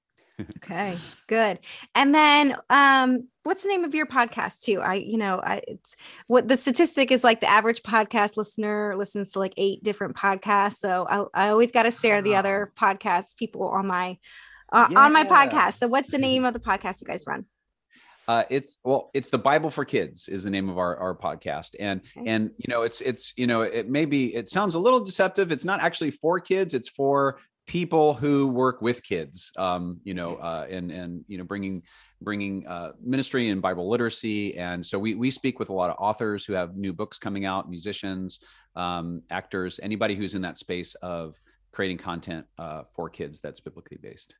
okay 0.57 0.97
good. 1.27 1.59
And 1.95 2.13
then 2.13 2.55
um 2.69 3.27
what's 3.43 3.63
the 3.63 3.69
name 3.69 3.83
of 3.83 3.93
your 3.93 4.05
podcast 4.05 4.61
too? 4.61 4.81
I 4.81 4.95
you 4.95 5.17
know 5.17 5.41
i 5.43 5.61
it's 5.67 5.95
what 6.27 6.47
the 6.47 6.57
statistic 6.57 7.11
is 7.11 7.23
like 7.23 7.41
the 7.41 7.49
average 7.49 7.81
podcast 7.83 8.37
listener 8.37 8.95
listens 8.97 9.31
to 9.31 9.39
like 9.39 9.53
eight 9.57 9.83
different 9.83 10.15
podcasts. 10.15 10.77
So 10.77 11.05
i, 11.09 11.45
I 11.45 11.49
always 11.49 11.71
got 11.71 11.83
to 11.83 11.91
share 11.91 12.21
the 12.21 12.35
other 12.35 12.71
podcast 12.79 13.37
people 13.37 13.67
on 13.67 13.87
my 13.87 14.17
uh, 14.71 14.87
yeah. 14.89 14.99
on 14.99 15.13
my 15.13 15.23
podcast. 15.23 15.73
So 15.73 15.87
what's 15.87 16.09
the 16.09 16.17
name 16.29 16.45
of 16.45 16.53
the 16.53 16.59
podcast 16.59 17.01
you 17.01 17.07
guys 17.07 17.25
run? 17.27 17.45
Uh, 18.27 18.43
it's 18.49 18.77
well, 18.83 19.09
it's 19.13 19.29
the 19.29 19.37
Bible 19.37 19.69
for 19.69 19.83
Kids 19.83 20.29
is 20.29 20.45
the 20.45 20.49
name 20.49 20.69
of 20.69 20.77
our 20.77 20.95
our 20.95 21.15
podcast, 21.15 21.75
and 21.77 22.01
okay. 22.17 22.29
and 22.29 22.51
you 22.57 22.65
know 22.69 22.83
it's 22.83 23.01
it's 23.01 23.33
you 23.35 23.47
know 23.47 23.63
it 23.63 23.89
maybe 23.89 24.33
it 24.33 24.47
sounds 24.49 24.75
a 24.75 24.79
little 24.79 25.01
deceptive. 25.01 25.51
It's 25.51 25.65
not 25.65 25.81
actually 25.81 26.11
for 26.11 26.39
kids; 26.39 26.73
it's 26.73 26.87
for 26.87 27.39
people 27.65 28.13
who 28.13 28.49
work 28.49 28.81
with 28.81 29.01
kids 29.03 29.51
um, 29.57 29.99
you 30.03 30.13
know 30.13 30.35
uh, 30.35 30.67
and 30.69 30.91
and 30.91 31.23
you 31.27 31.37
know 31.37 31.43
bringing 31.43 31.81
bringing 32.21 32.65
uh, 32.67 32.91
ministry 33.01 33.49
and 33.49 33.61
bible 33.61 33.89
literacy. 33.89 34.57
And 34.57 34.85
so 34.85 34.97
we 34.99 35.15
we 35.15 35.31
speak 35.31 35.59
with 35.59 35.69
a 35.69 35.73
lot 35.73 35.89
of 35.89 35.97
authors 35.99 36.45
who 36.45 36.53
have 36.53 36.75
new 36.75 36.93
books 36.93 37.17
coming 37.17 37.45
out 37.45 37.69
musicians 37.69 38.39
um, 38.75 39.21
actors 39.29 39.79
anybody 39.83 40.15
who's 40.15 40.35
in 40.35 40.41
that 40.41 40.57
space 40.57 40.95
of 40.95 41.39
creating 41.71 41.97
content 41.97 42.45
uh, 42.57 42.83
for 42.93 43.09
kids 43.09 43.39
that's 43.39 43.59
biblically 43.59 43.97
based. 44.01 44.35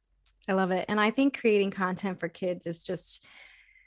I 0.48 0.54
love 0.54 0.72
it. 0.72 0.86
And 0.90 1.00
i 1.00 1.10
think 1.10 1.40
creating 1.40 1.72
content 1.72 2.20
for 2.20 2.28
kids 2.28 2.68
is 2.68 2.84
just 2.84 3.24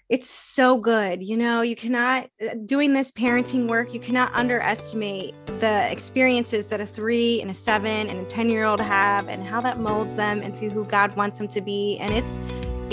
it's 0.09 0.31
so 0.31 0.79
good. 0.79 1.21
You 1.23 1.37
know, 1.37 1.63
you 1.63 1.75
cannot, 1.75 2.31
uh, 2.41 2.55
doing 2.65 2.93
this 2.93 3.11
parenting 3.11 3.69
work, 3.69 3.93
you 3.93 3.99
cannot 3.99 4.33
underestimate 4.35 5.35
the 5.59 5.91
experiences 5.91 6.69
that 6.69 6.81
a 6.81 6.87
three 6.87 7.41
and 7.41 7.51
a 7.51 7.55
seven 7.55 8.09
and 8.09 8.21
a 8.21 8.25
10 8.25 8.49
year 8.49 8.65
old 8.65 8.81
have 8.81 9.29
and 9.29 9.45
how 9.45 9.61
that 9.63 9.81
molds 9.81 10.15
them 10.15 10.43
into 10.43 10.71
who 10.71 10.85
God 10.85 11.17
wants 11.17 11.39
them 11.39 11.49
to 11.49 11.61
be. 11.61 11.99
And 11.99 12.15
it's, 12.15 12.39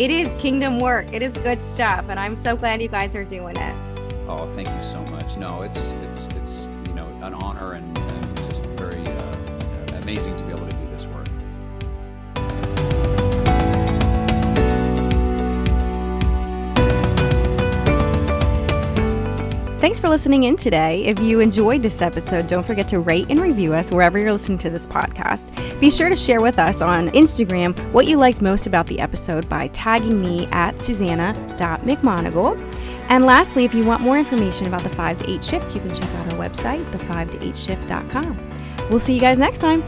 it 0.02 0.10
is 0.10 0.34
kingdom 0.42 0.80
work. 0.80 1.06
It 1.14 1.22
is 1.22 1.38
good 1.38 1.64
stuff. 1.64 2.08
And 2.10 2.20
I'm 2.20 2.36
so 2.36 2.56
glad 2.56 2.82
you 2.82 2.88
guys 2.88 3.16
are 3.16 3.26
doing 3.26 3.58
it. 3.58 3.76
Oh, 4.28 4.52
thank 4.56 4.70
you 4.70 4.84
so 4.84 5.04
much. 5.06 5.38
No, 5.38 5.62
it's, 5.62 5.78
it's, 5.78 6.26
it's, 6.36 6.64
you 6.88 6.96
know, 6.96 7.06
an 7.22 7.36
honor 7.36 7.74
and, 7.74 7.96
and 7.96 8.38
just 8.50 8.66
very 8.78 9.06
uh, 9.06 10.00
amazing 10.02 10.36
to 10.38 10.44
be 10.46 10.52
able 10.52 10.63
Thanks 19.84 20.00
for 20.00 20.08
listening 20.08 20.44
in 20.44 20.56
today. 20.56 21.04
If 21.04 21.20
you 21.20 21.42
enjoyed 21.42 21.84
this 21.84 22.02
episode, 22.02 22.48
don't 22.48 22.66
forget 22.66 22.88
to 22.88 23.02
rate 23.02 23.26
and 23.30 23.38
review 23.38 23.74
us 23.74 23.92
wherever 23.92 24.18
you're 24.18 24.32
listening 24.32 24.58
to 24.60 24.70
this 24.70 24.88
podcast. 24.88 25.52
Be 25.82 25.90
sure 25.92 26.08
to 26.08 26.16
share 26.16 26.40
with 26.40 26.58
us 26.58 26.82
on 26.82 27.10
Instagram 27.10 27.78
what 27.92 28.08
you 28.08 28.16
liked 28.16 28.42
most 28.42 28.66
about 28.66 28.88
the 28.88 29.02
episode 29.02 29.50
by 29.50 29.68
tagging 29.68 30.22
me 30.22 30.48
at 30.54 30.80
susannah.mcmonagle. 30.80 32.56
And 33.10 33.26
lastly, 33.26 33.66
if 33.66 33.74
you 33.74 33.84
want 33.84 34.02
more 34.02 34.18
information 34.18 34.68
about 34.68 34.84
the 34.84 34.90
5 34.90 35.18
to 35.18 35.30
8 35.30 35.44
shift, 35.44 35.76
you 35.76 35.82
can 35.82 35.94
check 35.94 36.10
out 36.16 36.32
our 36.32 36.40
website, 36.40 36.90
the5to8shift.com. 36.94 38.88
We'll 38.90 39.00
see 39.00 39.16
you 39.16 39.20
guys 39.20 39.38
next 39.38 39.60
time. 39.60 39.84